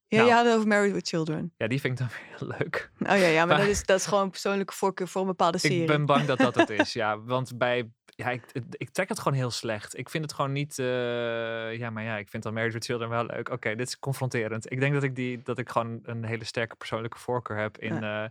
Ja, 0.07 0.17
Nou. 0.17 0.29
je 0.29 0.35
had 0.35 0.45
het 0.45 0.55
over 0.55 0.67
Married 0.67 0.93
with 0.93 1.07
Children. 1.07 1.53
Ja, 1.57 1.67
die 1.67 1.79
vind 1.79 1.99
ik 1.99 2.07
dan 2.07 2.07
weer 2.17 2.37
heel 2.37 2.57
leuk. 2.59 2.91
Oh 2.99 3.07
ja, 3.07 3.15
ja 3.15 3.37
maar 3.45 3.47
Maar- 3.47 3.57
dat 3.57 3.67
is, 3.75 3.85
dat 3.85 3.99
is 3.99 4.05
gewoon 4.05 4.23
een 4.23 4.29
persoonlijke 4.29 4.73
voorkeur 4.73 5.07
voor 5.07 5.21
een 5.21 5.27
bepaalde 5.27 5.57
serie. 5.57 5.81
Ik 5.81 5.87
ben 5.87 6.05
bang 6.05 6.25
dat 6.25 6.37
dat 6.37 6.55
het 6.55 6.69
is, 6.69 6.93
ja. 7.03 7.19
Want 7.21 7.57
bij... 7.57 7.89
Ja, 8.15 8.29
ik, 8.29 8.43
ik 8.71 8.89
trek 8.89 9.09
het 9.09 9.19
gewoon 9.19 9.37
heel 9.37 9.51
slecht. 9.51 9.97
Ik 9.97 10.09
vind 10.09 10.23
het 10.23 10.33
gewoon 10.33 10.51
niet... 10.51 10.79
eh, 10.79 11.77
ja, 11.77 11.89
maar 11.89 12.03
ja, 12.03 12.17
ik 12.17 12.29
vind 12.29 12.43
dan 12.43 12.53
Married 12.53 12.73
with 12.73 12.85
Children 12.85 13.09
wel 13.09 13.25
leuk. 13.25 13.49
Oké, 13.49 13.75
dit 13.75 13.87
is 13.87 13.99
confronterend. 13.99 14.71
Ik 14.71 14.79
denk 14.79 14.93
dat 14.93 15.03
ik, 15.03 15.15
die, 15.15 15.41
dat 15.43 15.57
ik 15.57 15.69
gewoon 15.69 15.99
een 16.03 16.25
hele 16.25 16.43
sterke 16.43 16.75
persoonlijke 16.75 17.17
voorkeur 17.17 17.57
heb 17.57 17.77
in... 17.77 18.03
eh, 18.03 18.23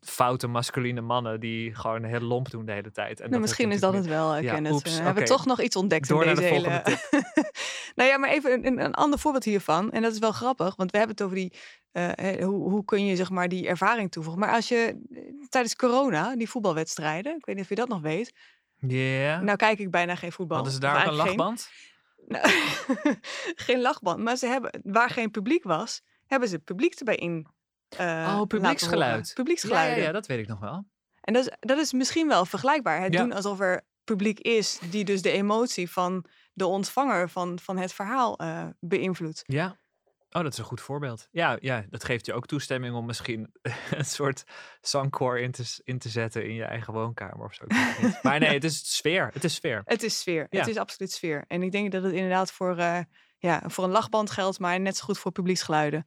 foute 0.00 0.46
masculine 0.46 1.00
mannen 1.00 1.40
die 1.40 1.74
gewoon 1.74 2.04
heel 2.04 2.20
lomp 2.20 2.50
doen 2.50 2.64
de 2.64 2.72
hele 2.72 2.90
tijd. 2.90 3.10
En 3.12 3.18
Nou, 3.18 3.30
dat 3.30 3.40
misschien 3.40 3.72
is 3.72 3.80
dat 3.80 3.94
het 3.94 4.06
wel, 4.06 4.36
Ja, 4.36 4.54
Kenneth. 4.54 4.72
oeps, 4.72 4.96
we 4.98 5.02
hebben 5.02 5.24
toch 5.24 5.46
nog 5.46 5.60
iets 5.60 5.76
ontdekt 5.76 6.08
Door 6.08 6.20
in 6.20 6.26
naar 6.26 6.34
deze 6.34 6.48
de 6.48 6.54
hele... 6.54 6.82
volgende 6.84 7.52
nou 7.94 8.08
ja, 8.08 8.18
maar 8.18 8.30
even 8.30 8.52
een, 8.52 8.66
een, 8.66 8.84
een 8.84 8.94
ander 8.94 9.18
voorbeeld 9.18 9.44
hiervan. 9.44 9.92
En 9.92 10.02
dat 10.02 10.12
is 10.12 10.18
wel 10.18 10.32
grappig, 10.32 10.76
want 10.76 10.90
we 10.90 10.98
hebben 10.98 11.16
het 11.16 11.24
over 11.24 11.36
die... 11.36 11.52
eh, 11.92 12.44
hoe, 12.44 12.70
hoe 12.70 12.84
kun 12.84 13.06
je 13.06 13.16
zeg 13.16 13.30
maar 13.30 13.48
die 13.48 13.68
ervaring 13.68 14.10
toevoegen. 14.10 14.42
Maar 14.42 14.54
als 14.54 14.68
je 14.68 14.98
tijdens 15.48 15.76
corona, 15.76 16.36
die 16.36 16.48
voetbalwedstrijden... 16.50 17.36
Ik 17.36 17.44
weet 17.44 17.54
niet 17.54 17.64
of 17.64 17.70
je 17.70 17.76
dat 17.76 17.88
nog 17.88 18.00
weet. 18.00 18.32
Ja. 18.80 19.40
Nou 19.40 19.56
kijk 19.56 19.78
ik 19.78 19.90
bijna 19.90 20.14
geen 20.14 20.32
voetbal. 20.32 20.56
Hadden 20.56 20.74
ze 20.74 20.80
daar 20.80 20.90
ook 20.94 20.96
een 21.00 21.02
eigenlijk 21.18 21.28
geen. 21.28 21.38
lachband? 21.38 21.70
Nou, 22.28 22.48
geen 23.66 23.80
lachband. 23.80 24.18
Maar 24.22 24.36
ze 24.36 24.46
hebben, 24.46 24.80
waar 24.84 25.10
geen 25.10 25.30
publiek 25.30 25.64
was, 25.64 26.02
hebben 26.26 26.48
ze 26.48 26.58
publiek 26.58 26.94
erbij 26.94 27.16
in. 27.16 27.46
eh, 27.88 27.98
laten 28.06 28.32
horen. 28.32 28.46
publieksgeluid. 28.46 29.26
Ja, 29.28 29.34
Publieksgeluiden. 29.34 29.98
ja, 29.98 30.04
ja, 30.04 30.12
dat 30.12 30.26
weet 30.26 30.38
ik 30.38 30.46
nog 30.48 30.60
wel. 30.60 30.86
En 31.20 31.32
dat 31.34 31.46
is, 31.46 31.52
dat 31.60 31.78
is 31.78 31.92
misschien 31.92 32.28
wel 32.28 32.44
vergelijkbaar. 32.46 33.02
Het 33.02 33.12
Ja. 33.12 33.20
doen 33.20 33.32
alsof 33.32 33.60
er 33.60 33.86
publiek 34.04 34.40
is 34.40 34.78
die 34.90 35.04
dus 35.04 35.22
de 35.22 35.30
emotie 35.30 35.90
van 35.90 36.24
de 36.52 36.66
ontvanger 36.66 37.28
van, 37.30 37.58
van 37.58 37.76
het 37.78 37.92
verhaal 37.92 38.36
eh, 38.38 38.66
beïnvloedt. 38.80 39.42
Ja. 39.46 39.78
Oh, 40.30 40.42
dat 40.42 40.52
is 40.52 40.58
een 40.58 40.64
goed 40.64 40.80
voorbeeld. 40.80 41.28
Ja, 41.30 41.56
ja, 41.60 41.84
dat 41.90 42.04
geeft 42.04 42.26
je 42.26 42.32
ook 42.32 42.46
toestemming 42.46 42.94
om 42.94 43.06
misschien 43.06 43.52
een 43.90 44.04
soort 44.04 44.44
zangkoor 44.80 45.38
in 45.38 45.50
te, 45.50 45.80
in 45.84 45.98
te 45.98 46.08
zetten 46.08 46.44
in 46.44 46.54
je 46.54 46.64
eigen 46.64 46.92
woonkamer 46.92 47.44
of 47.44 47.54
zo. 47.54 47.64
Maar 48.22 48.38
nee, 48.40 48.52
het 48.52 48.64
is 48.64 48.96
sfeer. 48.96 49.30
Het 49.32 49.44
is 49.44 49.54
sfeer. 49.54 49.82
Het 49.84 50.02
is 50.02 50.18
sfeer. 50.18 50.46
Ja. 50.50 50.58
Het 50.58 50.68
is 50.68 50.76
absoluut 50.76 51.12
sfeer. 51.12 51.44
En 51.46 51.62
ik 51.62 51.72
denk 51.72 51.92
dat 51.92 52.02
het 52.02 52.12
inderdaad 52.12 52.52
voor, 52.52 52.76
eh, 52.76 53.00
ja, 53.38 53.62
voor 53.66 53.84
een 53.84 53.90
lachband 53.90 54.30
geldt, 54.30 54.58
maar 54.58 54.80
net 54.80 54.96
zo 54.96 55.04
goed 55.04 55.18
voor 55.18 55.32
publieksgeluiden. 55.32 56.06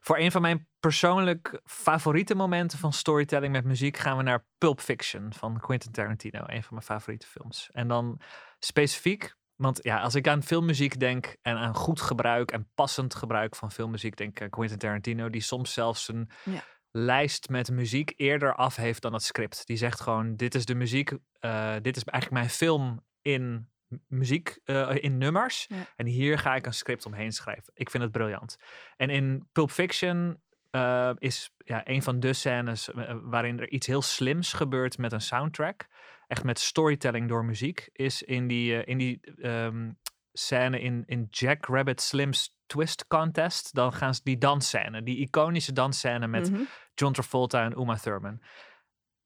Voor 0.00 0.18
een 0.18 0.30
van 0.30 0.42
mijn 0.42 0.68
persoonlijk 0.80 1.60
favoriete 1.64 2.34
momenten 2.34 2.78
van 2.78 2.92
storytelling 2.92 3.52
met 3.52 3.64
muziek 3.64 3.96
gaan 3.96 4.16
we 4.16 4.22
naar 4.22 4.46
Pulp 4.58 4.80
Fiction 4.80 5.32
van 5.32 5.60
Quentin 5.60 5.92
Tarantino. 5.92 6.40
Een 6.46 6.62
van 6.62 6.74
mijn 6.74 6.86
favoriete 6.86 7.26
films. 7.26 7.68
En 7.72 7.88
dan 7.88 8.20
specifiek, 8.58 9.34
want 9.58 9.78
ja, 9.82 10.00
als 10.00 10.14
ik 10.14 10.28
aan 10.28 10.42
filmmuziek 10.42 11.00
denk 11.00 11.36
en 11.42 11.56
aan 11.56 11.74
goed 11.74 12.00
gebruik 12.00 12.50
en 12.52 12.70
passend 12.74 13.14
gebruik 13.14 13.56
van 13.56 13.72
filmmuziek, 13.72 14.16
denk 14.16 14.30
ik 14.30 14.42
aan 14.42 14.50
Quentin 14.50 14.78
Tarantino, 14.78 15.30
die 15.30 15.40
soms 15.40 15.72
zelfs 15.72 16.08
een 16.08 16.30
Ja. 16.44 16.62
lijst 16.90 17.48
met 17.48 17.70
muziek 17.70 18.12
eerder 18.16 18.54
af 18.54 18.76
heeft 18.76 19.02
dan 19.02 19.12
het 19.12 19.22
script. 19.22 19.66
Die 19.66 19.76
zegt 19.76 20.00
gewoon, 20.00 20.36
dit 20.36 20.54
is 20.54 20.64
de 20.64 20.74
muziek, 20.74 21.10
eh, 21.40 21.74
dit 21.82 21.96
is 21.96 22.04
eigenlijk 22.04 22.42
mijn 22.42 22.50
film 22.50 23.04
in 23.22 23.70
muziek, 24.06 24.58
eh, 24.64 24.94
in 24.94 25.18
nummers. 25.18 25.66
Ja. 25.68 25.86
En 25.96 26.06
hier 26.06 26.38
ga 26.38 26.54
ik 26.54 26.66
een 26.66 26.74
script 26.74 27.06
omheen 27.06 27.32
schrijven. 27.32 27.72
Ik 27.74 27.90
vind 27.90 28.02
het 28.02 28.12
briljant. 28.12 28.56
En 28.96 29.10
in 29.10 29.48
Pulp 29.52 29.70
Fiction 29.70 30.42
eh, 30.70 31.10
is 31.18 31.50
ja, 31.56 31.88
een 31.88 32.02
van 32.02 32.20
de 32.20 32.32
scènes 32.32 32.88
waarin 33.22 33.60
er 33.60 33.70
iets 33.70 33.86
heel 33.86 34.02
slims 34.02 34.52
gebeurt 34.52 34.98
met 34.98 35.12
een 35.12 35.20
soundtrack. 35.20 35.86
Echt 36.28 36.44
met 36.44 36.58
storytelling 36.58 37.28
door 37.28 37.44
muziek. 37.44 37.88
Is 37.92 38.22
in 38.22 38.46
die, 38.48 38.76
eh, 38.82 38.86
in 38.86 38.98
die 38.98 39.20
ehm, 39.36 39.90
scène 40.32 40.80
in, 40.80 41.02
in 41.06 41.26
Jack 41.30 41.66
Rabbit 41.66 42.00
Slim's 42.00 42.56
Twist 42.66 43.06
Contest. 43.06 43.74
Dan 43.74 43.92
gaan 43.92 44.14
ze 44.14 44.20
die 44.24 44.38
dansscène, 44.38 45.02
die 45.02 45.16
iconische 45.18 45.72
dansscène 45.72 46.26
met 46.26 46.50
Mhm. 46.50 46.62
John 46.94 47.12
Travolta 47.12 47.64
en 47.64 47.78
Uma 47.80 47.96
Thurman. 47.96 48.40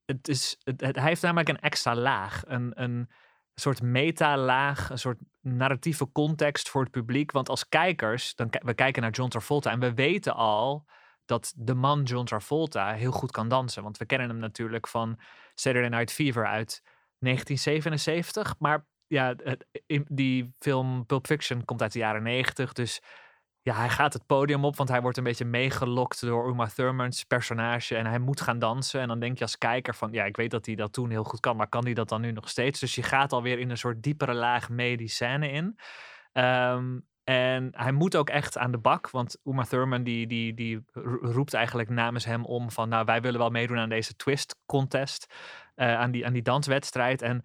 Het 0.04 0.28
is, 0.28 0.56
het, 0.62 0.80
het- 0.80 0.96
hij 0.96 1.08
heeft 1.08 1.22
namelijk 1.22 1.48
een 1.48 1.60
extra 1.60 1.94
laag. 1.94 2.42
Een, 2.46 2.82
een 2.82 3.10
soort 3.54 3.82
meta-laag, 3.82 4.90
een 4.90 4.98
soort 4.98 5.18
narratieve 5.40 6.12
context 6.12 6.68
voor 6.68 6.82
het 6.82 6.90
publiek. 6.90 7.30
Want 7.32 7.48
als 7.48 7.68
kijkers, 7.68 8.34
dan, 8.34 8.48
we 8.62 8.74
kijken 8.74 9.02
naar 9.02 9.10
John 9.10 9.28
Travolta 9.30 9.70
en 9.70 9.80
we 9.80 9.94
weten 9.94 10.34
al 10.34 10.86
dat 11.24 11.52
de 11.56 11.74
man 11.74 12.02
John 12.02 12.24
Travolta 12.24 12.92
heel 12.92 13.12
goed 13.12 13.30
kan 13.30 13.48
dansen. 13.48 13.82
Want 13.82 13.98
we 13.98 14.06
kennen 14.06 14.28
hem 14.28 14.38
natuurlijk 14.38 14.88
van 14.88 15.20
Saturday 15.54 15.88
Night 15.90 16.12
Fever 16.12 16.46
uit 16.46 16.82
1977. 17.22 18.54
Maar 18.58 18.86
ja, 19.06 19.34
die 20.06 20.54
film 20.58 21.06
Pulp 21.06 21.26
Fiction 21.26 21.64
komt 21.64 21.82
uit 21.82 21.92
de 21.92 21.98
jaren 21.98 22.22
90. 22.22 22.72
Dus 22.72 23.00
ja, 23.62 23.74
hij 23.74 23.88
gaat 23.88 24.12
het 24.12 24.26
podium 24.26 24.64
op, 24.64 24.76
want 24.76 24.88
hij 24.88 25.00
wordt 25.02 25.16
een 25.16 25.24
beetje 25.24 25.44
meegelokt 25.44 26.20
door 26.20 26.48
Uma 26.48 26.66
Thurman's 26.66 27.24
personage. 27.24 27.96
En 27.96 28.06
hij 28.06 28.18
moet 28.18 28.40
gaan 28.40 28.58
dansen. 28.58 29.00
En 29.00 29.08
dan 29.08 29.20
denk 29.20 29.38
je 29.38 29.44
als 29.44 29.58
kijker 29.58 29.94
van, 29.94 30.12
ja, 30.12 30.24
ik 30.24 30.36
weet 30.36 30.50
dat 30.50 30.66
hij 30.66 30.74
dat 30.74 30.92
toen 30.92 31.10
heel 31.10 31.24
goed 31.24 31.40
kan, 31.40 31.56
maar 31.56 31.68
kan 31.68 31.84
hij 31.84 31.94
dat 31.94 32.08
dan 32.08 32.20
nu 32.20 32.32
nog 32.32 32.48
steeds? 32.48 32.80
Dus 32.80 32.94
je 32.94 33.02
gaat 33.02 33.32
alweer 33.32 33.58
in 33.58 33.70
een 33.70 33.78
soort 33.78 34.02
diepere 34.02 34.34
laag 34.34 34.68
mee 34.68 34.96
die 34.96 35.08
scène 35.08 35.50
in. 35.50 35.78
Ehm, 36.32 36.98
en 37.24 37.68
hij 37.72 37.92
moet 37.92 38.16
ook 38.16 38.30
echt 38.30 38.58
aan 38.58 38.70
de 38.70 38.78
bak, 38.78 39.10
want 39.10 39.38
Uma 39.44 39.64
Thurman 39.64 40.02
die, 40.02 40.26
die, 40.26 40.54
die 40.54 40.84
ro- 40.92 41.18
roept 41.20 41.54
eigenlijk 41.54 41.88
namens 41.88 42.24
hem 42.24 42.44
om 42.44 42.70
van, 42.70 42.88
nou, 42.88 43.04
wij 43.04 43.20
willen 43.20 43.38
wel 43.38 43.50
meedoen 43.50 43.78
aan 43.78 43.88
deze 43.88 44.16
twist 44.16 44.56
contest, 44.66 45.34
eh, 45.74 45.94
aan, 45.94 46.10
die, 46.10 46.26
aan 46.26 46.32
die 46.32 46.42
danswedstrijd. 46.42 47.22
En 47.22 47.44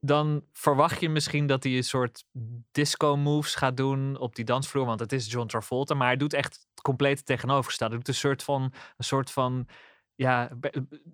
dan 0.00 0.44
verwacht 0.52 1.00
je 1.00 1.08
misschien 1.08 1.46
dat 1.46 1.62
hij 1.62 1.76
een 1.76 1.84
soort 1.84 2.24
disco 2.72 3.16
moves 3.16 3.54
gaat 3.54 3.76
doen 3.76 4.18
op 4.18 4.36
die 4.36 4.44
dansvloer, 4.44 4.86
want 4.86 5.00
het 5.00 5.12
is 5.12 5.30
John 5.30 5.46
Travolta, 5.46 5.94
maar 5.94 6.06
hij 6.06 6.16
doet 6.16 6.32
echt 6.32 6.54
het 6.54 6.82
complete 6.82 7.22
tegenovergestelde. 7.22 7.94
Hij 7.94 8.02
doet 8.04 8.14
een 8.14 8.20
soort 8.20 8.42
van, 8.42 8.62
een 8.96 9.04
soort 9.04 9.30
van 9.30 9.68
ja, 10.14 10.50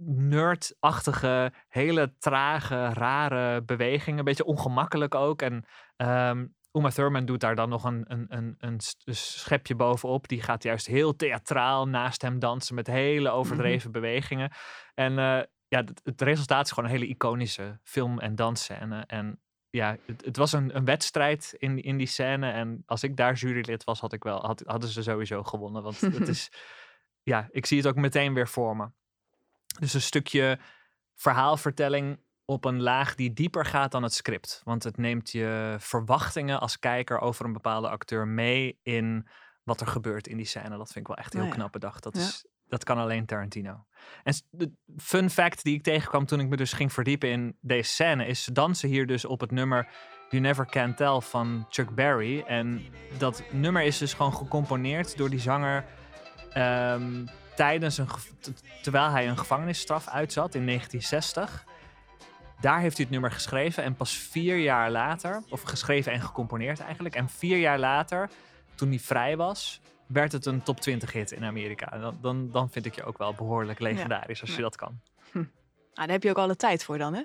nerdachtige, 0.07 1.53
hele 1.69 2.15
trage, 2.19 2.89
rare 2.89 3.63
bewegingen, 3.63 4.19
een 4.19 4.25
beetje 4.25 4.45
ongemakkelijk 4.45 5.15
ook. 5.15 5.43
En 5.43 5.65
ehm 5.97 6.45
Uma 6.73 6.91
Thurman 6.91 7.25
doet 7.25 7.41
daar 7.41 7.55
dan 7.55 7.69
nog 7.69 7.85
een, 7.85 8.05
een, 8.09 8.27
een, 8.29 8.55
een 8.59 8.81
schepje 9.15 9.75
bovenop. 9.75 10.29
Die 10.29 10.43
gaat 10.43 10.63
juist 10.63 10.87
heel 10.87 11.17
theatraal 11.17 11.89
naast 11.89 12.23
hem 12.23 12.39
dansen 12.39 12.75
met 12.75 12.87
hele 12.87 13.31
overdreven 13.31 13.93
bewegingen. 13.93 14.51
En 14.95 15.19
eh, 15.19 15.41
ja, 15.71 15.85
het, 15.85 16.01
het 16.05 16.21
resultaat 16.23 16.65
is 16.65 16.73
gewoon 16.73 16.89
een 16.91 16.95
hele 16.97 17.07
iconische 17.11 17.79
film- 17.83 18.19
en 18.19 18.35
dansscène. 18.35 19.05
En 19.07 19.41
ja, 19.71 19.97
het, 20.07 20.25
het 20.25 20.37
was 20.37 20.53
een, 20.53 20.77
een 20.77 20.85
wedstrijd 20.85 21.55
in, 21.59 21.83
in 21.83 21.97
die 21.97 22.07
scène. 22.07 22.51
En 22.51 22.83
als 22.87 23.03
ik 23.03 23.17
daar 23.17 23.35
jurylid 23.35 23.85
was, 23.85 24.01
had 24.01 24.13
ik 24.13 24.23
wel, 24.23 24.41
had, 24.47 24.63
hadden 24.67 24.89
ze 24.91 25.03
sowieso 25.03 25.43
gewonnen. 25.43 25.83
Want 25.83 26.01
het 26.01 26.29
is, 26.37 26.51
ja, 27.23 27.49
ik 27.51 27.67
zie 27.67 27.79
het 27.79 27.87
ook 27.87 27.95
meteen 27.97 28.35
weer 28.35 28.49
voor 28.49 28.77
me. 28.77 28.89
Dus 29.79 29.95
een 29.95 30.01
stukje 30.03 30.59
verhaalvertelling 31.15 32.21
op 32.45 32.65
een 32.65 32.81
laag 32.83 33.15
die 33.15 33.33
dieper 33.33 33.65
gaat 33.65 33.93
dan 33.93 34.03
het 34.03 34.15
script. 34.15 34.61
Want 34.65 34.83
het 34.85 34.97
neemt 34.97 35.31
je 35.31 35.77
verwachtingen 35.79 36.61
als 36.61 36.79
kijker 36.79 37.21
over 37.21 37.45
een 37.45 37.53
bepaalde 37.53 37.89
acteur 37.89 38.29
mee 38.29 38.79
in 38.83 39.29
wat 39.65 39.81
er 39.81 39.87
gebeurt 39.87 40.27
in 40.27 40.37
die 40.37 40.47
scène. 40.47 40.77
Dat 40.77 40.93
vind 40.93 40.97
ik 40.97 41.07
wel 41.07 41.17
echt 41.17 41.33
heel 41.33 41.43
Nou 41.43 41.53
ja. 41.55 41.59
knap 41.61 41.73
bedacht. 41.73 42.03
Dat, 42.03 42.17
Ja. 42.17 42.21
is, 42.23 42.47
dat 42.71 42.85
kan 42.85 42.99
alleen 42.99 43.27
Tarantino. 43.27 43.85
En 44.23 44.35
de 44.51 44.71
fun 44.97 45.31
fact 45.31 45.65
die 45.65 45.75
ik 45.75 45.83
tegenkwam 45.83 46.27
toen 46.27 46.41
ik 46.41 46.49
me 46.49 46.57
dus 46.57 46.73
ging 46.73 46.93
verdiepen 46.93 47.31
in 47.31 47.57
deze 47.61 47.91
scène... 47.91 48.27
is 48.27 48.45
ze 48.45 48.53
dansen 48.53 48.89
hier 48.89 49.07
dus 49.07 49.25
op 49.25 49.41
het 49.41 49.51
nummer 49.51 49.89
You 50.29 50.43
Never 50.43 50.67
Can 50.67 50.95
Tell 50.95 51.21
van 51.21 51.67
Chuck 51.69 51.95
Berry. 51.95 52.41
En 52.41 52.83
dat 53.19 53.43
nummer 53.51 53.83
is 53.83 53.99
dus 53.99 54.15
gewoon 54.15 54.35
gecomponeerd 54.35 55.17
door 55.17 55.31
die 55.31 55.41
zanger... 55.41 55.85
ehm, 56.53 57.27
tijdens 57.55 57.99
een 57.99 58.09
terwijl 58.83 59.11
hij 59.11 59.29
een 59.29 59.39
gevangenisstraf 59.39 60.09
uitzat 60.09 60.55
in 60.55 60.67
1960. 60.67 61.65
Daar 62.61 62.81
heeft 62.81 62.97
hij 62.97 63.05
het 63.05 63.13
nummer 63.13 63.33
geschreven 63.33 63.83
en 63.83 63.95
pas 63.95 64.13
vier 64.13 64.57
jaar 64.59 64.91
later, 64.91 65.43
of 65.49 65.63
geschreven 65.63 66.13
en 66.13 66.21
gecomponeerd 66.21 66.81
eigenlijk, 66.81 67.15
en 67.15 67.29
vier 67.29 67.59
jaar 67.59 67.79
later, 67.79 68.31
toen 68.75 68.89
hij 68.89 68.99
vrij 68.99 69.37
was, 69.37 69.81
werd 70.13 70.33
het 70.33 70.47
een 70.47 70.63
top 70.63 70.81
20 70.81 71.13
hit 71.13 71.31
in 71.31 71.45
Amerika. 71.45 71.99
Dan, 71.99 72.19
dan, 72.21 72.51
dan 72.51 72.71
vind 72.71 72.87
ik 72.87 72.95
je 72.95 73.05
ook 73.05 73.19
wel 73.19 73.35
behoorlijk 73.35 73.79
legendarisch 73.79 74.41
als 74.41 74.51
je 74.51 74.57
Ja. 74.57 74.63
dat 74.63 74.77
kan. 74.77 75.01
Ah, 75.95 76.07
daar 76.07 76.15
heb 76.15 76.23
je 76.23 76.31
ook 76.31 76.39
alle 76.39 76.57
tijd 76.57 76.85
voor 76.85 76.99
dan, 76.99 77.15
hè? 77.15 77.23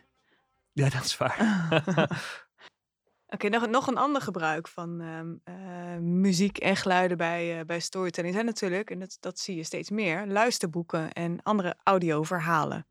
Ja, 0.71 0.89
dat 0.89 1.03
is 1.03 1.17
waar. 1.17 1.69
Oké, 3.35 3.49
nog, 3.49 3.67
nog 3.67 3.87
een 3.87 3.97
ander 3.97 4.21
gebruik 4.21 4.67
van 4.67 5.01
ehm, 5.01 5.33
eh, 5.43 5.97
muziek 5.97 6.57
en 6.57 6.75
geluiden 6.75 7.17
bij, 7.17 7.59
eh, 7.59 7.65
bij 7.65 7.79
storytelling 7.79 8.33
zijn 8.33 8.45
natuurlijk, 8.45 8.89
en 8.89 8.99
dat, 8.99 9.17
dat 9.19 9.39
zie 9.39 9.55
je 9.55 9.63
steeds 9.63 9.89
meer, 9.89 10.27
luisterboeken 10.27 11.11
en 11.11 11.43
andere 11.43 11.75
audioverhalen. 11.83 12.87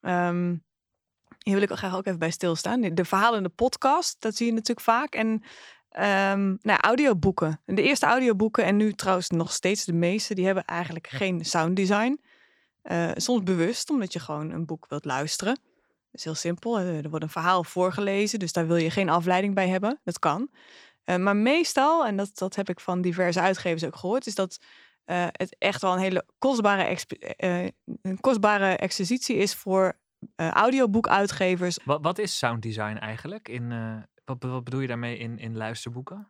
Ehm 0.00 0.54
hier 1.42 1.54
wil 1.54 1.62
ik 1.62 1.70
graag 1.70 1.94
ook 1.94 2.06
even 2.06 2.18
bij 2.18 2.30
stilstaan. 2.30 2.80
De, 2.80 2.92
de 2.92 3.04
verhalende 3.04 3.48
podcast, 3.48 4.16
dat 4.20 4.34
zie 4.34 4.46
je 4.46 4.52
natuurlijk 4.52 4.86
vaak. 4.86 5.14
En 5.14 5.42
ehm 5.92 6.56
nou, 6.60 6.78
audioboeken. 6.80 7.60
De 7.64 7.82
eerste 7.82 8.06
audioboeken 8.06 8.64
en 8.64 8.76
nu 8.76 8.92
trouwens 8.92 9.30
nog 9.30 9.52
steeds 9.52 9.84
de 9.84 9.92
meeste, 9.92 10.34
die 10.34 10.44
hebben 10.44 10.64
eigenlijk 10.64 11.06
geen 11.06 11.44
sounddesign. 11.44 12.20
Eh, 12.82 13.10
soms 13.14 13.42
bewust, 13.42 13.90
omdat 13.90 14.12
je 14.12 14.20
gewoon 14.20 14.50
een 14.50 14.66
boek 14.66 14.86
wilt 14.88 15.04
luisteren. 15.04 15.54
Dat 15.54 16.20
is 16.20 16.24
heel 16.24 16.34
simpel. 16.34 16.78
Eh, 16.78 16.98
Er 16.98 17.10
wordt 17.10 17.24
een 17.24 17.30
verhaal 17.30 17.64
voorgelezen, 17.64 18.38
dus 18.38 18.52
daar 18.52 18.66
wil 18.66 18.76
je 18.76 18.90
geen 18.90 19.08
afleiding 19.08 19.54
bij 19.54 19.68
hebben. 19.68 20.00
Dat 20.04 20.18
kan. 20.18 20.50
Eh, 21.04 21.16
maar 21.16 21.36
meestal, 21.36 22.06
en 22.06 22.16
dat, 22.16 22.30
dat 22.38 22.54
heb 22.54 22.68
ik 22.68 22.80
van 22.80 23.00
diverse 23.00 23.40
uitgevers 23.40 23.84
ook 23.84 23.96
gehoord, 23.96 24.26
is 24.26 24.34
dat 24.34 24.58
het 25.04 25.56
echt 25.58 25.82
wel 25.82 25.92
een 25.92 25.98
hele 25.98 26.24
kostbare, 26.38 26.98
een 28.02 28.20
kostbare 28.20 28.76
exercitie 28.76 29.36
is 29.36 29.54
voor 29.54 29.98
audioboekuitgevers. 30.36 31.78
wat, 31.84 31.98
wat 32.02 32.18
is 32.18 32.38
sound 32.38 32.62
design 32.62 32.96
eigenlijk? 32.96 33.48
In, 33.48 33.72
wat, 34.24 34.38
be- 34.38 34.48
wat 34.48 34.64
bedoel 34.64 34.80
je 34.80 34.86
daarmee 34.86 35.18
in, 35.18 35.38
in 35.38 35.56
luisterboeken? 35.56 36.28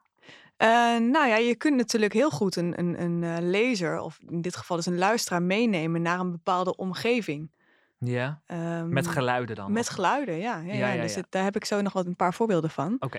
Eh, 0.56 0.68
nou 0.98 1.26
ja, 1.28 1.36
je 1.36 1.56
kunt 1.56 1.76
natuurlijk 1.76 2.12
heel 2.12 2.30
goed 2.30 2.56
een, 2.56 2.78
een, 2.78 3.02
een 3.02 3.24
eh, 3.24 3.36
lezer, 3.40 4.00
of 4.00 4.18
in 4.28 4.40
dit 4.40 4.56
geval 4.56 4.76
dus 4.76 4.86
een 4.86 4.98
luisteraar, 4.98 5.42
meenemen 5.42 6.02
naar 6.02 6.20
een 6.20 6.30
bepaalde 6.30 6.76
omgeving. 6.76 7.50
Ja, 7.98 8.42
Ehm, 8.46 8.88
met 8.88 9.06
geluiden 9.06 9.56
dan? 9.56 9.72
Met 9.72 9.88
of- 9.88 9.94
geluiden, 9.94 10.36
ja. 10.36 10.58
ja, 10.58 10.72
Ja, 10.72 10.74
ja, 10.74 10.92
ja, 10.92 11.02
dus 11.02 11.14
het- 11.14 11.26
daar 11.28 11.44
heb 11.44 11.56
ik 11.56 11.64
zo 11.64 11.80
nog 11.80 11.92
wat 11.92 12.06
een 12.06 12.16
paar 12.16 12.34
voorbeelden 12.34 12.70
van. 12.70 12.96
Oké. 12.98 13.18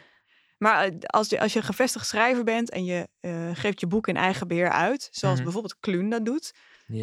Maar 0.58 0.84
eh, 0.86 0.92
als 1.00 1.30
je, 1.30 1.40
als 1.40 1.54
je 1.54 1.60
een 1.60 1.66
gevestigd 1.66 2.08
schrijver 2.08 2.44
bent 2.44 2.70
en 2.70 2.86
je 2.86 3.08
geeft 3.54 3.80
je 3.80 3.88
boek 3.88 4.08
in 4.08 4.18
eigen 4.18 4.48
beheer 4.48 4.70
uit, 4.70 5.08
zoals 5.12 5.36
Mhm. 5.36 5.44
bijvoorbeeld 5.44 5.80
Kluun 5.80 6.10
dat 6.10 6.26
doet, 6.26 6.54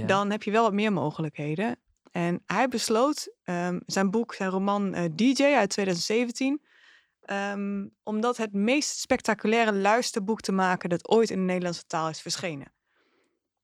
dan 0.07 0.31
heb 0.31 0.43
je 0.43 0.51
wel 0.51 0.63
wat 0.63 0.73
meer 0.73 0.93
mogelijkheden. 0.93 1.77
En 2.11 2.43
hij 2.47 2.69
besloot 2.69 3.33
ehm, 3.45 3.79
zijn 3.87 4.11
boek, 4.11 4.35
zijn 4.35 4.51
roman 4.51 5.11
DJ 5.15 5.43
uit 5.45 5.71
2017, 5.71 6.63
ehm, 7.31 7.87
om 8.03 8.21
dat 8.21 8.37
het 8.37 8.53
meest 8.53 8.99
spectaculaire 8.99 9.73
luisterboek 9.73 10.41
te 10.41 10.53
maken 10.53 10.89
dat 10.89 11.09
ooit 11.09 11.31
in 11.31 11.39
de 11.39 11.45
Nederlandse 11.45 11.87
taal 11.87 12.09
is 12.09 12.21
verschenen. 12.21 12.73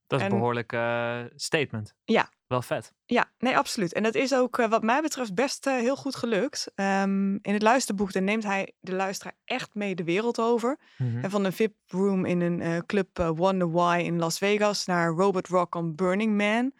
dat 0.07 0.19
is 0.19 0.25
een 0.25 0.31
en- 0.31 0.37
behoorlijk 0.37 0.73
eh, 0.73 1.19
statement. 1.35 1.93
Ja. 2.03 2.29
Wel 2.47 2.61
vet. 2.61 2.93
Ja, 3.05 3.31
nee, 3.37 3.57
absoluut. 3.57 3.93
En 3.93 4.03
dat 4.03 4.15
is 4.15 4.33
ook 4.33 4.57
eh, 4.59 4.69
wat 4.69 4.83
mij 4.83 5.01
betreft 5.01 5.33
best 5.33 5.65
eh, 5.67 5.73
heel 5.73 5.95
goed 5.95 6.15
gelukt. 6.15 6.71
Ehm, 6.75 7.33
in 7.33 7.53
het 7.53 7.61
luisterboek 7.61 8.11
dan 8.13 8.23
neemt 8.23 8.43
hij 8.43 8.73
de 8.79 8.93
luisteraar 8.95 9.35
echt 9.45 9.69
mee 9.73 9.95
de 9.95 10.03
wereld 10.03 10.39
over. 10.39 10.77
Mhm. 10.97 11.23
En 11.23 11.29
van 11.29 11.45
een 11.45 11.53
VIP-room 11.53 12.25
in 12.25 12.41
een 12.41 12.85
club 12.85 13.17
Wonder 13.35 13.71
Why 13.71 14.01
in 14.05 14.19
Las 14.19 14.37
Vegas 14.37 14.85
naar 14.85 15.09
Robot 15.09 15.47
Rock 15.47 15.75
on 15.75 15.95
Burning 15.95 16.37
Man. 16.37 16.71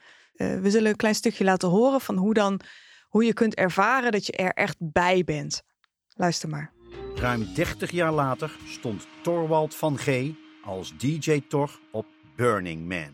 We 0.62 0.70
zullen 0.72 0.90
een 0.90 0.96
klein 0.96 1.16
stukje 1.16 1.44
laten 1.44 1.70
horen 1.70 2.02
van 2.02 2.16
hoe, 2.18 2.34
dan, 2.34 2.60
hoe 3.08 3.26
je 3.26 3.34
kunt 3.34 3.56
ervaren 3.56 4.12
dat 4.12 4.26
je 4.26 4.32
er 4.32 4.54
echt 4.54 4.76
bij 4.80 5.24
bent. 5.24 5.64
Luister 6.16 6.50
maar. 6.50 6.76
Ruim 7.16 7.54
30 7.54 7.92
jaar 7.92 8.12
later 8.12 8.58
stond 8.66 9.08
Torwald 9.22 9.76
van 9.76 9.98
G 9.98 10.32
als 10.64 10.98
DJ 10.98 11.42
Tor 11.48 11.80
op 11.92 12.06
Burning 12.36 12.88
Man. 12.88 13.12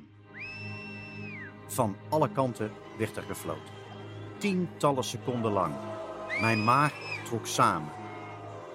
Van 1.67 1.95
alle 2.09 2.29
kanten 2.31 2.71
werd 2.97 3.17
er 3.17 3.23
gefloten. 3.23 3.73
Tientallen 4.37 5.03
seconden 5.03 5.51
lang. 5.51 5.75
Mijn 6.41 6.63
maag 6.63 6.93
trok 7.25 7.45
samen. 7.45 7.91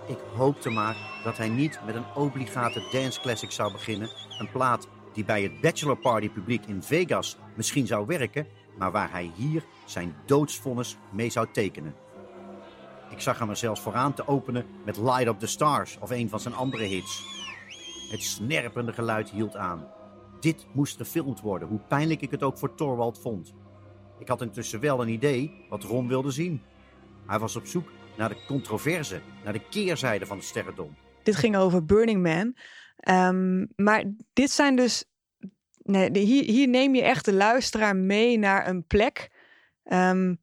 Ik 0.07 0.18
hoopte 0.36 0.70
maar 0.70 0.96
dat 1.24 1.36
hij 1.36 1.49
niet 1.49 1.80
met 1.86 1.94
een 1.94 2.14
obligate 2.14 2.82
dance 2.92 3.20
classic 3.20 3.51
zou 3.51 3.72
beginnen. 3.72 4.11
Een 4.38 4.51
plaat 4.51 4.88
die 5.12 5.24
bij 5.24 5.42
het 5.42 5.61
bachelor 5.61 5.96
party 5.96 6.30
publiek 6.30 6.66
in 6.66 6.82
Vegas 6.82 7.36
misschien 7.55 7.86
zou 7.86 8.07
werken, 8.07 8.46
maar 8.78 8.92
waar 8.92 9.11
hij 9.11 9.30
hier 9.34 9.64
zijn 9.84 10.14
doodsvonnis 10.26 10.96
mee 11.11 11.30
zou 11.30 11.46
tekenen. 11.53 11.94
Ik 13.11 13.20
zag 13.20 13.38
hem 13.38 13.50
er 13.50 13.56
zelfs 13.56 13.80
vooraan 13.80 14.14
te 14.14 14.26
openen 14.26 14.66
met 14.84 14.96
Light 14.96 15.26
Up 15.26 15.38
the 15.38 15.46
Stars 15.46 15.98
of 16.00 16.11
een 16.11 16.28
van 16.28 16.40
zijn 16.40 16.54
andere 16.54 16.84
hits. 16.84 17.22
Het 18.11 18.22
snerpende 18.22 18.92
geluid 18.92 19.30
hield 19.30 19.56
aan. 19.56 19.86
Dit 20.40 20.66
moest 20.72 20.96
gefilmd 20.96 21.40
worden, 21.40 21.68
hoe 21.68 21.80
pijnlijk 21.88 22.20
ik 22.20 22.30
het 22.30 22.42
ook 22.42 22.59
voor 22.59 22.74
Torwald 22.74 23.20
vond. 23.20 23.54
Ik 24.18 24.28
had 24.28 24.42
intussen 24.42 24.80
wel 24.80 25.02
een 25.02 25.09
idee 25.09 25.66
wat 25.68 25.82
Ron 25.82 26.09
wilde 26.09 26.30
zien. 26.30 26.62
Hij 27.26 27.38
was 27.38 27.56
op 27.56 27.66
zoek 27.66 27.90
naar 28.16 28.28
de 28.28 28.44
controverse, 28.46 29.20
naar 29.44 29.52
de 29.52 29.68
keerzijde 29.70 30.26
van 30.26 30.38
de 30.38 30.44
sterrendom. 30.44 30.96
Dit 31.22 31.36
ging 31.36 31.56
over 31.56 31.84
Burning 31.84 32.22
Man. 32.22 32.56
Ehm, 32.96 33.66
maar 33.76 34.04
dit 34.32 34.50
zijn 34.50 34.76
dus. 34.76 35.04
Nee, 35.82 36.18
hier, 36.18 36.44
hier 36.44 36.68
neem 36.68 36.94
je 36.94 37.02
echt 37.02 37.24
de 37.24 37.32
luisteraar 37.32 37.96
mee 37.96 38.38
naar 38.38 38.68
een 38.68 38.86
plek. 38.86 39.30
ehm, 39.82 40.34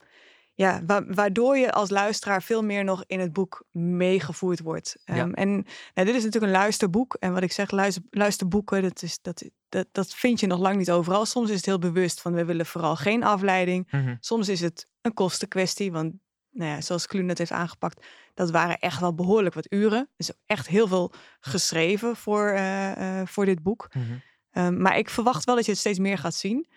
ja, 0.58 0.82
wa- 0.86 1.06
waardoor 1.06 1.58
je 1.58 1.72
als 1.72 1.89
luisteraar 1.89 2.43
veel 2.43 2.64
meer 2.64 2.84
nog 2.84 3.03
in 3.08 3.20
het 3.20 3.34
boek 3.34 3.66
meegevoerd 3.72 4.60
wordt. 4.60 4.95
Ja. 5.06 5.16
Ehm, 5.16 5.32
En 5.34 5.49
nou, 5.93 6.08
dit 6.08 6.16
is 6.16 6.24
natuurlijk 6.24 6.53
een 6.53 6.60
luisterboek. 6.60 7.14
En 7.20 7.34
wat 7.34 7.43
ik 7.43 7.51
zeg, 7.51 7.72
luister, 7.72 8.03
luisterboeken, 8.10 8.82
dat, 8.82 9.01
is, 9.01 9.20
dat, 9.22 9.43
dat, 9.70 9.88
dat 9.91 10.14
vind 10.14 10.39
je 10.39 10.47
nog 10.47 10.60
lang 10.60 10.78
niet 10.78 10.91
overal. 10.91 11.26
Soms 11.26 11.49
is 11.49 11.56
het 11.56 11.66
heel 11.66 11.80
bewust 11.80 12.22
van 12.22 12.34
we 12.34 12.45
willen 12.45 12.66
vooral 12.66 12.95
geen 12.95 13.24
afleiding. 13.24 13.88
Mhm. 13.91 14.16
Soms 14.20 14.49
is 14.49 14.60
het 14.62 14.88
een 15.01 15.14
kostenkwestie, 15.14 15.91
want 15.91 16.14
nou 16.51 16.72
ja, 16.72 16.82
zoals 16.82 17.08
Kluun 17.08 17.30
het 17.30 17.38
heeft 17.38 17.51
aangepakt, 17.51 18.06
dat 18.34 18.51
waren 18.51 18.78
echt 18.80 18.99
wel 18.99 19.16
behoorlijk 19.16 19.56
wat 19.56 19.72
uren. 19.74 20.10
Is 20.18 20.32
ook 20.32 20.38
echt 20.45 20.68
heel 20.68 20.88
veel 20.88 21.12
geschreven 21.39 22.16
voor, 22.16 22.47
eh, 22.49 23.20
eh, 23.22 23.28
voor 23.28 23.45
dit 23.45 23.64
boek. 23.64 23.88
Mhm. 23.93 24.03
Ehm, 24.51 24.82
maar 24.82 24.97
ik 24.97 25.10
verwacht 25.10 25.43
wel 25.45 25.56
dat 25.56 25.66
je 25.66 25.72
het 25.72 25.80
steeds 25.80 25.99
meer 25.99 26.18
gaat 26.18 26.34
zien. 26.36 26.68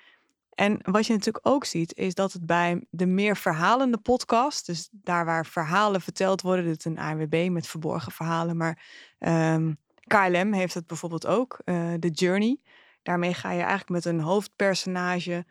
En 0.58 0.78
wat 0.82 1.06
je 1.06 1.12
natuurlijk 1.12 1.46
ook 1.46 1.64
ziet, 1.64 1.94
is 1.94 2.14
dat 2.14 2.32
het 2.32 2.46
bij 2.46 2.86
de 2.90 3.06
meer 3.06 3.36
verhalende 3.36 3.98
podcast, 3.98 4.66
dus 4.66 4.88
daar 4.92 5.24
waar 5.24 5.46
verhalen 5.46 6.00
verteld 6.00 6.42
worden, 6.42 6.64
dit 6.64 6.84
een 6.84 6.98
ANWB 6.98 7.48
met 7.50 7.66
verborgen 7.66 8.12
verhalen, 8.12 8.56
maar 8.56 8.82
ehm, 9.18 9.72
KLM 10.06 10.52
heeft 10.52 10.74
het 10.74 10.86
bijvoorbeeld 10.86 11.26
ook, 11.26 11.58
eh 11.64 11.92
The 11.92 12.08
Journey. 12.08 12.60
Daarmee 13.02 13.34
ga 13.34 13.50
je 13.50 13.60
eigenlijk 13.60 13.88
met 13.88 14.04
een 14.04 14.20
hoofdpersonage 14.20 15.44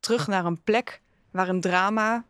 terug 0.00 0.26
naar 0.26 0.44
een 0.44 0.62
plek 0.62 1.02
waar 1.30 1.48
een 1.48 1.60
drama 1.60 2.24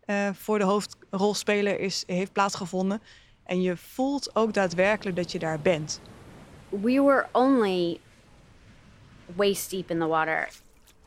eh, 0.00 0.28
voor 0.32 0.58
de 0.58 0.64
hoofdrolspeler 0.64 1.80
is, 1.80 2.04
heeft 2.06 2.32
plaatsgevonden. 2.32 3.02
En 3.42 3.62
je 3.62 3.76
voelt 3.76 4.36
ook 4.36 4.52
daadwerkelijk 4.52 5.16
dat 5.16 5.32
je 5.32 5.38
daar 5.38 5.60
bent. 5.60 6.00
we 6.70 7.02
were 7.02 7.26
only 7.32 8.00
waist 9.36 9.70
deep 9.70 9.90
in 9.90 9.98
the 9.98 10.06
water. 10.06 10.48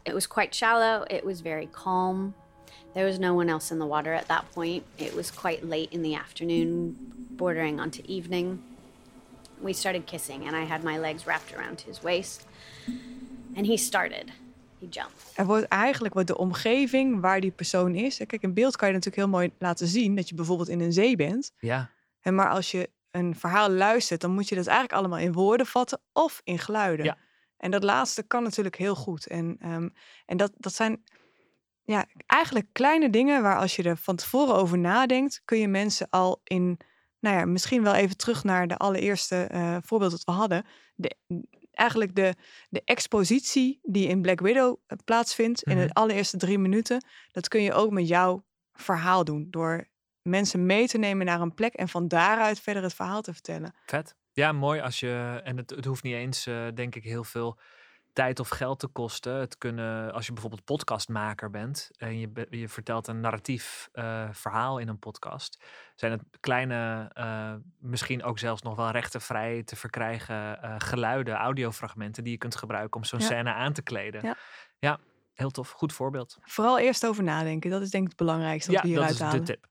It 0.07 0.13
was 0.13 0.27
quite 0.27 0.55
shallow, 0.55 1.05
it 1.09 1.25
was 1.25 1.41
very 1.41 1.67
calm. 1.71 2.33
There 2.93 3.05
was 3.05 3.19
no 3.19 3.33
one 3.33 3.49
else 3.49 3.73
in 3.73 3.79
the 3.79 3.85
water 3.85 4.13
at 4.13 4.27
that 4.27 4.43
point. 4.53 4.83
It 4.97 5.13
was 5.13 5.31
quite 5.31 5.63
late 5.63 5.89
in 5.91 6.01
the 6.01 6.15
afternoon, 6.15 6.95
bordering 7.37 7.79
onto 7.79 8.01
evening. 8.07 8.59
We 9.61 9.73
started 9.73 10.05
kissing, 10.05 10.47
and 10.47 10.55
I 10.55 10.65
had 10.65 10.83
my 10.83 10.97
legs 10.99 11.25
wrapped 11.25 11.53
around 11.53 11.81
his 11.81 12.01
waist. 12.01 12.45
And 13.55 13.65
he 13.65 13.77
started. 13.77 14.31
he 14.79 14.87
jumped. 14.89 15.31
Er 15.35 15.45
wordt 15.45 15.67
eigenlijk 15.67 16.13
wordt 16.13 16.29
de 16.29 16.37
omgeving 16.37 17.21
waar 17.21 17.39
die 17.39 17.51
persoon 17.51 17.95
is. 17.95 18.17
Kijk, 18.17 18.41
in 18.41 18.53
beeld 18.53 18.75
kan 18.75 18.87
je 18.87 18.93
natuurlijk 18.93 19.23
heel 19.23 19.33
mooi 19.33 19.51
laten 19.59 19.87
zien 19.87 20.15
dat 20.15 20.29
je 20.29 20.35
bijvoorbeeld 20.35 20.69
in 20.69 20.79
een 20.79 20.93
zee 20.93 21.15
bent. 21.15 21.51
Ja, 21.59 21.89
En 22.21 22.35
maar 22.35 22.49
als 22.49 22.71
je 22.71 22.89
een 23.11 23.35
verhaal 23.35 23.69
luistert, 23.69 24.21
dan 24.21 24.31
moet 24.31 24.49
je 24.49 24.55
dat 24.55 24.67
eigenlijk 24.67 24.99
allemaal 24.99 25.19
in 25.19 25.33
woorden 25.33 25.65
vatten 25.65 25.99
of 26.13 26.41
in 26.43 26.59
geluiden. 26.59 27.05
Ja. 27.05 27.17
En 27.57 27.71
dat 27.71 27.83
laatste 27.83 28.23
kan 28.23 28.43
natuurlijk 28.43 28.75
heel 28.77 28.95
goed. 28.95 29.27
En, 29.27 29.55
ehm, 29.59 29.89
en 30.25 30.37
dat, 30.37 30.51
dat 30.57 30.73
zijn 30.73 31.03
ja, 31.83 32.05
eigenlijk 32.25 32.67
kleine 32.71 33.09
dingen 33.09 33.41
waar 33.41 33.57
als 33.57 33.75
je 33.75 33.83
er 33.83 33.97
van 33.97 34.15
tevoren 34.15 34.55
over 34.55 34.77
nadenkt, 34.77 35.41
kun 35.45 35.57
je 35.59 35.67
mensen 35.67 36.07
al 36.09 36.41
in, 36.43 36.79
nou 37.19 37.37
ja, 37.37 37.45
misschien 37.45 37.83
wel 37.83 37.93
even 37.93 38.17
terug 38.17 38.43
naar 38.43 38.67
de 38.67 38.77
allereerste 38.77 39.35
eh, 39.43 39.77
voorbeeld 39.81 40.11
dat 40.11 40.23
we 40.23 40.31
hadden. 40.31 40.65
De, 40.95 41.15
eigenlijk 41.71 42.15
de, 42.15 42.33
de 42.69 42.81
expositie 42.85 43.79
die 43.83 44.07
in 44.07 44.21
Black 44.21 44.39
Widow 44.39 44.77
eh, 44.87 44.97
plaatsvindt 45.05 45.63
in 45.63 45.77
Mhm. 45.77 45.87
de 45.87 45.93
allereerste 45.93 46.37
drie 46.37 46.57
minuten, 46.57 47.05
dat 47.31 47.47
kun 47.47 47.61
je 47.61 47.73
ook 47.73 47.91
met 47.91 48.07
jouw 48.07 48.45
verhaal 48.73 49.23
doen. 49.23 49.47
Door 49.49 49.87
mensen 50.21 50.65
mee 50.65 50.87
te 50.87 50.97
nemen 50.97 51.25
naar 51.25 51.41
een 51.41 51.53
plek 51.53 51.73
en 51.73 51.87
van 51.89 52.07
daaruit 52.07 52.59
verder 52.59 52.83
het 52.83 52.93
verhaal 52.93 53.21
te 53.21 53.33
vertellen. 53.33 53.73
vet. 53.85 54.15
Ja, 54.37 54.51
mooi 54.51 54.81
als 54.81 54.99
je. 54.99 55.41
En 55.43 55.57
het, 55.57 55.69
het 55.69 55.85
hoeft 55.85 56.03
niet 56.03 56.13
eens, 56.13 56.45
eh, 56.45 56.65
denk 56.73 56.95
ik, 56.95 57.03
heel 57.03 57.23
veel 57.23 57.59
tijd 58.13 58.39
of 58.39 58.49
geld 58.49 58.79
te 58.79 58.87
kosten. 58.87 59.33
Het 59.33 59.57
kunnen, 59.57 60.13
als 60.13 60.25
je 60.25 60.31
bijvoorbeeld 60.33 60.63
podcastmaker 60.63 61.49
bent 61.49 61.89
en 61.97 62.19
je, 62.19 62.47
je 62.49 62.69
vertelt 62.69 63.07
een 63.07 63.19
narratief 63.19 63.89
eh, 63.91 64.27
verhaal 64.31 64.77
in 64.77 64.87
een 64.87 64.99
podcast, 64.99 65.63
zijn 65.95 66.11
het 66.11 66.21
kleine, 66.39 67.09
eh, 67.13 67.53
misschien 67.79 68.23
ook 68.23 68.39
zelfs 68.39 68.61
nog 68.61 68.75
wel 68.75 68.89
rechtenvrij 68.89 69.63
te 69.63 69.75
verkrijgen 69.75 70.57
geluiden, 70.81 71.35
audiofragmenten 71.35 72.23
die 72.23 72.31
je 72.31 72.37
kunt 72.37 72.55
gebruiken 72.55 72.95
om 72.99 73.05
zo'n 73.05 73.19
Ja. 73.19 73.25
scène 73.25 73.53
aan 73.53 73.73
te 73.73 73.81
kleden. 73.81 74.21
Ja. 74.25 74.35
ja, 74.79 74.99
heel 75.33 75.51
tof. 75.51 75.71
Goed 75.71 75.93
voorbeeld. 75.93 76.37
Vooral 76.41 76.79
eerst 76.79 77.05
over 77.05 77.23
nadenken. 77.23 77.69
Dat 77.69 77.81
is 77.81 77.89
denk 77.89 78.03
ik 78.03 78.09
het 78.09 78.17
belangrijkste 78.17 78.71
wat 78.71 78.81
Ja, 78.81 78.87
we 78.87 78.95
dat 78.95 79.03
hieruit 79.05 79.19
is 79.21 79.25
halen. 79.25 79.45
de 79.45 79.51
tip. 79.53 79.67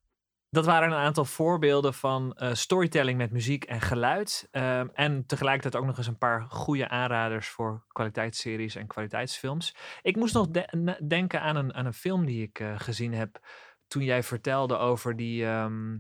Dat 0.51 0.65
waren 0.65 0.89
een 0.91 0.99
aantal 0.99 1.25
voorbeelden 1.25 1.95
van 1.95 2.33
eh, 2.33 2.55
storytelling 2.55 3.19
met 3.19 3.31
muziek 3.31 3.65
en 3.65 3.81
geluid. 3.81 4.49
Ehm, 4.51 4.89
en 4.93 5.27
tegelijkertijd 5.27 5.77
ook 5.77 5.89
nog 5.89 5.97
eens 5.97 6.07
een 6.07 6.19
paar 6.19 6.47
goede 6.49 6.89
aanraders 6.89 7.49
voor 7.49 7.85
kwaliteitsseries 7.89 8.75
en 8.75 8.87
kwaliteitsfilms. 8.87 9.75
Ik 10.03 10.17
moest 10.17 10.35
nog 10.35 10.49
de- 10.49 10.99
denken 11.07 11.41
aan 11.41 11.57
een, 11.57 11.75
aan 11.75 11.87
een 11.87 11.95
film 11.95 12.27
die 12.27 12.43
ik 12.43 12.59
eh, 12.61 12.75
gezien 12.79 13.13
heb 13.15 13.39
toen 13.87 14.03
jij 14.03 14.23
vertelde 14.23 14.77
over 14.77 15.17
die, 15.17 15.45
ehm, 15.47 15.99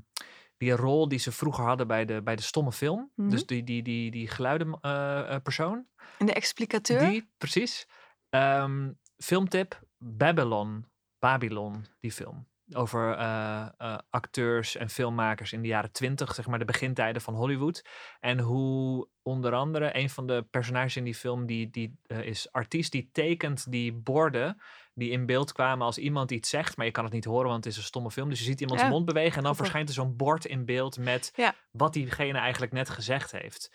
die 0.57 0.72
rol 0.72 1.09
die 1.09 1.18
ze 1.18 1.32
vroeger 1.32 1.64
hadden 1.64 1.86
bij 1.86 2.05
de, 2.05 2.22
bij 2.22 2.36
de 2.36 2.42
stomme 2.42 2.72
film. 2.72 3.11
Mhm. 3.14 3.28
Dus 3.30 3.47
die, 3.47 3.64
die, 3.64 3.82
die, 3.82 4.11
die 4.11 4.28
geluidenpersoon. 4.28 5.86
En 6.18 6.26
de 6.26 6.32
explicateur? 6.32 7.09
Die, 7.09 7.30
precies. 7.38 7.88
Ehm, 8.28 8.92
filmtip, 9.16 9.80
Babylon. 9.99 10.86
Babylon, 11.18 11.86
die 12.01 12.12
film. 12.12 12.49
Over 12.73 13.17
eh, 13.17 13.69
eh, 13.79 13.99
acteurs 14.11 14.77
en 14.77 14.91
filmmakers 14.91 15.53
in 15.53 15.62
de 15.62 15.69
jaren 15.69 15.93
twintig, 15.93 16.35
zeg 16.35 16.47
maar 16.47 16.59
de 16.59 16.64
begintijden 16.64 17.23
van 17.23 17.35
Hollywood. 17.35 17.85
En 18.21 18.39
hoe 18.39 19.09
onder 19.23 19.53
andere 19.53 19.97
een 19.99 20.11
van 20.11 20.27
de 20.27 20.47
personages 20.51 20.97
in 20.97 21.05
die 21.05 21.14
film, 21.14 21.47
die, 21.47 21.71
die 21.71 21.99
eh, 22.07 22.21
is 22.21 22.53
artiest, 22.53 22.93
die 22.93 23.09
tekent 23.12 23.71
die 23.71 23.93
borden 23.93 24.61
die 24.95 25.11
in 25.11 25.27
beeld 25.27 25.53
kwamen 25.53 25.87
als 25.87 25.99
iemand 25.99 26.31
iets 26.31 26.49
zegt, 26.49 26.77
maar 26.77 26.87
je 26.87 26.93
kan 26.93 27.05
het 27.05 27.12
niet 27.12 27.25
horen, 27.25 27.49
want 27.49 27.64
het 27.64 27.73
is 27.73 27.79
een 27.79 27.85
stomme 27.87 28.11
film. 28.11 28.29
Dus 28.29 28.39
je 28.39 28.45
ziet 28.45 28.61
iemands 28.61 28.83
Ja, 28.83 28.89
mond 28.89 29.05
bewegen 29.05 29.37
en 29.37 29.43
dan 29.43 29.57
verschijnt 29.57 29.89
er 29.89 29.95
zo'n 29.95 30.17
bord 30.17 30.45
in 30.45 30.64
beeld 30.64 30.99
met 30.99 31.33
Ja. 31.35 31.55
wat 31.71 31.93
diegene 31.93 32.39
eigenlijk 32.39 32.73
net 32.73 32.89
gezegd 32.89 33.33
heeft. 33.33 33.71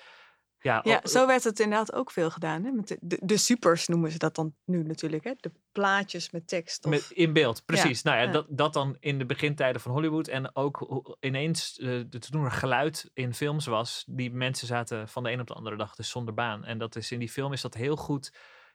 Ja, 0.63 1.01
zo 1.03 1.27
werd 1.27 1.43
het 1.43 1.59
inderdaad 1.59 1.93
ook 1.93 2.11
veel 2.11 2.29
gedaan. 2.29 2.63
Hè? 2.63 2.71
Met 2.71 2.87
de, 2.87 2.97
de, 3.01 3.19
de 3.21 3.37
supers 3.37 3.87
noemen 3.87 4.11
ze 4.11 4.17
dat 4.17 4.35
dan 4.35 4.55
nu 4.65 4.83
natuurlijk. 4.83 5.23
Hè? 5.23 5.33
De 5.39 5.51
plaatjes 5.71 6.31
met 6.31 6.47
tekst. 6.47 6.85
Of... 6.85 6.91
Met, 6.91 7.11
in 7.11 7.33
beeld, 7.33 7.65
precies. 7.65 8.01
nou 8.01 8.17
ja, 8.17 8.23
ja. 8.23 8.31
Dat, 8.31 8.45
dat 8.49 8.73
dan 8.73 8.97
in 8.99 9.17
de 9.17 9.25
begintijden 9.25 9.81
van 9.81 9.91
Hollywood. 9.91 10.27
En 10.27 10.55
ook 10.55 11.17
ineens, 11.19 11.77
eh, 11.77 11.87
de 12.09 12.19
toen 12.19 12.43
er 12.43 12.51
geluid 12.51 13.09
in 13.13 13.33
films 13.33 13.65
was, 13.65 14.03
die 14.07 14.31
mensen 14.31 14.67
zaten 14.67 15.07
van 15.07 15.23
de 15.23 15.31
een 15.31 15.39
op 15.39 15.47
de 15.47 15.53
andere 15.53 15.75
dag 15.75 15.95
dus 15.95 16.09
zonder 16.09 16.33
baan. 16.33 16.65
En 16.65 16.77
dat 16.77 16.95
is 16.95 17.11
in 17.11 17.19
die 17.19 17.29
film 17.29 17.53
is 17.53 17.61
dat 17.61 17.73
heel 17.73 17.95
goed 17.95 18.33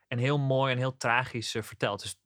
en 0.08 0.18
heel 0.18 0.38
mooi 0.38 0.72
en 0.72 0.78
heel 0.78 0.96
tragisch 0.96 1.54
eh, 1.54 1.62
verteld. 1.62 2.02
Dus 2.02 2.16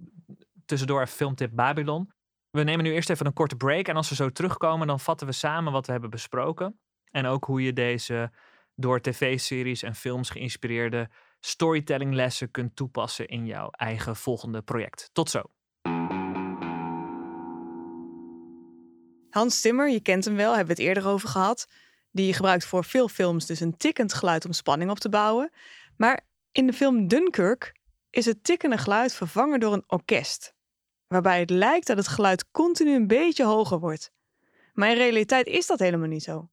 tussendoor 0.64 1.00
even 1.00 1.14
filmtip 1.14 1.50
Babylon. 1.54 2.12
We 2.50 2.62
nemen 2.62 2.84
nu 2.84 2.92
eerst 2.92 3.11
even 3.11 3.26
een 3.26 3.32
korte 3.32 3.56
break. 3.56 3.88
En 3.88 3.96
als 3.96 4.08
we 4.08 4.14
zo 4.14 4.30
terugkomen, 4.30 4.86
dan 4.86 5.00
vatten 5.00 5.26
we 5.26 5.32
samen 5.32 5.72
wat 5.72 5.86
we 5.86 5.92
hebben 5.92 6.11
besproken. 6.11 6.80
En 7.11 7.26
ook 7.26 7.44
hoe 7.44 7.62
je 7.62 7.72
deze 7.72 8.30
door 8.81 9.01
tv-series 9.01 9.83
en 9.83 9.95
films 9.95 10.31
geïnspireerde 10.31 11.09
storytellinglessen 11.41 12.51
kunt 12.51 12.76
toepassen 12.76 13.28
in 13.28 13.47
jouw 13.47 13.70
eigen 13.70 14.16
volgende 14.16 14.62
project. 14.62 15.11
Tot 15.12 15.31
zo. 15.31 15.43
Hans 19.31 19.61
Zimmer, 19.61 19.91
je 19.91 20.01
kent 20.01 20.24
hem 20.24 20.37
wel, 20.37 20.57
hebben 20.57 20.76
we 20.76 20.83
het 20.83 20.89
eerder 20.89 21.07
over 21.07 21.28
gehad. 21.28 21.68
Die 22.11 22.35
gebruikt 22.35 22.64
voor 22.64 22.85
veel 22.85 23.09
films 23.09 23.47
dus 23.47 23.61
een 23.61 23.76
tikkend 23.76 24.14
geluid 24.14 24.45
om 24.45 24.53
spanning 24.53 24.91
op 24.91 24.99
te 24.99 25.09
bouwen. 25.09 25.51
Maar 25.97 26.26
in 26.53 26.66
de 26.66 26.72
film 26.72 27.09
Dunkirk 27.09 27.74
is 28.11 28.26
het 28.26 28.45
tikkende 28.45 28.78
geluid 28.78 29.14
vervangen 29.14 29.61
door 29.61 29.72
een 29.72 29.85
orkest. 29.87 30.55
Waarbij 31.07 31.41
het 31.41 31.51
lijkt 31.51 31.87
dat 31.87 31.97
het 31.97 32.09
geluid 32.09 32.51
continu 32.51 32.95
een 32.95 33.07
beetje 33.07 33.45
hoger 33.45 33.78
wordt. 33.78 34.12
Maar 34.72 34.91
in 34.91 34.97
realiteit 34.97 35.47
is 35.47 35.66
dat 35.66 35.78
helemaal 35.78 36.09
niet 36.09 36.22
zo. 36.22 36.51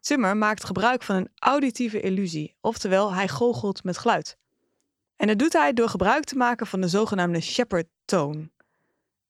Zimmer 0.00 0.36
maakt 0.36 0.64
gebruik 0.64 1.02
van 1.02 1.16
een 1.16 1.30
auditieve 1.38 2.00
illusie, 2.00 2.56
oftewel 2.60 3.14
hij 3.14 3.28
goochelt 3.28 3.84
met 3.84 3.98
geluid. 3.98 4.38
En 5.16 5.26
dat 5.26 5.38
doet 5.38 5.52
hij 5.52 5.72
door 5.72 5.88
gebruik 5.88 6.24
te 6.24 6.36
maken 6.36 6.66
van 6.66 6.80
de 6.80 6.88
zogenaamde 6.88 7.40
Shepard 7.40 7.86
tone. 8.04 8.50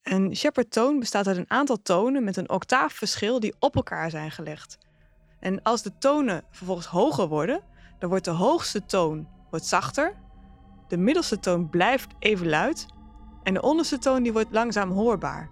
Een 0.02 0.36
Shepard 0.36 0.70
toon 0.70 0.98
bestaat 0.98 1.26
uit 1.26 1.36
een 1.36 1.50
aantal 1.50 1.82
tonen 1.82 2.24
met 2.24 2.36
een 2.36 2.50
octaafverschil 2.50 3.40
die 3.40 3.54
op 3.58 3.76
elkaar 3.76 4.10
zijn 4.10 4.30
gelegd. 4.30 4.78
En 5.40 5.62
als 5.62 5.82
de 5.82 5.98
tonen 5.98 6.44
vervolgens 6.50 6.86
hoger 6.86 7.28
worden, 7.28 7.62
dan 7.98 8.08
wordt 8.08 8.24
de 8.24 8.30
hoogste 8.30 8.86
toon 8.86 9.28
wordt 9.50 9.66
zachter, 9.66 10.14
de 10.88 10.96
middelste 10.96 11.38
toon 11.38 11.68
blijft 11.68 12.14
even 12.18 12.48
luid 12.48 12.86
en 13.42 13.54
de 13.54 13.62
onderste 13.62 13.98
toon 13.98 14.22
die 14.22 14.32
wordt 14.32 14.52
langzaam 14.52 14.90
hoorbaar. 14.90 15.50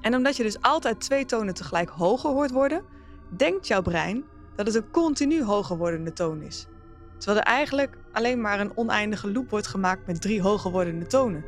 En 0.00 0.14
omdat 0.14 0.36
je 0.36 0.42
dus 0.42 0.60
altijd 0.60 1.00
twee 1.00 1.24
tonen 1.24 1.54
tegelijk 1.54 1.88
hoger 1.88 2.30
hoort 2.30 2.50
worden, 2.50 2.84
denkt 3.36 3.66
jouw 3.66 3.82
brein 3.82 4.24
dat 4.56 4.66
het 4.66 4.74
een 4.74 4.90
continu 4.90 5.44
hoger 5.44 5.76
wordende 5.76 6.12
toon 6.12 6.42
is. 6.42 6.66
Terwijl 7.18 7.40
er 7.40 7.52
eigenlijk 7.52 7.98
alleen 8.12 8.40
maar 8.40 8.60
een 8.60 8.76
oneindige 8.76 9.32
loop 9.32 9.50
wordt 9.50 9.66
gemaakt 9.66 10.06
met 10.06 10.20
drie 10.20 10.42
hoger 10.42 10.70
wordende 10.70 11.06
tonen. 11.06 11.44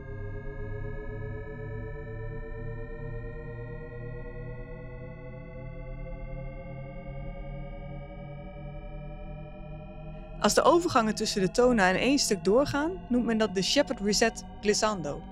Als 10.40 10.54
de 10.54 10.62
overgangen 10.62 11.14
tussen 11.14 11.40
de 11.40 11.50
tonen 11.50 11.84
aan 11.84 11.94
één 11.94 12.18
stuk 12.18 12.44
doorgaan, 12.44 13.06
noemt 13.08 13.24
men 13.24 13.38
dat 13.38 13.54
de 13.54 13.62
Shepard 13.62 14.00
Reset 14.00 14.44
Glissando. 14.60 15.22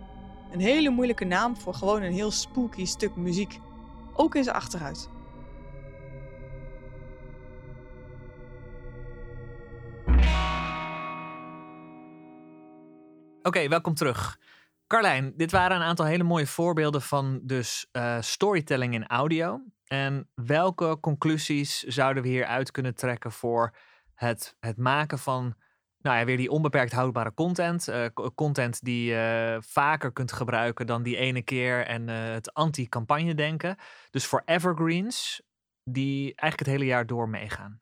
Een 0.53 0.61
hele 0.61 0.91
moeilijke 0.91 1.25
naam 1.25 1.57
voor 1.57 1.75
gewoon 1.75 2.03
een 2.03 2.13
heel 2.13 2.31
spooky 2.31 2.85
stuk 2.85 3.17
muziek. 3.17 3.61
Ook 4.15 4.35
in 4.35 4.45
zijn 4.45 4.57
achteruit. 4.57 5.09
Oké, 13.43 13.69
welkom 13.69 13.95
terug. 13.95 14.39
Carlijn, 14.87 15.33
dit 15.37 15.51
waren 15.51 15.77
een 15.77 15.83
aantal 15.83 16.07
hele 16.07 16.23
mooie 16.23 16.47
voorbeelden 16.47 17.03
van 17.03 17.41
dus 17.43 17.89
eh, 17.93 18.21
storytelling 18.21 18.95
in 18.95 19.07
audio. 19.07 19.61
En 19.85 20.31
welke 20.35 20.99
conclusies 21.01 21.83
zouden 21.83 22.23
we 22.23 22.29
hieruit 22.29 22.71
kunnen 22.71 22.95
trekken 22.95 23.33
voor 23.33 23.75
het, 24.15 24.57
het 24.61 24.77
maken 24.77 25.19
van, 25.19 25.55
nou 25.99 26.19
ja, 26.19 26.25
weer 26.25 26.37
die 26.37 26.51
onbeperkt 26.51 26.93
houdbare 26.93 27.35
content. 27.35 27.89
eh, 27.89 28.05
co- 28.15 28.31
content 28.35 28.85
die 28.85 29.05
je 29.05 29.59
vaker 29.61 30.13
kunt 30.13 30.33
gebruiken 30.33 30.87
dan 30.87 31.03
die 31.03 31.17
ene 31.17 31.43
keer 31.43 31.87
en 31.87 32.09
eh, 32.09 32.33
het 32.33 32.55
anti-campagne 32.55 33.35
denken. 33.35 33.77
Dus 34.11 34.27
voor 34.27 34.43
evergreens 34.45 35.43
die 35.85 36.23
eigenlijk 36.23 36.59
het 36.59 36.69
hele 36.79 36.85
jaar 36.85 37.07
door 37.07 37.29
meegaan. 37.29 37.81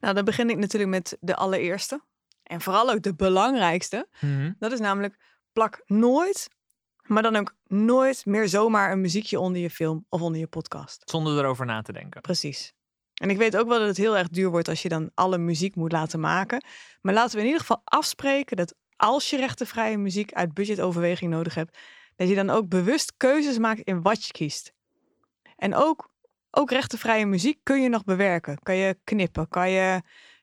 Nou, 0.00 0.14
dan 0.14 0.24
begin 0.24 0.50
ik 0.50 0.56
natuurlijk 0.56 0.90
met 0.90 1.16
de 1.20 1.36
allereerste. 1.36 2.02
En 2.42 2.60
vooral 2.60 2.90
ook 2.90 3.02
de 3.02 3.14
belangrijkste. 3.14 4.08
Dat 4.58 4.72
is 4.72 4.80
namelijk 4.80 5.16
plak 5.52 5.82
nooit, 5.86 6.48
maar 7.02 7.22
dan 7.22 7.36
ook 7.36 7.54
nooit 7.66 8.26
meer 8.26 8.48
zomaar 8.48 8.92
een 8.92 9.00
muziekje 9.00 9.40
onder 9.40 9.62
je 9.62 9.70
film 9.70 10.06
of 10.08 10.20
onder 10.20 10.40
je 10.40 10.46
podcast. 10.46 11.10
Zonder 11.10 11.38
erover 11.38 11.66
na 11.66 11.82
te 11.82 11.92
denken. 11.92 12.20
Precies. 12.20 12.72
En 13.14 13.30
ik 13.30 13.36
weet 13.36 13.56
ook 13.56 13.68
wel 13.68 13.78
dat 13.78 13.88
het 13.88 13.96
heel 13.96 14.16
erg 14.16 14.28
duur 14.28 14.50
wordt 14.50 14.68
als 14.68 14.82
je 14.82 14.88
dan 14.88 15.10
alle 15.14 15.38
muziek 15.38 15.74
moet 15.74 15.92
laten 15.92 16.20
maken. 16.20 16.64
Maar 17.00 17.14
laten 17.14 17.34
we 17.34 17.40
in 17.40 17.46
ieder 17.46 17.60
geval 17.60 17.80
afspreken 17.84 18.56
dat 18.56 18.74
als 18.96 19.30
je 19.30 19.36
rechtenvrije 19.36 19.98
muziek 19.98 20.32
uit 20.32 20.54
budgetoverweging 20.54 21.30
nodig 21.30 21.54
hebt, 21.54 21.78
dat 22.16 22.28
je 22.28 22.34
dan 22.34 22.50
ook 22.50 22.68
bewust 22.68 23.16
keuzes 23.16 23.58
maakt 23.58 23.80
in 23.80 24.02
wat 24.02 24.24
je 24.24 24.32
kiest. 24.32 24.72
En 25.56 25.74
ook, 25.74 26.10
ook 26.50 26.70
rechtenvrije 26.70 27.26
muziek 27.26 27.58
kun 27.62 27.82
je 27.82 27.88
nog 27.88 28.04
bewerken. 28.04 28.58
Kan 28.62 28.76
je 28.76 28.98
knippen, 29.04 29.48
kan 29.48 29.70
je, 29.70 30.02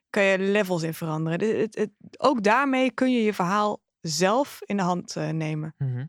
kan 0.09 0.23
je 0.23 0.39
levels 0.39 0.83
in 0.83 0.93
veranderen. 0.93 1.59
Het- 1.59 1.75
het- 1.75 1.91
ook 2.17 2.43
daarmee 2.43 2.91
kun 2.91 3.11
je 3.13 3.23
je 3.23 3.33
verhaal 3.33 3.81
zelf 4.01 4.59
in 4.65 4.77
de 4.77 4.83
hand 4.83 5.15
eh, 5.15 5.29
nemen. 5.29 5.75
Mhm. 5.77 6.05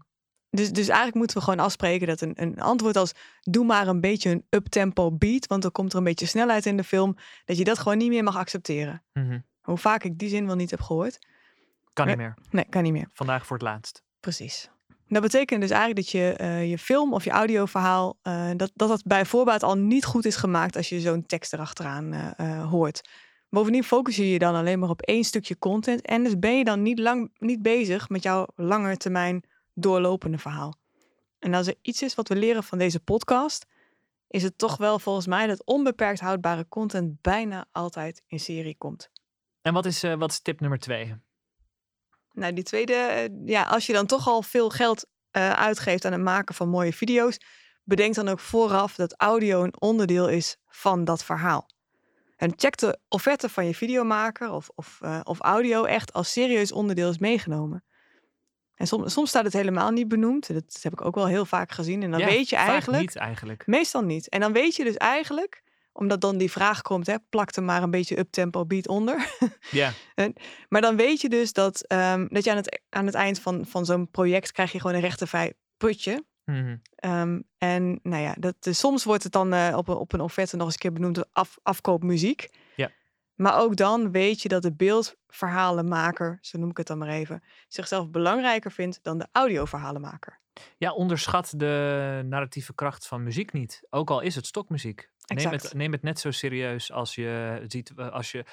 Dus, 0.51 0.71
dus 0.73 0.87
eigenlijk 0.87 1.17
moeten 1.17 1.37
we 1.37 1.43
gewoon 1.43 1.59
afspreken 1.59 2.07
dat 2.07 2.21
een, 2.21 2.33
een 2.43 2.61
antwoord 2.61 2.97
als 2.97 3.13
doe 3.41 3.65
maar 3.65 3.89
een 3.89 4.01
beetje 4.01 4.31
een 4.31 4.47
uptempo 4.49 5.13
beat, 5.13 5.47
want 5.47 5.63
dan 5.63 5.73
komt 5.73 5.93
er 5.93 5.99
een 5.99 6.05
beetje 6.05 6.27
snelheid 6.27 6.67
in 6.67 6.77
de 6.77 6.85
film, 6.85 7.17
dat 7.45 7.59
je 7.59 7.65
dat 7.65 7.79
gewoon 7.79 7.99
niet 7.99 8.09
meer 8.09 8.25
mag 8.25 8.37
accepteren. 8.37 9.03
Mhm. 9.13 9.39
Hoe 9.61 9.79
vaak 9.79 10.05
ik 10.05 10.19
die 10.19 10.29
zin 10.29 10.47
wel 10.47 10.57
niet 10.57 10.71
heb 10.71 10.81
gehoord. 10.81 11.19
Kan 11.93 12.07
niet 12.07 12.17
meer. 12.17 12.35
Nee, 12.51 12.65
kan 12.69 12.83
niet 12.83 12.93
meer. 12.93 13.09
Vandaag 13.13 13.47
voor 13.47 13.57
het 13.57 13.67
laatst. 13.67 14.03
Precies. 14.21 14.71
Dat 15.09 15.23
betekent 15.23 15.61
dus 15.61 15.71
eigenlijk 15.71 16.01
dat 16.01 16.11
je 16.11 16.33
eh, 16.33 16.71
je 16.71 16.79
film 16.79 17.13
of 17.15 17.25
je 17.25 17.31
audioverhaal, 17.31 18.19
eh, 18.23 18.51
dat, 18.57 18.71
dat 18.75 18.89
dat 18.89 19.03
bij 19.05 19.25
voorbaat 19.25 19.63
al 19.63 19.77
niet 19.77 20.05
goed 20.05 20.25
is 20.25 20.37
gemaakt 20.37 20.77
als 20.77 20.89
je 20.89 21.01
zo'n 21.01 21.27
tekst 21.27 21.53
erachteraan 21.53 22.13
eh, 22.13 22.69
hoort. 22.71 23.09
Bovendien 23.51 23.85
focus 23.85 24.17
je 24.17 24.31
je 24.31 24.39
dan 24.39 24.55
alleen 24.55 24.79
maar 24.79 24.89
op 24.89 25.03
één 25.03 25.25
stukje 25.25 25.59
content 25.59 26.01
en 26.01 26.25
dus 26.25 26.39
ben 26.39 26.59
je 26.59 26.65
dan 26.65 26.83
niet, 26.83 26.99
lang, 26.99 27.33
niet 27.39 27.63
bezig 27.63 28.09
met 28.09 28.23
jouw 28.23 28.47
langer 28.57 28.97
termijn 28.97 29.45
doorlopende 29.75 30.39
verhaal. 30.39 30.79
En 31.39 31.55
als 31.55 31.67
er 31.67 31.75
iets 31.83 32.03
is 32.03 32.15
wat 32.15 32.29
we 32.29 32.37
leren 32.37 32.65
van 32.65 32.79
deze 32.79 33.01
podcast, 33.01 33.67
is 34.29 34.43
het 34.43 34.59
toch 34.59 34.77
wel 34.77 34.99
volgens 34.99 35.27
mij 35.27 35.47
dat 35.47 35.65
onbeperkt 35.65 36.21
houdbare 36.21 36.69
content 36.69 37.21
bijna 37.21 37.67
altijd 37.73 38.23
in 38.27 38.41
serie 38.41 38.77
komt. 38.79 39.11
En 39.63 39.73
wat 39.73 39.87
is, 39.87 40.03
eh, 40.03 40.15
wat 40.15 40.31
is 40.31 40.41
tip 40.41 40.61
nummer 40.61 40.79
twee? 40.79 41.15
Nou, 42.33 42.53
die 42.53 42.65
tweede, 42.65 42.95
eh, 42.95 43.29
ja, 43.45 43.63
als 43.63 43.87
je 43.87 43.93
dan 43.93 44.07
toch 44.07 44.29
al 44.29 44.43
veel 44.43 44.71
geld 44.71 45.07
eh, 45.31 45.53
uitgeeft 45.53 46.05
aan 46.05 46.13
het 46.13 46.21
maken 46.21 46.55
van 46.55 46.69
mooie 46.69 46.93
video's, 46.93 47.39
bedenk 47.85 48.15
dan 48.15 48.29
ook 48.29 48.41
vooraf 48.41 48.95
dat 48.95 49.15
audio 49.17 49.63
een 49.63 49.81
onderdeel 49.81 50.29
is 50.29 50.57
van 50.67 51.05
dat 51.05 51.25
verhaal. 51.25 51.69
En 52.41 52.53
check 52.57 52.77
de 52.77 52.99
offerte 53.09 53.49
van 53.49 53.67
je 53.67 53.75
videomaker 53.75 54.51
of, 54.51 54.71
of, 54.75 54.99
eh, 55.01 55.21
of 55.23 55.41
audio 55.41 55.85
echt 55.85 56.13
als 56.13 56.33
serieus 56.33 56.73
onderdeel 56.73 57.11
is 57.11 57.19
meegenomen. 57.19 57.85
En 58.75 58.87
soms, 58.87 59.13
soms 59.13 59.29
staat 59.29 59.45
het 59.45 59.53
helemaal 59.53 59.91
niet 59.91 60.09
benoemd. 60.09 60.53
Dat 60.53 60.79
heb 60.83 60.93
ik 60.93 61.05
ook 61.05 61.15
wel 61.15 61.27
heel 61.27 61.45
vaak 61.45 61.73
gezien. 61.73 62.03
En 62.03 62.11
dan 62.11 62.21
Ja, 62.21 62.27
weet 62.27 62.49
je 62.49 62.57
eigenlijk. 62.57 63.03
niet 63.03 63.17
eigenlijk. 63.17 63.67
Meestal 63.67 64.03
niet. 64.03 64.29
En 64.29 64.41
dan 64.41 64.53
weet 64.53 64.77
je 64.77 64.85
dus 64.85 64.97
eigenlijk, 64.97 65.63
omdat 65.93 66.21
dan 66.21 66.39
die 66.39 66.51
vraag 66.51 66.83
komt, 66.83 67.07
hè, 67.07 67.15
plak 67.29 67.55
er 67.57 67.63
maar 67.63 67.83
een 67.83 67.91
beetje 67.91 68.19
uptempo 68.19 68.67
beat 68.67 68.89
onder. 68.89 69.29
Ja, 69.71 69.93
Maar 70.69 70.81
dan 70.81 70.97
weet 70.97 71.21
je 71.21 71.29
dus 71.29 71.53
dat, 71.53 71.87
ehm, 71.87 72.27
dat 72.29 72.45
je 72.45 72.51
aan 72.51 72.57
het, 72.57 72.81
aan 72.89 73.07
het 73.07 73.15
eind 73.15 73.41
van, 73.41 73.67
van 73.67 73.85
zo'n 73.85 74.11
project 74.11 74.53
krijg 74.53 74.73
je 74.73 74.81
gewoon 74.81 74.97
een 74.97 75.03
rechtervrij 75.03 75.53
putje. 75.77 76.25
Mhm. 76.51 76.77
Ehm, 76.95 77.41
en 77.59 78.01
nou 78.03 78.23
ja, 78.23 78.35
dat, 78.39 78.55
dus 78.59 78.79
soms 78.79 79.05
wordt 79.05 79.23
het 79.23 79.33
dan 79.33 79.53
eh, 79.53 79.77
op, 79.77 79.89
een, 79.89 79.97
op 79.97 80.13
een 80.13 80.21
offerte 80.21 80.57
nog 80.57 80.65
eens 80.65 80.75
een 80.75 80.81
keer 80.81 80.93
benoemd 80.93 81.35
af, 81.35 81.59
afkoopmuziek. 81.63 82.51
Ja. 82.77 82.91
Maar 83.35 83.59
ook 83.59 83.77
dan 83.77 84.11
weet 84.11 84.43
je 84.43 84.49
dat 84.49 84.63
de 84.63 84.73
beeldverhalenmaker, 84.73 86.39
zo 86.41 86.59
noem 86.59 86.71
ik 86.71 86.77
het 86.77 86.87
dan 86.87 86.99
maar 86.99 87.09
even, 87.09 87.43
zichzelf 87.69 88.11
belangrijker 88.11 88.73
vindt 88.73 88.99
dan 89.03 89.19
de 89.19 89.29
audioverhalenmaker. 89.33 90.39
ja, 90.77 90.93
onderschat 90.93 91.53
de 91.57 92.23
narratieve 92.25 92.75
kracht 92.75 93.07
van 93.07 93.23
muziek 93.23 93.53
niet. 93.53 93.83
Ook 93.91 94.11
al 94.11 94.21
is 94.21 94.35
het 94.35 94.47
stokmuziek. 94.47 95.11
Neem 95.35 95.51
het, 95.51 95.75
neem 95.75 95.93
het 95.93 96.03
net 96.03 96.21
zo 96.21 96.31
serieus 96.31 96.93
als 96.93 97.15
je 97.15 97.61
ziet, 97.67 97.93
eh, 97.97 98.11
als 98.11 98.33
je 98.33 98.45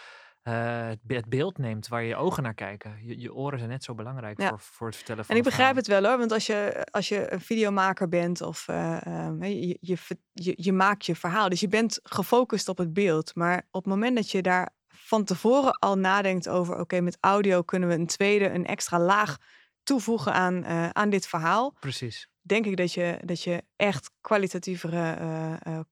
eh, 0.47 0.87
het 0.87 0.99
be- 1.03 1.15
het 1.15 1.29
beeld 1.29 1.57
neemt 1.57 1.87
waar 1.87 2.03
je 2.03 2.15
ogen 2.15 2.43
naar 2.43 2.53
kijken. 2.53 2.97
Je, 3.03 3.19
je 3.19 3.33
oren 3.33 3.57
zijn 3.57 3.71
net 3.71 3.83
zo 3.83 3.93
belangrijk 3.95 4.41
Ja. 4.41 4.49
voor, 4.49 4.59
voor 4.59 4.87
het 4.87 4.95
vertellen 4.95 5.25
van 5.25 5.33
En 5.35 5.41
ik 5.41 5.47
begrijp 5.47 5.75
het 5.75 5.87
wel 5.87 6.03
hoor, 6.05 6.17
want 6.17 6.31
als 6.31 6.45
je, 6.45 6.87
als 6.91 7.09
je 7.09 7.31
een 7.33 7.41
videomaker 7.41 8.09
bent 8.09 8.41
of 8.41 8.67
eh, 8.67 9.05
ehm, 9.05 9.43
je, 9.43 9.77
je, 9.81 9.97
je, 10.33 10.53
je 10.55 10.71
maakt 10.73 11.05
je 11.05 11.15
verhaal, 11.15 11.49
dus 11.49 11.59
je 11.59 11.67
bent 11.67 11.99
gefocust 12.03 12.67
op 12.69 12.77
het 12.77 12.93
beeld. 12.93 13.35
Maar 13.35 13.57
op 13.71 13.83
het 13.83 13.93
moment 13.93 14.15
dat 14.15 14.31
je 14.31 14.41
daar 14.41 14.69
van 14.87 15.23
tevoren 15.23 15.71
al 15.79 15.97
nadenkt 15.97 16.49
over, 16.49 16.79
oké, 16.79 16.99
met 17.01 17.17
audio 17.19 17.61
kunnen 17.61 17.89
we 17.89 17.95
een 17.95 18.07
tweede, 18.07 18.49
een 18.49 18.65
extra 18.65 18.99
laag 18.99 19.37
toevoegen 19.83 20.33
aan, 20.33 20.63
eh, 20.63 20.89
aan 20.89 21.09
dit 21.09 21.27
verhaal, 21.27 21.75
Precies. 21.79 22.27
denk 22.41 22.65
ik 22.65 22.77
dat 22.77 22.93
je, 22.93 23.19
dat 23.25 23.43
je 23.43 23.63
echt 23.75 24.11
kwalitatievere 24.21 25.17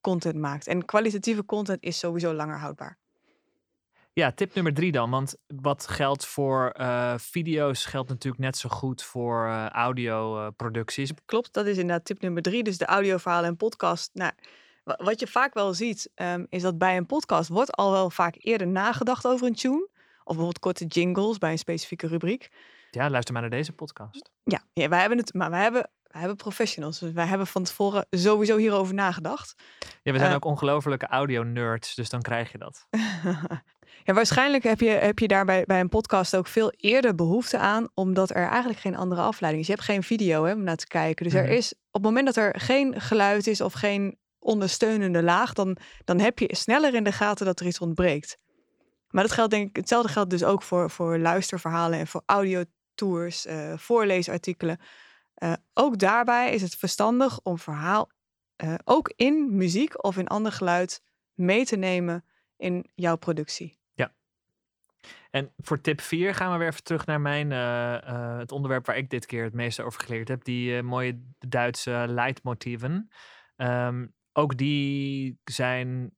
content 0.01 0.36
maakt. 0.36 0.68
En 0.68 0.86
kwalitatieve 0.86 1.45
content 1.45 1.84
is 1.84 1.99
sowieso 1.99 2.34
langer 2.34 2.60
houdbaar. 2.60 2.97
Ja, 4.16 4.32
tip 4.32 4.53
nummer 4.53 4.74
drie 4.74 4.91
dan. 4.91 5.09
Want 5.09 5.36
wat 5.47 5.88
geldt 5.88 6.26
voor 6.26 6.70
eh, 6.70 7.13
video's, 7.18 7.86
geldt 7.86 8.09
natuurlijk 8.09 8.43
net 8.43 8.57
zo 8.57 8.70
goed 8.70 9.03
voor 9.03 9.45
eh 9.47 9.66
audioproducties. 9.70 11.11
Klopt, 11.26 11.53
dat 11.53 11.66
is 11.66 11.78
inderdaad 11.78 12.05
tip 12.05 12.22
nummer 12.22 12.41
drie. 12.41 12.63
Dus 12.63 12.78
de 12.78 12.86
audioverhalen 12.86 13.49
en 13.49 13.55
podcast. 13.57 14.09
Nou, 14.13 14.32
wa- 14.84 14.99
wat 15.03 15.20
je 15.20 15.28
vaak 15.28 15.53
wel 15.53 15.74
ziet, 15.74 16.09
ehm, 16.16 16.45
is 16.49 16.61
dat 16.61 16.78
bij 16.78 16.97
een 16.97 17.05
podcast 17.05 17.49
wordt 17.49 17.72
al 17.72 17.91
wel 17.91 18.09
vaak 18.09 18.36
eerder 18.38 18.68
nagedacht 18.68 19.28
over 19.28 19.47
een 19.47 19.55
tune. 19.55 19.88
Of 20.18 20.24
bijvoorbeeld 20.36 20.59
korte 20.59 20.86
jingles 20.86 21.38
bij 21.38 21.51
een 21.51 21.57
specifieke 21.57 22.07
rubriek. 22.07 22.49
ja, 22.91 23.09
luister 23.09 23.34
maar 23.34 23.41
naar 23.41 23.51
deze 23.51 23.72
podcast. 23.72 24.32
Ja, 24.43 24.61
ja 24.74 24.89
wij 24.89 24.99
hebben 24.99 25.18
het, 25.18 25.34
maar 25.34 25.49
wij 25.49 25.61
hebben, 25.61 25.89
wij 26.03 26.20
hebben 26.20 26.38
professionals. 26.38 26.99
Dus 26.99 27.11
wij 27.11 27.26
hebben 27.26 27.47
van 27.47 27.63
tevoren 27.63 28.05
sowieso 28.09 28.57
hierover 28.57 28.93
nagedacht. 28.93 29.55
Ja, 30.03 30.11
we 30.11 30.18
zijn 30.18 30.30
Eh, 30.30 30.36
ook 30.36 30.45
ongelofelijke 30.45 31.07
audio-nerds, 31.07 31.95
dus 31.95 32.09
dan 32.09 32.22
krijg 32.22 32.51
je 32.51 32.57
dat. 32.57 32.88
ja, 34.06 34.14
waarschijnlijk 34.14 34.64
heb 34.64 34.80
je, 34.80 34.89
heb 34.89 35.20
je 35.20 35.28
daar 35.28 35.45
bij, 35.45 35.64
bij 35.66 35.80
een 35.80 35.89
podcast 35.89 36.36
ook 36.36 36.47
veel 36.47 36.72
eerder 36.78 37.16
behoefte 37.16 37.58
aan, 37.58 37.88
omdat 37.93 38.30
er 38.30 38.47
eigenlijk 38.47 38.80
geen 38.80 38.95
andere 38.95 39.22
afleiding 39.22 39.62
is. 39.64 39.70
Je 39.70 39.76
hebt 39.76 39.86
geen 39.86 40.03
video 40.03 40.43
hè, 40.43 40.53
om 40.53 40.64
naar 40.64 40.76
te 40.76 40.88
kijken. 40.88 41.24
Dus 41.26 41.34
Mhm. 41.34 41.43
er 41.43 41.49
is 41.49 41.74
op 41.74 41.80
het 41.91 42.01
moment 42.03 42.26
dat 42.26 42.36
er 42.36 42.60
geen 42.60 43.01
geluid 43.01 43.47
is 43.47 43.62
of 43.62 43.74
geen 43.74 44.18
ondersteunende 44.39 45.24
laag, 45.24 45.53
dan, 45.53 45.78
dan 46.03 46.20
heb 46.20 46.39
je 46.39 46.56
sneller 46.56 46.93
in 46.93 47.03
de 47.03 47.12
gaten 47.12 47.45
dat 47.45 47.60
er 47.60 47.66
iets 47.66 47.80
ontbreekt. 47.80 48.38
Maar 49.10 49.24
dat 49.24 49.32
geldt 49.34 49.51
denk 49.51 49.70
ik, 49.70 49.76
hetzelfde 49.76 50.12
geldt 50.12 50.30
dus 50.30 50.43
ook 50.43 50.62
voor, 50.64 50.89
voor 50.89 51.18
luisterverhalen 51.20 51.99
en 51.99 52.08
voor 52.08 52.22
audiotours, 52.26 53.45
eh 53.45 53.78
voorleesartikelen. 53.78 54.80
Eh, 55.36 55.53
ook 55.74 55.97
daarbij 55.97 56.53
is 56.53 56.62
het 56.62 56.76
verstandig 56.76 57.39
om 57.43 57.58
verhaal 57.58 58.10
eh, 58.56 58.74
ook 58.84 59.14
in 59.16 59.56
muziek 59.56 60.03
of 60.03 60.18
in 60.18 60.28
ander 60.28 60.51
geluid 60.51 61.01
mee 61.34 61.66
te 61.66 61.76
nemen 61.76 62.26
in 62.58 62.86
jouw 62.95 63.16
productie. 63.16 63.78
En 65.32 65.53
voor 65.58 65.82
tip 65.82 66.01
4 66.01 66.34
gaan 66.34 66.51
we 66.51 66.58
weer 66.58 66.68
even 66.68 66.84
terug 66.84 67.06
naar 67.06 67.22
mijn, 67.22 67.51
eh, 67.51 68.08
eh, 68.08 68.38
het 68.38 68.51
onderwerp 68.51 68.86
waar 68.86 68.97
ik 68.97 69.10
dit 69.10 69.26
keer 69.26 69.43
het 69.43 69.53
meeste 69.53 69.84
over 69.84 70.01
geleerd 70.01 70.28
heb. 70.28 70.43
Die 70.43 70.78
eh, 70.78 70.84
mooie 70.84 71.22
Duitse 71.39 72.06
leidmotieven. 72.08 73.10
Ehm, 73.56 74.06
ook 74.34 74.58
die 74.58 75.39
zijn 75.43 76.12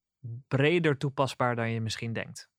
breder 0.48 0.98
toepasbaar 0.98 1.56
dan 1.56 1.72
je 1.72 1.82
misschien 1.82 2.14
denkt. 2.14 2.50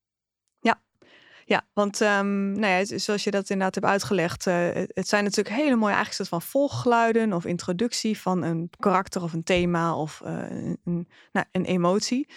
Ja, 1.45 1.67
want 1.73 2.01
ehm, 2.01 2.53
nou 2.53 2.67
ja, 2.67 2.99
zoals 2.99 3.25
je 3.25 3.31
dat 3.31 3.51
inderdaad 3.51 3.75
hebt 3.75 3.87
uitgelegd, 3.87 4.45
het, 4.45 5.09
zijn 5.09 5.25
natuurlijk 5.25 5.57
hele 5.57 5.77
mooie 5.77 5.95
eigenlijk 5.95 6.15
soort 6.15 6.29
van 6.29 6.43
volggeluiden 6.43 7.33
of 7.33 7.45
introductie 7.45 8.19
van 8.19 8.43
een 8.43 8.71
karakter 8.79 9.23
of 9.23 9.33
een 9.33 9.45
thema 9.45 9.97
of 9.97 10.21
een, 10.25 11.09
nou, 11.33 11.47
een 11.53 11.65
emotie. 11.65 12.29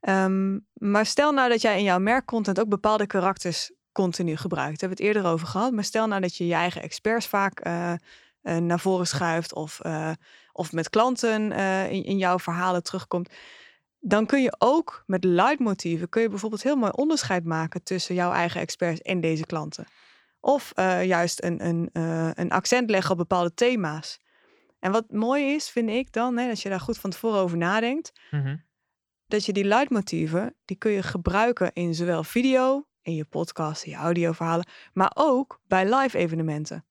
Ehm, 0.00 0.58
maar 0.72 1.06
stel 1.06 1.32
nou 1.32 1.48
dat 1.48 1.60
jij 1.60 1.78
in 1.78 1.84
jouw 1.84 1.98
merkcontent 1.98 2.60
ook 2.60 2.68
bepaalde 2.68 3.06
karakters 3.06 3.70
continu 3.92 4.36
gebruikt. 4.36 4.80
Daar 4.80 4.88
hebben 4.88 4.98
we 4.98 5.04
het 5.04 5.14
eerder 5.14 5.32
over 5.32 5.46
gehad. 5.46 5.72
Maar 5.72 5.84
stel 5.84 6.06
nou 6.06 6.20
dat 6.20 6.36
je 6.36 6.46
je 6.46 6.54
eigen 6.54 6.82
experts 6.82 7.26
vaak 7.26 7.60
eh, 7.60 7.92
eh, 7.92 8.56
naar 8.56 8.80
voren 8.80 9.06
schuift 9.06 9.54
of, 9.54 9.80
eh, 9.80 10.10
of 10.52 10.72
met 10.72 10.90
klanten 10.90 11.52
in, 11.90 12.04
in 12.04 12.18
jouw 12.18 12.38
verhalen 12.38 12.82
terugkomt. 12.82 13.34
Dan 14.00 14.26
kun 14.26 14.42
je 14.42 14.54
ook 14.58 15.02
met 15.06 15.24
leidmotieven 15.24 16.08
kun 16.08 16.22
je 16.22 16.28
bijvoorbeeld 16.28 16.62
heel 16.62 16.76
mooi 16.76 16.92
onderscheid 16.94 17.44
maken 17.44 17.82
tussen 17.82 18.14
jouw 18.14 18.32
eigen 18.32 18.60
experts 18.60 19.00
en 19.00 19.20
deze 19.20 19.46
klanten. 19.46 19.86
Of 20.40 20.72
juist 21.02 21.42
een, 21.42 21.66
een, 21.66 21.90
een 22.34 22.50
accent 22.50 22.90
leggen 22.90 23.10
op 23.10 23.16
bepaalde 23.16 23.54
thema's. 23.54 24.20
En 24.78 24.92
wat 24.92 25.10
mooi 25.10 25.54
is, 25.54 25.68
vind 25.68 25.90
ik 25.90 26.12
dan, 26.12 26.36
hè, 26.36 26.50
als 26.50 26.62
je 26.62 26.68
daar 26.68 26.80
goed 26.80 26.98
van 26.98 27.10
tevoren 27.10 27.40
over 27.40 27.56
nadenkt, 27.56 28.12
Mhm. 28.30 28.56
Dat 29.28 29.44
je 29.44 29.52
die 29.52 29.64
leidmotieven, 29.64 30.54
die 30.64 30.76
kun 30.76 30.90
je 30.90 31.02
gebruiken 31.02 31.72
in 31.72 31.94
zowel 31.94 32.24
video, 32.24 32.86
in 33.02 33.14
je 33.14 33.24
podcast, 33.24 33.84
in 33.84 33.90
je 33.90 33.96
audioverhalen, 33.96 34.66
maar 34.92 35.10
ook 35.14 35.60
bij 35.66 35.94
live 35.94 36.18
evenementen. 36.18 36.84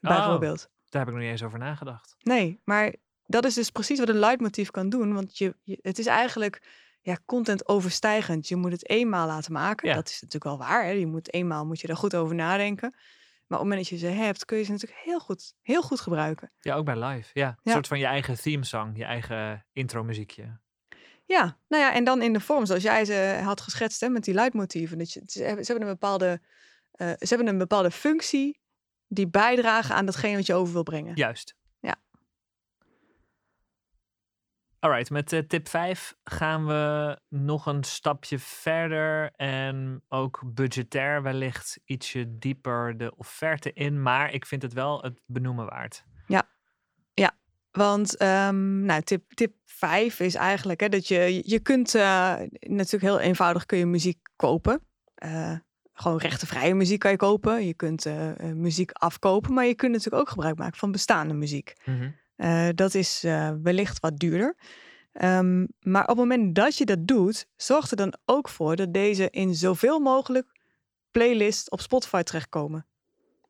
Oh. 0.00 0.10
Bijvoorbeeld. 0.10 0.68
Daar 0.88 1.00
heb 1.00 1.06
ik 1.10 1.14
nog 1.14 1.22
niet 1.22 1.32
eens 1.32 1.42
over 1.42 1.58
nagedacht. 1.58 2.16
Nee, 2.18 2.60
maar 2.64 2.94
dat 3.26 3.44
is 3.44 3.54
dus 3.54 3.70
precies 3.70 3.98
wat 3.98 4.08
een 4.08 4.14
leidmotief 4.18 4.70
kan 4.70 4.88
doen. 4.88 5.14
Want 5.14 5.38
je, 5.38 5.56
je- 5.62 5.78
het 5.82 5.98
is 5.98 6.06
eigenlijk 6.06 6.68
ja, 7.00 7.18
content 7.26 7.68
overstijgend. 7.68 8.48
Je 8.48 8.56
moet 8.56 8.72
het 8.72 8.88
eenmaal 8.88 9.26
laten 9.26 9.52
maken. 9.52 9.88
Ja. 9.88 9.94
Dat 9.94 10.06
is 10.08 10.12
natuurlijk 10.20 10.44
wel 10.44 10.58
waar. 10.68 10.84
Hè? 10.84 10.90
Je 10.90 11.06
moet 11.06 11.32
eenmaal 11.32 11.66
moet 11.66 11.80
je 11.80 11.86
daar 11.86 11.96
goed 11.96 12.14
over 12.16 12.34
nadenken. 12.34 12.90
Maar 13.46 13.60
op 13.60 13.66
het 13.66 13.74
moment 13.76 13.78
dat 13.90 14.00
je 14.00 14.06
ze 14.06 14.12
hebt, 14.12 14.44
kun 14.44 14.58
je 14.58 14.64
ze 14.64 14.70
natuurlijk 14.70 15.00
heel 15.04 15.18
goed, 15.20 15.54
heel 15.62 15.82
goed 15.82 16.00
gebruiken. 16.00 16.52
Ja, 16.60 16.74
ook 16.74 16.84
bij 16.84 17.04
live. 17.04 17.30
Ja, 17.32 17.56
een 17.62 17.72
soort 17.72 17.86
van 17.86 17.98
je 17.98 18.06
eigen 18.06 18.40
themesong, 18.40 18.96
je 18.96 19.04
eigen 19.04 19.66
intro 19.72 20.02
muziekje. 20.04 20.60
Ja, 21.24 21.58
nou 21.68 21.82
ja, 21.82 21.92
en 21.94 22.04
dan 22.04 22.22
in 22.22 22.32
de 22.32 22.40
vorm 22.40 22.66
zoals 22.66 22.82
jij 22.82 23.04
ze 23.04 23.40
had 23.42 23.60
geschetst 23.60 24.00
hè, 24.00 24.08
met 24.08 24.24
die 24.24 24.34
leidmotieven. 24.34 24.98
Dat 24.98 25.12
je, 25.12 25.22
ze, 25.26 25.42
hebben, 25.42 25.80
een 25.80 25.86
bepaalde, 25.86 26.40
eh, 26.90 27.08
ze 27.08 27.26
hebben 27.28 27.46
een 27.46 27.58
bepaalde 27.58 27.90
functie 27.90 28.60
die 29.06 29.28
bijdragen 29.28 29.94
aan 29.94 30.06
datgene 30.06 30.36
wat 30.36 30.46
je 30.46 30.54
over 30.54 30.72
wil 30.72 30.82
brengen. 30.82 31.16
Juist. 31.16 31.54
Alright, 34.84 35.10
met 35.10 35.32
eh, 35.32 35.40
tip 35.40 35.68
5 35.68 36.16
gaan 36.24 36.66
we 36.66 37.18
nog 37.28 37.66
een 37.66 37.84
stapje 37.84 38.38
verder 38.38 39.30
en 39.36 40.02
ook 40.08 40.42
budgetair 40.46 41.22
wellicht 41.22 41.80
ietsje 41.84 42.38
dieper 42.38 42.98
de 42.98 43.16
offerte 43.16 43.72
in. 43.72 44.02
Maar 44.02 44.32
ik 44.32 44.46
vind 44.46 44.62
het 44.62 44.72
wel 44.72 45.02
het 45.02 45.20
benoemen 45.26 45.66
waard. 45.66 46.04
Want 47.72 48.16
ehm, 48.16 48.84
nou, 48.84 49.02
tip, 49.02 49.32
tip 49.34 49.52
5 49.64 50.20
is 50.20 50.34
eigenlijk 50.34 50.80
hè, 50.80 50.88
dat 50.88 51.08
je, 51.08 51.42
je 51.44 51.60
kunt 51.60 51.94
eh, 51.94 52.34
natuurlijk 52.60 53.02
heel 53.02 53.20
eenvoudig 53.20 53.66
kun 53.66 53.78
je 53.78 53.86
muziek 53.86 54.18
kopen. 54.36 54.82
Eh, 55.14 55.54
gewoon 55.92 56.18
rechtenvrije 56.18 56.74
muziek 56.74 56.98
kan 56.98 57.10
je 57.10 57.16
kopen. 57.16 57.66
Je 57.66 57.74
kunt 57.74 58.06
eh, 58.06 58.30
muziek 58.54 58.90
afkopen, 58.92 59.52
maar 59.52 59.64
je 59.64 59.74
kunt 59.74 59.92
natuurlijk 59.92 60.22
ook 60.22 60.28
gebruik 60.28 60.58
maken 60.58 60.78
van 60.78 60.92
bestaande 60.92 61.34
muziek. 61.34 61.74
Eh, 62.36 62.68
dat 62.74 62.94
is 62.94 63.20
wellicht 63.62 64.00
wat 64.00 64.18
duurder. 64.18 64.56
Ehm, 65.12 65.66
maar 65.80 66.02
op 66.02 66.08
het 66.08 66.16
moment 66.16 66.54
dat 66.54 66.76
je 66.76 66.84
dat 66.84 67.06
doet, 67.06 67.46
zorg 67.56 67.90
er 67.90 67.96
dan 67.96 68.14
ook 68.24 68.48
voor 68.48 68.76
dat 68.76 68.92
deze 68.92 69.30
in 69.30 69.54
zoveel 69.54 70.00
mogelijk 70.00 70.46
playlists 71.10 71.68
op 71.68 71.80
Spotify 71.80 72.22
terechtkomen. 72.22 72.86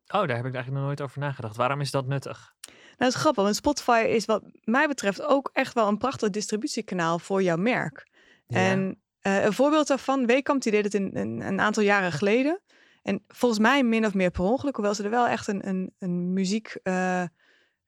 Oh, 0.07 0.27
daar 0.27 0.37
heb 0.37 0.47
ik 0.47 0.55
eigenlijk 0.55 0.73
nog 0.73 0.85
nooit 0.85 1.01
over 1.01 1.19
nagedacht. 1.19 1.57
Waarom 1.57 1.81
is 1.81 1.91
dat 1.91 2.07
nuttig? 2.07 2.55
Nou, 2.99 2.99
dat 2.99 3.09
is 3.09 3.15
grappig, 3.15 3.43
want 3.43 3.57
Spotify 3.57 4.05
is 4.09 4.25
wat 4.25 4.43
mij 4.65 4.87
betreft 4.87 5.23
ook 5.23 5.51
echt 5.53 5.75
wel 5.75 5.89
een 5.89 5.99
prachtig 5.99 6.31
distributiekanaal 6.31 7.19
voor 7.19 7.43
jouw 7.43 7.57
merk. 7.57 8.07
En 8.47 9.01
eh, 9.21 9.45
een 9.45 9.53
voorbeeld 9.53 9.87
daarvan, 9.87 10.27
Weekamp, 10.27 10.63
die 10.63 10.73
deed 10.73 10.85
het 10.85 10.95
in, 10.95 11.11
een, 11.13 11.41
een 11.41 11.61
aantal 11.61 11.83
jaren 11.83 12.13
geleden. 12.13 12.61
En 13.03 13.25
volgens 13.29 13.61
mij 13.61 13.83
min 13.83 14.07
of 14.07 14.15
meer 14.15 14.31
per 14.31 14.45
ongeluk, 14.45 14.77
hoewel 14.77 14.95
ze 14.95 15.05
er 15.05 15.11
wel 15.11 15.27
echt 15.27 15.47
een, 15.47 15.69
een, 15.69 15.95
een 15.99 16.33
muziek, 16.33 16.79
eh, 16.83 17.25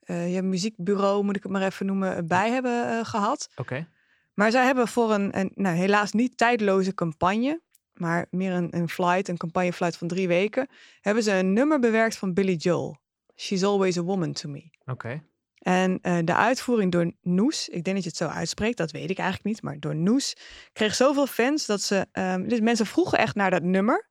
ja, 0.07 0.42
muziekbureau, 0.42 1.24
moet 1.24 1.36
ik 1.36 1.42
het 1.42 1.52
maar 1.52 1.62
even 1.62 1.86
noemen, 1.86 2.26
bij 2.26 2.50
hebben 2.50 2.88
eh, 2.88 3.05
gehad. 3.05 3.48
Oké. 3.57 3.88
Maar 4.34 4.50
zij 4.50 4.64
hebben 4.64 4.88
voor 4.88 5.12
een, 5.12 5.38
een 5.38 5.50
nou, 5.55 5.76
helaas 5.76 6.12
niet 6.12 6.36
tijdloze 6.36 6.94
campagne, 6.94 7.61
maar 7.92 8.26
meer 8.30 8.52
een, 8.52 8.76
een 8.76 8.88
flight, 8.88 9.28
een 9.28 9.36
campagneflight 9.36 9.96
van 9.96 10.09
drie 10.09 10.28
weken, 10.28 10.68
hebben 11.00 11.22
ze 11.22 11.32
een 11.32 11.52
nummer 11.52 11.78
bewerkt 11.78 12.16
van 12.16 12.34
Billy 12.34 12.55
Joel. 12.55 12.96
She's 13.37 13.64
always 13.64 13.99
a 13.99 14.03
woman 14.03 14.32
to 14.32 14.49
me. 14.49 14.70
Oké. 14.85 15.22
En 15.59 15.99
eh, 16.03 16.18
de 16.24 16.35
uitvoering 16.35 16.93
door 16.93 17.12
Noes, 17.22 17.68
ik 17.68 17.85
denk 17.85 17.97
dat 17.97 18.05
je 18.05 18.09
het 18.09 18.18
zo 18.18 18.26
uitspreekt, 18.28 18.76
dat 18.76 18.91
weet 18.91 19.11
ik 19.11 19.18
eigenlijk 19.18 19.49
niet, 19.49 19.62
maar 19.62 19.80
door 19.80 19.97
Noes 19.97 20.37
kreeg 20.72 20.95
zoveel 20.95 21.26
fans 21.26 21.66
dat 21.66 21.80
ze, 21.80 22.07
ehm, 22.12 22.49
dus 22.49 22.61
mensen 22.61 22.87
vroegen 22.87 23.18
echt 23.18 23.35
naar 23.35 23.51
dat 23.51 23.62
nummer. 23.62 24.09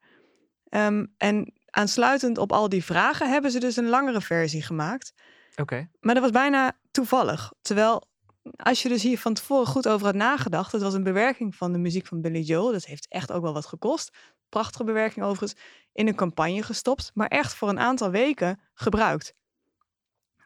Ehm, 0.70 1.06
en 1.18 1.54
aansluitend 1.70 2.38
op 2.38 2.52
al 2.52 2.70
die 2.70 2.84
vragen 2.84 3.30
hebben 3.30 3.52
ze 3.52 3.60
dus 3.60 3.76
een 3.76 3.90
langere 3.90 4.22
versie 4.22 4.62
gemaakt. 4.62 5.14
Oké. 5.56 5.90
Maar 6.00 6.14
dat 6.14 6.24
was 6.24 6.32
bijna 6.32 6.78
toevallig. 6.92 7.54
Terwijl, 7.62 8.08
als 8.56 8.82
je 8.82 8.90
dus 8.90 9.04
hier 9.04 9.20
van 9.20 9.34
tevoren 9.34 9.68
goed 9.68 9.88
over 9.88 10.06
had 10.06 10.16
nagedacht, 10.16 10.72
het 10.72 10.82
was 10.82 10.94
een 10.94 11.04
bewerking 11.04 11.56
van 11.56 11.72
de 11.72 11.80
muziek 11.80 12.08
van 12.08 12.22
Billy 12.22 12.42
Joel. 12.42 12.72
Dat 12.72 12.86
heeft 12.86 13.08
echt 13.10 13.32
ook 13.32 13.42
wel 13.42 13.54
wat 13.54 13.66
gekost. 13.66 14.18
Prachtige 14.50 14.84
bewerking 14.84 15.26
overigens. 15.26 15.62
In 15.94 16.08
een 16.08 16.16
campagne 16.16 16.64
gestopt, 16.64 17.12
maar 17.14 17.28
echt 17.28 17.54
voor 17.54 17.70
een 17.70 17.80
aantal 17.80 18.10
weken 18.10 18.60
gebruikt. 18.74 19.36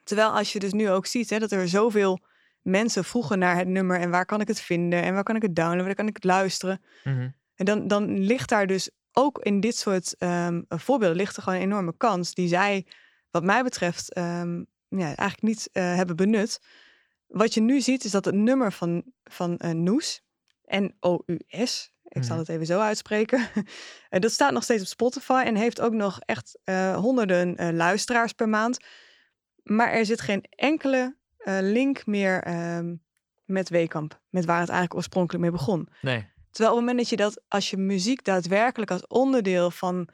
Terwijl 0.04 0.30
als 0.30 0.54
je 0.54 0.60
dus 0.60 0.74
nu 0.74 0.90
ook 0.90 1.06
ziet 1.06 1.30
hè, 1.30 1.40
dat 1.40 1.52
er 1.52 1.68
zoveel 1.68 2.20
mensen 2.62 3.04
vroegen 3.04 3.40
naar 3.40 3.56
het 3.56 3.68
nummer 3.68 4.00
en 4.00 4.10
waar 4.10 4.26
kan 4.26 4.42
ik 4.42 4.48
het 4.48 4.62
vinden 4.62 5.04
en 5.04 5.14
waar 5.14 5.24
kan 5.24 5.36
ik 5.36 5.42
het 5.42 5.56
downloaden, 5.56 5.86
waar 5.86 5.96
kan 5.96 6.08
ik 6.08 6.16
het 6.16 6.24
luisteren. 6.24 6.82
Mhm. 7.04 7.30
En 7.56 7.66
dan, 7.66 7.88
dan 7.88 8.20
ligt 8.20 8.50
daar 8.50 8.68
dus 8.68 8.90
ook 9.12 9.40
in 9.40 9.60
dit 9.60 9.78
soort 9.78 10.16
ehm, 10.18 10.62
voorbeelden 10.68 11.18
ligt 11.18 11.38
er 11.38 11.44
gewoon 11.44 11.60
een 11.60 11.66
enorme 11.66 11.98
kans 11.98 12.34
die 12.34 12.48
zij, 12.48 12.86
wat 13.32 13.44
mij 13.44 13.64
betreft, 13.64 14.14
ehm, 14.14 14.64
ja, 14.88 15.06
eigenlijk 15.06 15.42
niet 15.42 15.70
eh, 15.72 15.96
hebben 15.96 16.16
benut. 16.16 16.62
Wat 17.28 17.54
je 17.54 17.62
nu 17.62 17.82
ziet 17.82 18.04
is 18.04 18.12
dat 18.12 18.26
het 18.26 18.36
nummer 18.36 18.72
van, 18.72 19.04
van 19.24 19.58
eh, 19.58 19.72
Noes, 19.72 20.22
N-O-U-S, 20.66 21.94
ik 22.08 22.24
zal 22.24 22.38
het 22.38 22.50
even 22.50 22.66
zo 22.66 22.80
uitspreken, 22.80 23.48
en 24.10 24.22
dat 24.22 24.32
staat 24.32 24.52
nog 24.52 24.64
steeds 24.64 24.82
op 24.82 24.88
Spotify 24.88 25.44
en 25.46 25.56
heeft 25.56 25.82
ook 25.82 25.94
nog 25.94 26.20
echt 26.20 26.60
eh, 26.64 26.96
honderden 26.96 27.56
eh, 27.56 27.74
luisteraars 27.74 28.34
per 28.34 28.50
maand. 28.50 28.78
Maar 29.64 29.92
er 29.92 30.06
zit 30.06 30.22
geen 30.22 30.46
enkele 30.50 31.16
eh, 31.38 31.58
link 31.62 32.06
meer 32.06 32.44
ehm, 32.44 32.96
met 33.46 33.70
Weekamp, 33.70 34.20
met 34.30 34.46
waar 34.46 34.60
het 34.60 34.70
eigenlijk 34.70 35.00
oorspronkelijk 35.00 35.44
mee 35.44 35.54
begon. 35.54 35.90
Nee. 36.02 36.30
Terwijl 36.52 36.76
op 36.76 36.78
het 36.78 36.88
moment 36.88 36.98
dat 36.98 37.10
je 37.10 37.26
dat, 37.26 37.44
als 37.48 37.70
je 37.70 37.78
muziek 37.78 38.24
daadwerkelijk 38.24 38.92
als 38.92 39.08
onderdeel 39.08 39.72
van, 39.72 40.10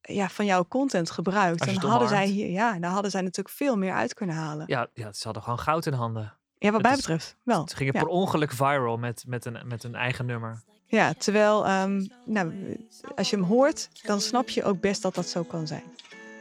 ja, 0.00 0.28
van 0.28 0.44
jouw 0.44 0.64
content 0.68 1.10
gebruikt, 1.10 1.80
dan 1.80 1.90
hadden 1.90 2.08
zij 2.08 2.26
hier, 2.26 2.50
ja, 2.50 2.78
dan 2.78 2.90
hadden 2.90 3.10
zij 3.10 3.20
natuurlijk 3.20 3.54
veel 3.54 3.76
meer 3.76 3.92
uit 3.92 4.14
kunnen 4.14 4.36
halen. 4.36 4.64
Ja, 4.66 4.80
Ja, 4.80 5.04
ja, 5.04 5.12
ze 5.12 5.24
hadden 5.24 5.42
gewoon 5.42 5.58
goud 5.58 5.86
in 5.86 5.92
handen. 5.92 6.38
wat 6.58 6.72
het 6.72 6.82
mij 6.82 6.96
betreft 6.96 7.36
wel. 7.42 7.68
Ze 7.68 7.76
gingen 7.76 7.94
ja. 7.94 8.00
per 8.00 8.08
ongeluk 8.08 8.52
viral 8.52 8.96
met, 8.96 9.24
met, 9.26 9.44
een, 9.44 9.58
met 9.64 9.84
een 9.84 9.94
eigen 9.94 10.26
nummer. 10.26 10.62
Ja, 10.96 11.14
terwijl, 11.18 11.66
ehm, 11.66 12.06
nou, 12.24 12.52
als 13.16 13.30
je 13.30 13.36
hem 13.36 13.44
hoort, 13.44 13.88
dan 14.02 14.20
snap 14.20 14.48
je 14.48 14.64
ook 14.64 14.80
best 14.80 15.02
dat 15.02 15.14
dat 15.14 15.26
zo 15.26 15.42
kan 15.42 15.66
zijn. 15.66 15.82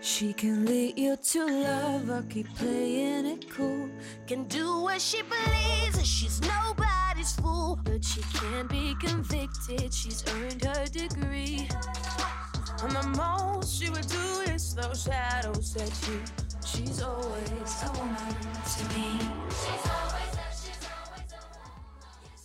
She 0.02 0.34
can 0.34 0.64
lead 0.64 0.98
you 0.98 1.16
to 1.32 1.46
love 1.48 2.10
or 2.10 2.24
keep 2.28 2.48
playing 2.58 3.28
it 3.28 3.46
cool. 3.56 3.88
Can 4.26 4.48
do 4.48 4.82
what 4.82 5.00
she 5.00 5.24
believes 5.24 5.98
and 5.98 6.06
she's 6.06 6.40
nobody's 6.40 7.34
fool. 7.42 7.78
But 7.84 8.04
she 8.04 8.22
can't 8.34 8.68
be 8.68 8.96
convicted, 8.98 9.94
she's 9.94 10.24
earned 10.34 10.64
her 10.66 10.86
degree. 10.90 11.68
And 12.82 12.92
the 12.92 13.08
most 13.16 13.80
she 13.80 13.90
would 13.90 14.08
do 14.08 14.52
is 14.52 14.74
throw 14.74 14.94
shadows 14.94 15.76
at 15.76 16.08
you. 16.08 16.20
She's 16.66 17.02
always 17.04 17.84
a 17.84 17.92
woman 17.92 18.36
to 18.78 18.84
me. 18.98 20.11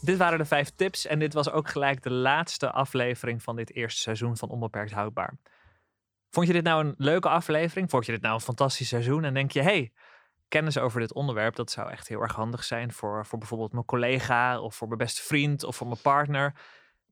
Dit 0.06 0.16
waren 0.16 0.38
de 0.38 0.44
vijf 0.44 0.70
tips 0.70 1.06
en 1.06 1.18
dit 1.18 1.34
was 1.34 1.50
ook 1.50 1.68
gelijk 1.68 2.02
de 2.02 2.10
laatste 2.10 2.70
aflevering 2.70 3.42
van 3.42 3.56
dit 3.56 3.74
eerste 3.74 4.00
seizoen 4.00 4.36
van 4.36 4.48
Onbeperkt 4.48 4.92
Houdbaar. 4.92 5.38
Vond 6.30 6.46
je 6.46 6.52
dit 6.52 6.64
nou 6.64 6.84
een 6.84 6.94
leuke 6.98 7.28
aflevering? 7.28 7.90
Vond 7.90 8.06
je 8.06 8.12
dit 8.12 8.20
nou 8.20 8.34
een 8.34 8.40
fantastisch 8.40 8.88
seizoen? 8.88 9.24
En 9.24 9.34
denk 9.34 9.50
je, 9.50 9.62
hey, 9.62 9.92
kennis 10.48 10.78
over 10.78 11.00
dit 11.00 11.12
onderwerp, 11.12 11.56
dat 11.56 11.70
zou 11.70 11.90
echt 11.90 12.08
heel 12.08 12.20
erg 12.20 12.34
handig 12.34 12.64
zijn 12.64 12.92
voor, 12.92 13.26
voor 13.26 13.38
bijvoorbeeld 13.38 13.72
mijn 13.72 13.84
collega 13.84 14.60
of 14.60 14.74
voor 14.74 14.86
mijn 14.86 14.98
beste 14.98 15.22
vriend 15.22 15.64
of 15.64 15.76
voor 15.76 15.86
mijn 15.86 16.00
partner. 16.02 16.54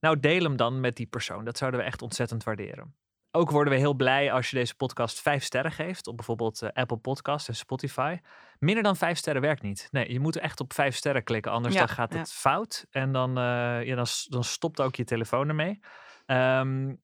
Nou, 0.00 0.20
deel 0.20 0.42
hem 0.42 0.56
dan 0.56 0.80
met 0.80 0.96
die 0.96 1.06
persoon. 1.06 1.44
Dat 1.44 1.58
zouden 1.58 1.80
we 1.80 1.86
echt 1.86 2.02
ontzettend 2.02 2.44
waarderen. 2.44 2.94
Ook 3.30 3.50
worden 3.50 3.72
we 3.72 3.78
heel 3.78 3.94
blij 3.94 4.32
als 4.32 4.50
je 4.50 4.56
deze 4.56 4.74
podcast 4.74 5.20
vijf 5.20 5.44
sterren 5.44 5.72
geeft 5.72 6.06
op 6.06 6.16
bijvoorbeeld 6.16 6.62
eh, 6.62 6.68
Apple 6.72 6.96
Podcast 6.96 7.48
en 7.48 7.56
Spotify. 7.56 8.18
Minder 8.58 8.82
dan 8.82 8.96
vijf 8.96 9.18
sterren 9.18 9.42
werkt 9.42 9.62
niet. 9.62 9.88
Nee, 9.90 10.12
je 10.12 10.20
moet 10.20 10.36
echt 10.38 10.60
op 10.60 10.72
vijf 10.72 10.96
sterren 10.96 11.24
klikken, 11.24 11.52
anders 11.52 11.74
Ja, 11.74 11.80
dan 11.80 11.88
gaat 11.88 12.12
ja. 12.12 12.18
het 12.18 12.32
fout. 12.32 12.86
En 12.90 13.12
dan, 13.12 13.28
eh, 13.38 13.84
ja, 13.84 13.94
dan, 13.94 14.06
dan 14.28 14.44
stopt 14.44 14.80
ook 14.80 14.94
je 14.96 15.04
telefoon 15.04 15.48
ermee. 15.48 15.80
Ehm, 16.26 16.94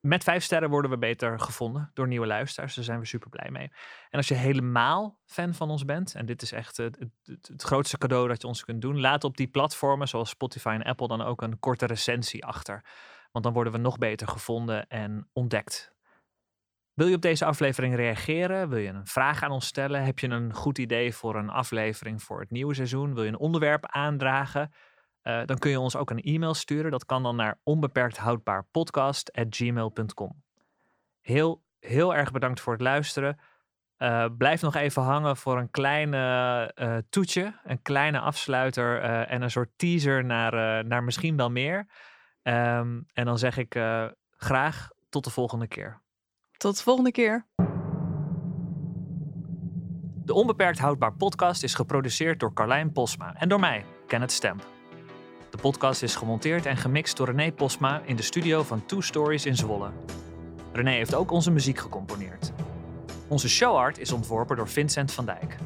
met 0.00 0.24
vijf 0.24 0.42
sterren 0.44 0.70
worden 0.70 0.90
we 0.90 0.98
beter 0.98 1.40
gevonden 1.40 1.90
door 1.94 2.06
nieuwe 2.08 2.26
luisteraars. 2.26 2.74
Daar 2.74 2.84
zijn 2.84 2.98
we 2.98 3.06
super 3.06 3.28
blij 3.30 3.50
mee. 3.50 3.68
En 4.10 4.18
als 4.18 4.28
je 4.28 4.34
helemaal 4.34 5.18
fan 5.26 5.54
van 5.54 5.70
ons 5.70 5.84
bent, 5.84 6.14
en 6.14 6.26
dit 6.26 6.42
is 6.42 6.52
echt 6.52 6.76
het, 6.76 6.98
het, 6.98 7.10
het- 7.24 7.48
het 7.48 7.62
grootste 7.62 7.98
cadeau 7.98 8.28
dat 8.28 8.42
je 8.42 8.48
ons 8.48 8.64
kunt 8.64 8.80
doen, 8.82 9.00
laat 9.00 9.24
op 9.24 9.36
die 9.36 9.46
platformen 9.48 10.08
zoals 10.08 10.28
Spotify 10.30 10.68
en 10.68 10.82
Apple 10.82 11.08
dan 11.08 11.22
ook 11.22 11.42
een 11.42 11.58
korte 11.58 11.86
recensie 11.86 12.44
achter. 12.44 12.84
Want 13.32 13.44
dan 13.44 13.54
worden 13.54 13.72
we 13.72 13.78
nog 13.78 13.98
beter 13.98 14.28
gevonden 14.28 14.86
en 14.88 15.28
ontdekt. 15.32 15.92
Wil 16.94 17.06
je 17.06 17.14
op 17.14 17.22
deze 17.22 17.44
aflevering 17.44 17.94
reageren? 17.94 18.68
Wil 18.68 18.78
je 18.78 18.88
een 18.88 19.06
vraag 19.06 19.42
aan 19.42 19.50
ons 19.50 19.66
stellen? 19.66 20.04
Heb 20.04 20.18
je 20.18 20.28
een 20.28 20.54
goed 20.54 20.78
idee 20.78 21.14
voor 21.14 21.36
een 21.36 21.50
aflevering 21.50 22.22
voor 22.22 22.40
het 22.40 22.50
nieuwe 22.50 22.74
seizoen? 22.74 23.14
Wil 23.14 23.22
je 23.22 23.28
een 23.28 23.38
onderwerp 23.38 23.86
aandragen? 23.86 24.72
Eh, 25.22 25.42
dan 25.44 25.58
kun 25.58 25.70
je 25.70 25.80
ons 25.80 25.96
ook 25.96 26.10
een 26.10 26.22
e-mail 26.22 26.54
sturen. 26.54 26.90
Dat 26.90 27.04
kan 27.04 27.22
dan 27.22 27.36
naar 27.36 27.58
onbeperkthoudbaarpodcast.gmail.com. 27.62 30.42
Heel, 31.20 31.62
heel 31.78 32.14
erg 32.14 32.30
bedankt 32.30 32.60
voor 32.60 32.72
het 32.72 32.82
luisteren. 32.82 33.38
Eh, 33.96 34.26
blijf 34.38 34.62
nog 34.62 34.74
even 34.74 35.02
hangen 35.02 35.36
voor 35.36 35.58
een 35.58 35.70
kleine 35.70 36.70
eh, 36.74 36.96
toetje, 37.08 37.60
een 37.64 37.82
kleine 37.82 38.20
afsluiter 38.20 39.00
en 39.02 39.42
een 39.42 39.50
soort 39.50 39.70
teaser 39.76 40.24
naar, 40.24 40.84
naar 40.86 41.04
misschien 41.04 41.36
wel 41.36 41.50
meer. 41.50 41.86
Ehm, 42.42 43.00
en 43.12 43.24
dan 43.24 43.38
zeg 43.38 43.56
ik 43.56 43.80
graag 44.36 44.88
tot 45.08 45.24
de 45.24 45.30
volgende 45.30 45.66
keer. 45.66 46.01
Tot 46.62 46.76
de 46.76 46.82
volgende 46.82 47.10
keer. 47.10 47.46
De 50.24 50.34
Onbeperkt 50.34 50.78
Houdbaar 50.78 51.12
podcast 51.12 51.62
is 51.62 51.74
geproduceerd 51.74 52.40
door 52.40 52.52
Carlijn 52.52 52.92
Posma 52.92 53.34
en 53.34 53.48
door 53.48 53.60
mij, 53.60 53.84
Kenneth 54.06 54.32
Stemp. 54.32 54.66
De 55.50 55.56
podcast 55.56 56.02
is 56.02 56.14
gemonteerd 56.14 56.66
en 56.66 56.76
gemixt 56.76 57.16
door 57.16 57.26
René 57.26 57.52
Posma 57.52 58.02
in 58.04 58.16
de 58.16 58.22
studio 58.22 58.62
van 58.62 58.86
Two 58.86 59.00
Stories 59.00 59.46
in 59.46 59.56
Zwolle. 59.56 59.90
René 60.72 60.90
heeft 60.90 61.14
ook 61.14 61.30
onze 61.30 61.50
muziek 61.50 61.78
gecomponeerd. 61.78 62.52
Onze 63.28 63.48
showart 63.48 63.98
is 63.98 64.12
ontworpen 64.12 64.56
door 64.56 64.68
Vincent 64.68 65.12
van 65.12 65.24
Dijk. 65.24 65.56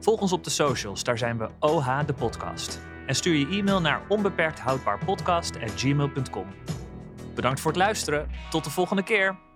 Volg 0.00 0.20
ons 0.20 0.32
op 0.32 0.44
de 0.44 0.50
socials, 0.50 1.04
daar 1.04 1.18
zijn 1.18 1.38
we 1.38 1.48
OH 1.60 2.00
de 2.06 2.14
podcast. 2.14 2.80
En 3.06 3.14
stuur 3.14 3.34
je 3.34 3.58
e-mail 3.58 3.80
naar 3.80 4.02
onbeperkthoudbaarpodcast.gmail.com. 4.08 6.46
Bedankt 7.34 7.60
voor 7.60 7.70
het 7.70 7.80
luisteren. 7.80 8.28
Tot 8.50 8.64
de 8.64 8.70
volgende 8.70 9.02
keer. 9.02 9.48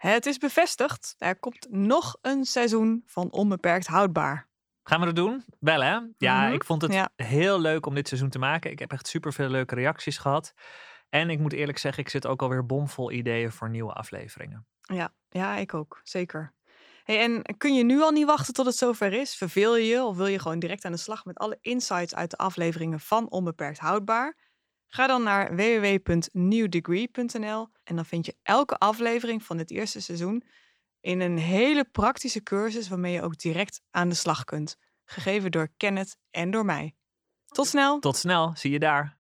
Het 0.00 0.26
is 0.26 0.38
bevestigd. 0.38 1.14
Er 1.18 1.38
komt 1.38 1.66
nog 1.70 2.16
een 2.20 2.44
seizoen 2.44 3.02
van 3.06 3.32
Onbeperkt 3.32 3.86
Houdbaar. 3.86 4.48
Gaan 4.82 5.00
we 5.00 5.06
dat 5.06 5.16
doen? 5.16 5.44
Wel 5.58 5.80
hè? 5.82 5.98
Ja, 6.18 6.44
Mhm, 6.44 6.52
ik 6.52 6.64
vond 6.64 6.82
het 6.82 6.92
ja. 6.92 7.10
heel 7.16 7.60
leuk 7.60 7.86
om 7.86 7.94
dit 7.94 8.08
seizoen 8.08 8.28
te 8.30 8.38
maken. 8.38 8.70
Ik 8.70 8.78
heb 8.78 8.92
echt 8.92 9.06
super 9.06 9.32
veel 9.32 9.48
leuke 9.48 9.74
reacties 9.74 10.18
gehad. 10.18 10.54
En 11.08 11.30
ik 11.30 11.38
moet 11.38 11.52
eerlijk 11.52 11.78
zeggen, 11.78 12.02
ik 12.02 12.08
zit 12.08 12.26
ook 12.26 12.42
alweer 12.42 12.66
bomvol 12.66 13.12
ideeën 13.12 13.52
voor 13.52 13.70
nieuwe 13.70 13.92
afleveringen. 13.92 14.66
Ja, 14.80 15.14
ja, 15.28 15.56
ik 15.56 15.74
ook. 15.74 16.00
Zeker. 16.02 16.54
Hey, 17.04 17.20
en 17.20 17.56
kun 17.56 17.74
je 17.74 17.84
nu 17.84 18.00
al 18.02 18.10
niet 18.10 18.26
wachten 18.26 18.54
tot 18.54 18.66
het 18.66 18.76
zover 18.76 19.12
is? 19.12 19.34
Verveel 19.34 19.76
je 19.76 19.86
je 19.86 20.02
of 20.04 20.16
wil 20.16 20.26
je 20.26 20.38
gewoon 20.38 20.58
direct 20.58 20.84
aan 20.84 20.92
de 20.92 20.98
slag 20.98 21.24
met 21.24 21.38
alle 21.38 21.58
insights 21.60 22.14
uit 22.14 22.30
de 22.30 22.36
afleveringen 22.36 23.00
van 23.00 23.30
Onbeperkt 23.30 23.78
Houdbaar? 23.78 24.36
Ga 24.92 25.06
dan 25.06 25.22
naar 25.22 25.56
www.newdegree.nl 25.56 27.68
en 27.84 27.96
dan 27.96 28.04
vind 28.04 28.26
je 28.26 28.36
elke 28.42 28.78
aflevering 28.78 29.42
van 29.42 29.56
dit 29.56 29.70
eerste 29.70 30.00
seizoen 30.00 30.44
in 31.00 31.20
een 31.20 31.38
hele 31.38 31.84
praktische 31.84 32.42
cursus 32.42 32.88
waarmee 32.88 33.12
je 33.12 33.22
ook 33.22 33.38
direct 33.38 33.80
aan 33.90 34.08
de 34.08 34.14
slag 34.14 34.44
kunt. 34.44 34.76
Gegeven 35.04 35.50
door 35.50 35.68
Kenneth 35.76 36.16
en 36.30 36.50
door 36.50 36.64
mij. 36.64 36.94
Tot 37.46 37.66
snel! 37.66 37.98
Tot 37.98 38.16
snel, 38.16 38.52
zie 38.56 38.70
je 38.70 38.78
daar. 38.78 39.18